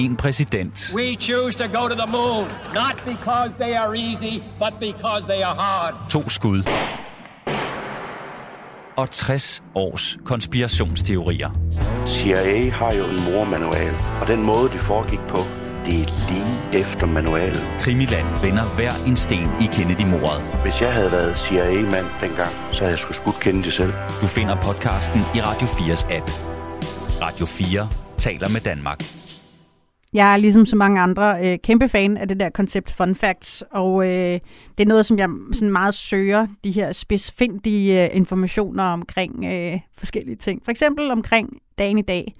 En 0.00 0.16
præsident. 0.16 0.92
We 0.94 1.16
choose 1.20 1.58
to 1.58 1.64
go 1.80 1.88
to 1.88 1.94
the 1.94 2.06
moon, 2.06 2.44
not 2.74 3.02
because 3.04 3.50
they 3.60 3.74
are 3.74 3.94
easy, 3.96 4.42
but 4.58 4.72
because 4.80 5.22
they 5.28 5.42
are 5.42 5.54
hard. 5.54 5.94
To 6.10 6.28
skud. 6.28 6.62
Og 8.96 9.10
60 9.10 9.62
års 9.74 10.18
konspirationsteorier. 10.24 11.50
CIA 12.06 12.70
har 12.70 12.92
jo 12.92 13.04
en 13.04 13.24
mormanual, 13.24 13.94
og 14.20 14.26
den 14.28 14.42
måde, 14.42 14.70
det 14.70 14.80
foregik 14.80 15.20
på, 15.28 15.38
det 15.86 16.00
er 16.00 16.30
lige 16.30 16.82
efter 16.84 17.06
manualen. 17.06 17.62
Krimiland 17.78 18.26
vender 18.42 18.64
hver 18.64 18.92
en 19.06 19.16
sten 19.16 19.48
i 19.60 19.66
Kennedy-mordet. 19.72 20.42
Hvis 20.62 20.80
jeg 20.80 20.92
havde 20.92 21.12
været 21.12 21.38
CIA-mand 21.38 22.06
dengang, 22.20 22.52
så 22.72 22.78
havde 22.78 22.90
jeg 22.90 22.98
sgu 22.98 23.12
skudt 23.12 23.40
Kennedy 23.40 23.68
selv. 23.68 23.92
Du 24.20 24.26
finder 24.26 24.60
podcasten 24.60 25.20
i 25.34 25.40
Radio 25.40 25.66
4's 25.66 26.14
app. 26.14 26.30
Radio 27.22 27.46
4 27.46 27.88
taler 28.18 28.48
med 28.48 28.60
Danmark. 28.60 29.19
Jeg 30.12 30.32
er 30.32 30.36
ligesom 30.36 30.66
så 30.66 30.76
mange 30.76 31.00
andre 31.00 31.52
øh, 31.52 31.58
kæmpe 31.58 31.88
fan 31.88 32.16
af 32.16 32.28
det 32.28 32.40
der 32.40 32.50
koncept 32.50 32.92
fun 32.92 33.14
facts, 33.14 33.64
og 33.70 34.04
øh, 34.04 34.40
det 34.78 34.84
er 34.84 34.88
noget, 34.88 35.06
som 35.06 35.18
jeg 35.18 35.28
sådan 35.52 35.72
meget 35.72 35.94
søger, 35.94 36.46
de 36.64 36.70
her 36.70 36.92
spidsfindige 36.92 38.04
øh, 38.04 38.16
informationer 38.16 38.84
omkring 38.84 39.44
øh, 39.44 39.80
forskellige 39.92 40.36
ting. 40.36 40.64
For 40.64 40.70
eksempel 40.70 41.10
omkring 41.10 41.56
dagen 41.78 41.98
i 41.98 42.02
dag. 42.02 42.34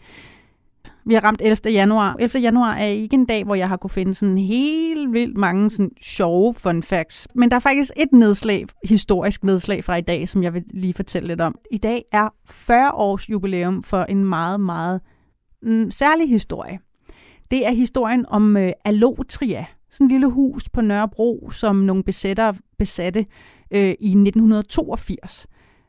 Vi 1.05 1.15
har 1.15 1.25
ramt 1.25 1.43
11. 1.45 1.73
januar. 1.73 2.17
11. 2.21 2.41
januar 2.41 2.75
er 2.75 2.87
ikke 2.87 3.15
en 3.15 3.27
dag, 3.27 3.45
hvor 3.45 3.55
jeg 3.55 3.69
har 3.69 3.77
kunne 3.77 3.91
finde 3.91 4.15
sådan 4.15 4.39
helt 4.39 5.13
vildt 5.13 5.37
mange 5.37 5.71
sådan 5.71 5.91
sjove 6.03 6.55
fun 6.55 6.83
facts. 6.83 7.29
Men 7.35 7.51
der 7.51 7.57
er 7.57 7.61
faktisk 7.61 7.93
et 7.97 8.13
nedslag, 8.13 8.67
historisk 8.85 9.45
nedslag 9.45 9.85
fra 9.85 9.97
i 9.97 10.01
dag, 10.01 10.29
som 10.29 10.43
jeg 10.43 10.55
vil 10.55 10.65
lige 10.71 10.95
fortælle 10.95 11.29
lidt 11.29 11.41
om. 11.41 11.55
I 11.71 11.79
dag 11.79 12.03
er 12.13 12.29
40 12.47 12.91
års 12.93 13.31
jubilæum 13.31 13.83
for 13.83 14.03
en 14.03 14.25
meget, 14.25 14.61
meget 14.61 15.01
mm, 15.63 15.91
særlig 15.91 16.29
historie. 16.29 16.79
Det 17.51 17.67
er 17.67 17.71
historien 17.71 18.25
om 18.29 18.57
øh, 18.57 18.73
Alotria, 18.85 19.67
sådan 19.91 20.07
et 20.07 20.13
lille 20.13 20.31
hus 20.31 20.69
på 20.69 20.81
Nørrebro, 20.81 21.51
som 21.51 21.77
nogle 21.77 22.03
besættere 22.03 22.55
besatte 22.79 23.27
øh, 23.71 23.95
i 24.01 24.11
1982. 24.11 25.47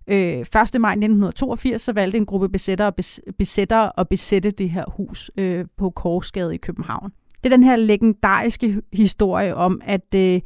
Øh, 0.07 0.18
1. 0.18 0.45
maj 0.55 0.91
1982 0.91 1.82
så 1.82 1.93
valgte 1.93 2.18
en 2.18 2.26
gruppe 2.26 2.49
besættere, 2.49 2.91
bes, 2.91 3.22
besættere 3.38 3.99
at 3.99 4.09
besætte 4.09 4.51
det 4.51 4.70
her 4.70 4.84
hus 4.97 5.32
øh, 5.38 5.66
på 5.78 5.89
Korsgade 5.89 6.55
i 6.55 6.57
København. 6.57 7.12
Det 7.43 7.53
er 7.53 7.57
den 7.57 7.64
her 7.64 7.76
legendariske 7.76 8.82
historie 8.93 9.55
om, 9.55 9.82
at 9.84 10.16
øh, 10.16 10.41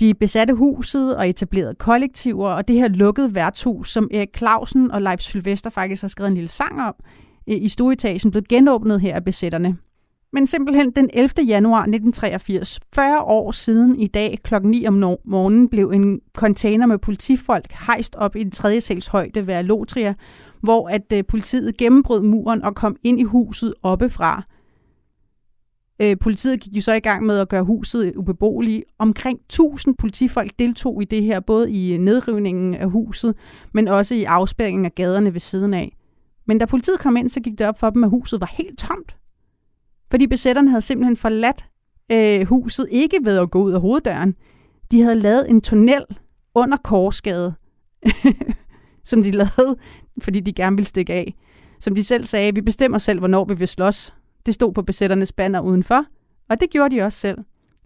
de 0.00 0.14
besatte 0.14 0.54
huset 0.54 1.16
og 1.16 1.28
etablerede 1.28 1.74
kollektiver, 1.74 2.48
og 2.48 2.68
det 2.68 2.76
her 2.76 2.88
lukkede 2.88 3.34
værtshus, 3.34 3.92
som 3.92 4.08
Erik 4.12 4.38
Clausen 4.38 4.90
og 4.90 5.02
Leif 5.02 5.20
Sylvester 5.20 5.70
faktisk 5.70 6.02
har 6.02 6.08
skrevet 6.08 6.28
en 6.28 6.34
lille 6.34 6.48
sang 6.48 6.82
om 6.82 6.94
øh, 7.48 7.56
i 7.62 7.68
stueetagen, 7.68 8.30
blev 8.30 8.42
genåbnet 8.48 9.00
her 9.00 9.14
af 9.14 9.24
besætterne. 9.24 9.76
Men 10.36 10.46
simpelthen 10.46 10.90
den 10.90 11.10
11. 11.12 11.30
januar 11.46 11.80
1983, 11.80 12.80
40 12.94 13.20
år 13.20 13.52
siden 13.52 14.00
i 14.00 14.06
dag 14.06 14.38
kl. 14.44 14.54
9 14.62 14.86
om 14.86 14.94
morgenen, 15.24 15.68
blev 15.68 15.90
en 15.90 16.20
container 16.36 16.86
med 16.86 16.98
politifolk 16.98 17.72
hejst 17.72 18.16
op 18.16 18.36
i 18.36 18.40
en 18.40 18.50
tredje 18.50 18.80
sals 18.80 19.06
højde 19.06 19.46
ved 19.46 19.54
Alotria, 19.54 20.14
hvor 20.60 20.88
at 20.88 21.12
øh, 21.12 21.24
politiet 21.28 21.76
gennembrød 21.76 22.22
muren 22.22 22.62
og 22.62 22.74
kom 22.74 22.96
ind 23.02 23.20
i 23.20 23.22
huset 23.22 23.74
oppefra. 23.82 24.42
Øh, 26.02 26.16
politiet 26.20 26.60
gik 26.60 26.76
jo 26.76 26.80
så 26.80 26.92
i 26.92 27.00
gang 27.00 27.26
med 27.26 27.38
at 27.38 27.48
gøre 27.48 27.64
huset 27.64 28.12
ubeboeligt. 28.16 28.84
Omkring 28.98 29.38
1000 29.40 29.94
politifolk 29.98 30.50
deltog 30.58 31.02
i 31.02 31.04
det 31.04 31.22
her, 31.22 31.40
både 31.40 31.72
i 31.72 31.94
øh, 31.94 31.98
nedrivningen 31.98 32.74
af 32.74 32.90
huset, 32.90 33.34
men 33.72 33.88
også 33.88 34.14
i 34.14 34.24
afspærringen 34.24 34.84
af 34.84 34.94
gaderne 34.94 35.32
ved 35.32 35.40
siden 35.40 35.74
af. 35.74 35.96
Men 36.46 36.58
da 36.58 36.64
politiet 36.64 36.98
kom 36.98 37.16
ind, 37.16 37.28
så 37.28 37.40
gik 37.40 37.58
det 37.58 37.66
op 37.66 37.80
for 37.80 37.90
dem, 37.90 38.04
at 38.04 38.10
huset 38.10 38.40
var 38.40 38.54
helt 38.58 38.78
tomt. 38.78 39.16
Fordi 40.10 40.26
besætterne 40.26 40.70
havde 40.70 40.82
simpelthen 40.82 41.16
forladt 41.16 41.64
øh, 42.12 42.46
huset, 42.46 42.86
ikke 42.90 43.18
ved 43.22 43.38
at 43.38 43.50
gå 43.50 43.62
ud 43.62 43.72
af 43.72 43.80
hoveddøren. 43.80 44.34
De 44.90 45.02
havde 45.02 45.20
lavet 45.20 45.50
en 45.50 45.60
tunnel 45.60 46.04
under 46.54 46.76
Korsgade, 46.76 47.54
som 49.04 49.22
de 49.22 49.30
lavede, 49.30 49.76
fordi 50.22 50.40
de 50.40 50.52
gerne 50.52 50.76
ville 50.76 50.88
stikke 50.88 51.12
af. 51.12 51.34
Som 51.80 51.94
de 51.94 52.04
selv 52.04 52.24
sagde, 52.24 52.54
vi 52.54 52.60
bestemmer 52.60 52.98
selv, 52.98 53.18
hvornår 53.18 53.44
vi 53.44 53.54
vil 53.54 53.68
slås. 53.68 54.14
Det 54.46 54.54
stod 54.54 54.72
på 54.72 54.82
besætternes 54.82 55.32
banner 55.32 55.60
udenfor, 55.60 56.04
og 56.50 56.60
det 56.60 56.70
gjorde 56.70 56.96
de 56.96 57.02
også 57.02 57.18
selv. 57.18 57.38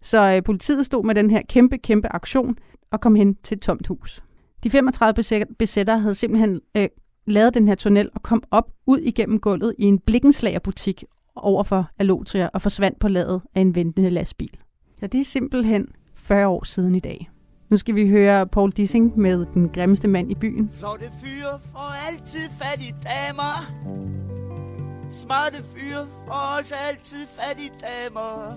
Så 0.03 0.35
øh, 0.37 0.43
politiet 0.43 0.87
stod 0.87 1.05
med 1.05 1.15
den 1.15 1.31
her 1.31 1.43
kæmpe, 1.49 1.79
kæmpe 1.79 2.09
aktion 2.15 2.57
og 2.91 3.01
kom 3.01 3.15
hen 3.15 3.35
til 3.35 3.57
et 3.57 3.63
tomt 3.63 3.87
hus. 3.87 4.23
De 4.65 4.71
35 4.71 5.47
besætter 5.59 5.97
havde 5.97 6.15
simpelthen 6.15 6.61
øh, 6.77 6.89
lavet 7.27 7.55
den 7.55 7.69
her 7.69 7.75
tunnel 7.75 8.11
og 8.15 8.23
kom 8.23 8.43
op 8.51 8.71
ud 8.87 8.99
igennem 8.99 9.41
gulvet 9.41 9.75
i 9.79 9.85
en 9.85 9.99
blikkenslagerbutik 9.99 11.05
over 11.37 11.63
for 11.63 11.91
Alotria 11.99 12.49
og 12.55 12.63
forsvandt 12.63 12.99
på 12.99 13.09
ladet 13.09 13.43
af 13.55 13.61
en 13.61 13.75
ventende 13.75 14.11
lastbil. 14.11 14.57
Så 15.01 15.07
det 15.07 15.21
er 15.21 15.25
simpelthen 15.25 15.89
40 16.15 16.49
år 16.49 16.65
siden 16.65 16.95
i 16.95 17.01
dag. 17.01 17.31
Nu 17.71 17.77
skal 17.77 17.95
vi 17.95 18.09
høre 18.09 18.47
Paul 18.47 18.71
Dissing 18.71 19.19
med 19.19 19.47
Den 19.55 19.69
grimmeste 19.69 20.09
mand 20.09 20.31
i 20.31 20.35
byen. 20.35 20.71
Flotte 20.79 21.11
fyre 21.25 21.61
får 21.73 22.11
altid 22.11 22.49
fat 22.63 22.83
i 22.83 22.95
damer. 23.03 23.73
Smarte 25.11 25.57
fyre 25.77 26.07
får 26.27 26.59
også 26.59 26.75
altid 26.89 27.27
fat 27.39 27.59
i 27.59 27.71
damer. 27.81 28.55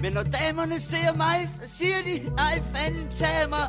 Men 0.00 0.12
når 0.12 0.22
damerne 0.22 0.80
ser 0.80 1.16
mig, 1.16 1.48
så 1.48 1.76
siger 1.76 1.96
de, 2.06 2.34
nej 2.34 2.62
fanden 2.74 3.08
tag 3.10 3.48
mig. 3.48 3.68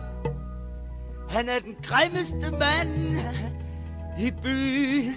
Han 1.30 1.50
er 1.50 1.60
den 1.60 1.76
grimmeste 1.84 2.52
mand 2.52 3.18
i 4.20 4.32
byen. 4.44 5.16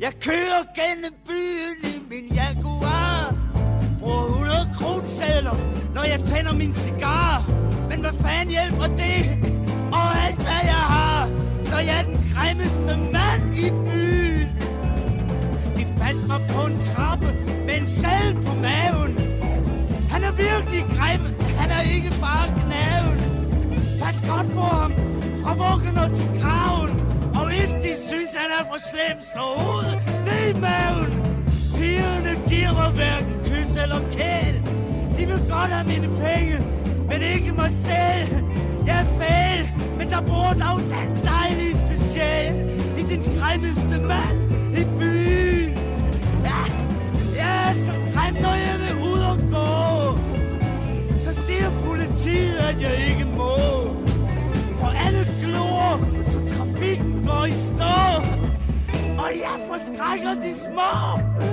Jeg 0.00 0.12
kører 0.20 0.62
gennem 0.78 1.14
byen 1.28 1.78
i 1.92 1.96
min 2.10 2.26
Jaguar. 2.34 3.34
Bruger 4.00 4.24
100 4.24 4.56
krudsedler, 4.78 5.56
når 5.94 6.04
jeg 6.04 6.20
tænder 6.20 6.52
min 6.52 6.74
cigar. 6.74 7.44
Men 7.88 8.00
hvad 8.00 8.14
fanden 8.22 8.48
hjælper 8.48 8.86
det? 9.02 9.18
Og 9.92 10.06
alt 10.26 10.40
hvad 10.46 10.62
jeg 10.74 10.84
har, 10.94 11.26
når 11.70 11.78
jeg 11.78 11.98
er 12.00 12.06
den 12.10 12.20
grimmeste 12.34 12.92
mand 13.14 13.54
i 13.64 13.68
byen. 13.86 14.48
De 15.76 15.82
fandt 15.98 16.26
mig 16.26 16.40
på 16.50 16.60
en 16.66 16.78
trappe 16.82 17.26
med 17.66 17.74
en 17.80 17.88
sæd 17.88 18.34
på 18.46 18.54
maven. 18.54 19.12
Han 20.12 20.24
er 20.24 20.32
virkelig 20.32 20.82
grim, 20.96 21.22
han 21.60 21.70
er 21.70 21.82
ikke 21.94 22.12
bare 22.20 22.46
knaven. 22.60 23.18
Pas 24.02 24.16
godt 24.28 24.48
på 24.54 24.60
ham, 24.60 24.92
fra 25.42 25.52
vuggen 25.62 25.98
og 25.98 26.10
til 26.18 26.30
graven 26.40 26.99
er 28.60 28.64
for 28.64 28.78
slem, 28.90 29.16
slå 29.32 29.46
hovedet 29.62 29.98
ned 30.26 30.42
i 30.54 30.60
maven. 30.66 31.10
Pigerne 31.76 32.32
giver 32.48 32.72
mig 32.80 32.90
hverken 32.98 33.34
kys 33.44 33.70
eller 33.82 34.00
kæl. 34.16 34.54
De 35.16 35.22
vil 35.30 35.40
godt 35.54 35.70
have 35.76 35.86
mine 35.92 36.08
penge, 36.24 36.56
men 37.08 37.18
ikke 37.34 37.52
mig 37.52 37.70
selv. 37.70 38.30
Jeg 38.86 38.96
er 39.04 39.08
fæl, 39.20 39.62
men 39.98 40.10
der 40.10 40.20
bor 40.20 40.50
dog 40.64 40.78
den 40.94 41.10
dejligste 41.32 41.94
sjæl. 42.12 42.54
I 43.00 43.02
den 43.12 43.22
grimmeste 43.36 43.96
mand 44.10 44.38
i 44.80 44.84
byen. 44.98 45.72
Ja, 46.48 46.62
jeg 47.40 47.70
er 47.70 47.74
så 47.86 47.92
grim, 48.12 48.34
når 48.42 48.54
jeg 48.66 48.76
vil 48.84 48.94
ud 49.12 49.20
og 49.32 49.38
gå. 49.56 49.70
Så 51.24 51.32
siger 51.46 51.70
politiet, 51.86 52.56
at 52.56 52.80
jeg 52.80 52.94
ikke 53.10 53.24
må. 53.24 53.79
Og 59.30 59.38
jeg 59.38 59.60
forskrækker 59.68 60.34
de 60.34 60.54
små. 60.54 61.49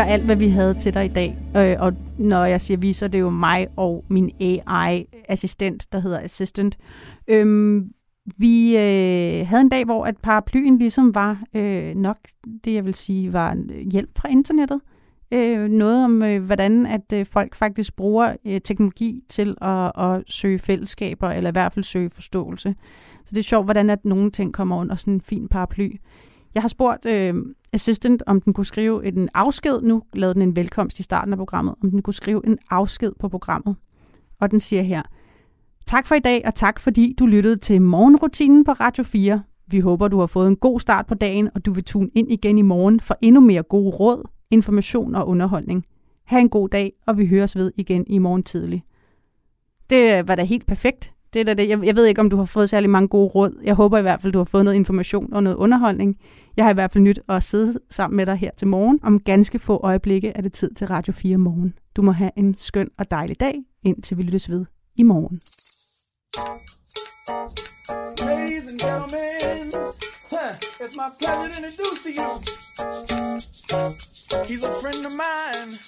Var 0.00 0.06
alt, 0.06 0.24
hvad 0.24 0.36
vi 0.36 0.48
havde 0.48 0.74
til 0.74 0.94
dig 0.94 1.04
i 1.04 1.08
dag. 1.08 1.36
Øh, 1.56 1.76
og 1.78 1.92
når 2.18 2.44
jeg 2.44 2.60
siger 2.60 2.78
vi, 2.78 2.92
så 2.92 3.04
er 3.04 3.08
det 3.08 3.20
jo 3.20 3.30
mig 3.30 3.68
og 3.76 4.04
min 4.08 4.30
AI-assistent, 4.40 5.86
der 5.92 6.00
hedder 6.00 6.20
Assistant. 6.20 6.78
Øhm, 7.28 7.88
vi 8.36 8.76
øh, 8.76 9.46
havde 9.46 9.60
en 9.60 9.68
dag, 9.68 9.84
hvor 9.84 10.04
at 10.04 10.16
paraplyen 10.22 10.78
ligesom 10.78 11.14
var 11.14 11.42
øh, 11.56 11.94
nok 11.94 12.16
det, 12.64 12.74
jeg 12.74 12.84
vil 12.84 12.94
sige, 12.94 13.32
var 13.32 13.56
hjælp 13.92 14.10
fra 14.18 14.28
internettet. 14.28 14.80
Øh, 15.34 15.68
noget 15.68 16.04
om, 16.04 16.22
øh, 16.22 16.44
hvordan 16.44 16.86
at 16.86 17.12
øh, 17.12 17.26
folk 17.26 17.54
faktisk 17.54 17.96
bruger 17.96 18.36
øh, 18.46 18.60
teknologi 18.60 19.22
til 19.28 19.56
at, 19.60 19.92
at 19.98 20.22
søge 20.26 20.58
fællesskaber, 20.58 21.28
eller 21.28 21.50
i 21.50 21.52
hvert 21.52 21.72
fald 21.72 21.84
søge 21.84 22.10
forståelse. 22.10 22.74
Så 23.24 23.30
det 23.30 23.38
er 23.38 23.42
sjovt, 23.42 23.66
hvordan 23.66 23.90
at 23.90 24.04
nogle 24.04 24.30
ting 24.30 24.54
kommer 24.54 24.76
under 24.76 24.94
sådan 24.94 25.14
en 25.14 25.20
fin 25.20 25.48
paraply. 25.48 25.90
Jeg 26.54 26.62
har 26.62 26.68
spurgt 26.68 27.06
øh, 27.06 27.34
Assistant, 27.72 28.22
om 28.26 28.40
den 28.40 28.52
kunne 28.52 28.66
skrive 28.66 29.06
en 29.06 29.28
afsked. 29.34 29.80
Nu 29.82 30.02
lavede 30.12 30.34
den 30.34 30.42
en 30.42 30.56
velkomst 30.56 31.00
i 31.00 31.02
starten 31.02 31.32
af 31.32 31.38
programmet. 31.38 31.74
Om 31.82 31.90
den 31.90 32.02
kunne 32.02 32.14
skrive 32.14 32.46
en 32.46 32.58
afsked 32.70 33.12
på 33.20 33.28
programmet. 33.28 33.76
Og 34.40 34.50
den 34.50 34.60
siger 34.60 34.82
her, 34.82 35.02
Tak 35.90 36.06
for 36.06 36.14
i 36.14 36.18
dag, 36.18 36.42
og 36.44 36.54
tak 36.54 36.80
fordi 36.80 37.14
du 37.18 37.26
lyttede 37.26 37.56
til 37.56 37.82
morgenrutinen 37.82 38.64
på 38.64 38.72
Radio 38.72 39.04
4. 39.04 39.42
Vi 39.66 39.80
håber, 39.80 40.08
du 40.08 40.18
har 40.18 40.26
fået 40.26 40.48
en 40.48 40.56
god 40.56 40.80
start 40.80 41.06
på 41.06 41.14
dagen, 41.14 41.50
og 41.54 41.66
du 41.66 41.72
vil 41.72 41.84
tune 41.84 42.10
ind 42.14 42.32
igen 42.32 42.58
i 42.58 42.62
morgen 42.62 43.00
for 43.00 43.16
endnu 43.22 43.40
mere 43.40 43.62
gode 43.62 43.90
råd, 43.90 44.28
information 44.50 45.14
og 45.14 45.28
underholdning. 45.28 45.84
Ha' 46.24 46.40
en 46.40 46.48
god 46.48 46.68
dag, 46.68 46.92
og 47.06 47.18
vi 47.18 47.26
høres 47.26 47.56
ved 47.56 47.72
igen 47.76 48.04
i 48.06 48.18
morgen 48.18 48.42
tidlig. 48.42 48.84
Det 49.90 50.28
var 50.28 50.34
da 50.34 50.44
helt 50.44 50.66
perfekt. 50.66 51.12
Det 51.32 51.40
er 51.40 51.44
da 51.44 51.54
det. 51.54 51.68
Jeg, 51.68 51.84
jeg 51.84 51.96
ved 51.96 52.06
ikke, 52.06 52.20
om 52.20 52.30
du 52.30 52.36
har 52.36 52.44
fået 52.44 52.70
særlig 52.70 52.90
mange 52.90 53.08
gode 53.08 53.28
råd. 53.28 53.60
Jeg 53.64 53.74
håber 53.74 53.98
i 53.98 54.02
hvert 54.02 54.22
fald, 54.22 54.32
du 54.32 54.38
har 54.38 54.44
fået 54.44 54.64
noget 54.64 54.76
information 54.76 55.32
og 55.32 55.42
noget 55.42 55.56
underholdning. 55.56 56.16
Jeg 56.56 56.64
har 56.64 56.70
i 56.70 56.74
hvert 56.74 56.92
fald 56.92 57.04
nyt 57.04 57.20
at 57.28 57.42
sidde 57.42 57.78
sammen 57.90 58.16
med 58.16 58.26
dig 58.26 58.36
her 58.36 58.50
til 58.56 58.68
morgen. 58.68 59.00
Om 59.02 59.20
ganske 59.20 59.58
få 59.58 59.80
øjeblikke 59.82 60.28
er 60.28 60.42
det 60.42 60.52
tid 60.52 60.74
til 60.74 60.86
Radio 60.86 61.12
4 61.12 61.36
morgen. 61.36 61.74
Du 61.96 62.02
må 62.02 62.12
have 62.12 62.30
en 62.36 62.54
skøn 62.54 62.88
og 62.98 63.10
dejlig 63.10 63.40
dag, 63.40 63.54
indtil 63.82 64.16
vi 64.16 64.22
lyttes 64.22 64.50
ved 64.50 64.64
i 64.96 65.02
morgen. 65.02 65.40
Ladies 68.26 68.64
and 68.70 68.78
gentlemen, 68.86 69.66
huh, 70.32 70.52
it's 70.82 70.96
my 71.02 71.08
pleasure 71.18 71.48
to 71.54 71.58
introduce 71.58 72.00
to 72.04 72.10
you 72.18 72.30
He's 74.48 74.64
a 74.64 74.72
friend 74.82 75.06
of 75.06 75.12
mine. 75.12 75.78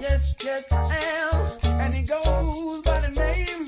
Yes, 0.00 0.36
yes, 0.44 0.64
I 0.72 0.74
am. 1.22 1.34
And 1.80 1.94
he 1.94 2.02
goes 2.06 2.82
by 2.82 3.00
the 3.00 3.10
name 3.24 3.62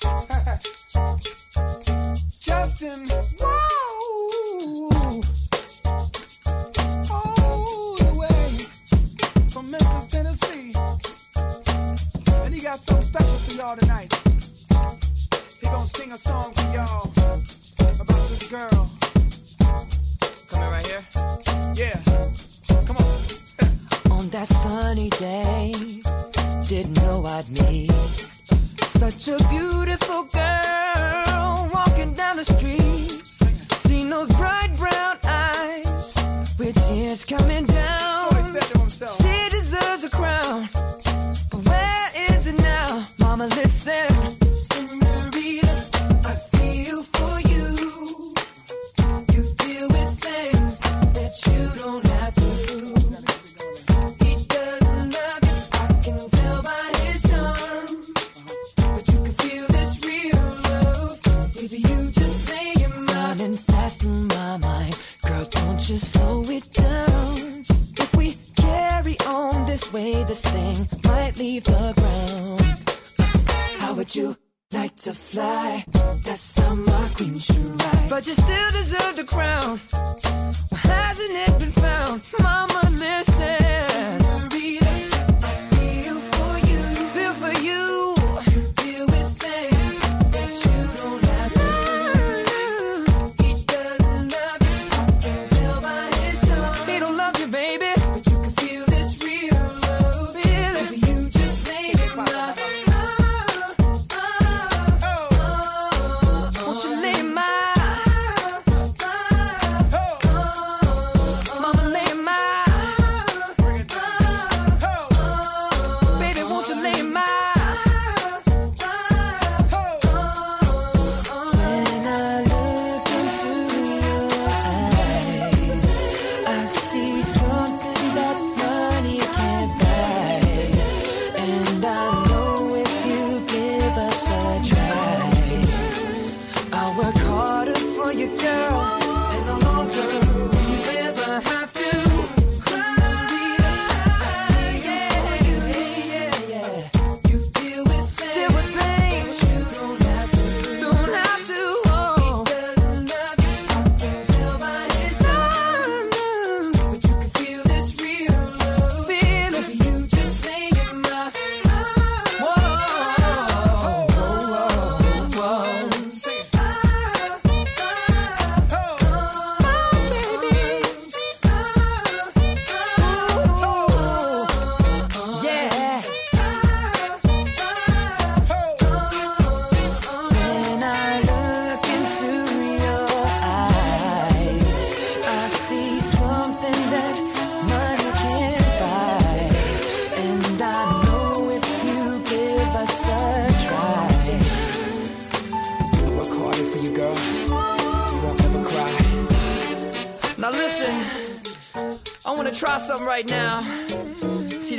Justin. 2.46 3.08
Whoa. 3.40 3.67
Got 12.78 12.86
something 12.86 13.06
special 13.06 13.38
for 13.38 13.52
y'all 13.54 13.76
tonight. 13.76 14.12
He 15.60 15.66
gonna 15.66 15.86
sing 15.86 16.12
a 16.12 16.18
song 16.18 16.52
for 16.52 16.62
y'all 16.72 17.10
about 18.00 18.28
this 18.28 18.48
girl. 18.50 18.90
Coming 20.48 20.70
right 20.70 20.86
here. 20.86 21.04
Yeah. 21.74 22.00
Come 22.86 22.96
on. 22.96 24.12
On 24.18 24.28
that 24.30 24.48
sunny 24.48 25.10
day, 25.10 25.72
didn't 26.68 26.96
know 26.96 27.24
I'd 27.26 27.48
meet 27.50 27.90
such 28.98 29.28
a 29.28 29.38
beautiful 29.48 30.24
girl 30.24 31.70
walking 31.72 32.12
down 32.14 32.36
the 32.36 32.44
street. 32.44 33.22
Seen 33.86 34.10
those 34.10 34.28
bright 34.36 34.70
brown 34.76 35.18
eyes 35.24 36.14
with 36.58 36.74
tears 36.88 37.24
coming 37.24 37.67
way, 69.92 70.24
this 70.24 70.42
thing 70.42 70.88
might 71.04 71.38
leave 71.38 71.64
the 71.64 71.92
ground. 71.96 72.60
How 73.78 73.94
would 73.94 74.14
you 74.14 74.36
like 74.72 74.96
to 74.96 75.12
fly? 75.12 75.84
That 76.24 76.36
summer 76.36 77.08
queen 77.16 77.38
should 77.38 77.80
ride. 77.80 78.06
But 78.10 78.26
you 78.26 78.34
still 78.34 78.70
deserve 78.72 79.16
the 79.16 79.24
crown. 79.24 79.78
Why 80.70 80.78
hasn't 80.78 81.32
it 81.32 81.58
been 81.58 81.72
found? 81.72 82.22
Mama, 82.40 82.90
listen. 82.90 83.87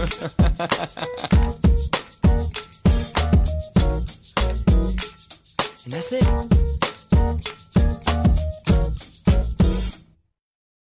and 0.00 0.08
that's 5.92 6.12
it. 6.12 6.69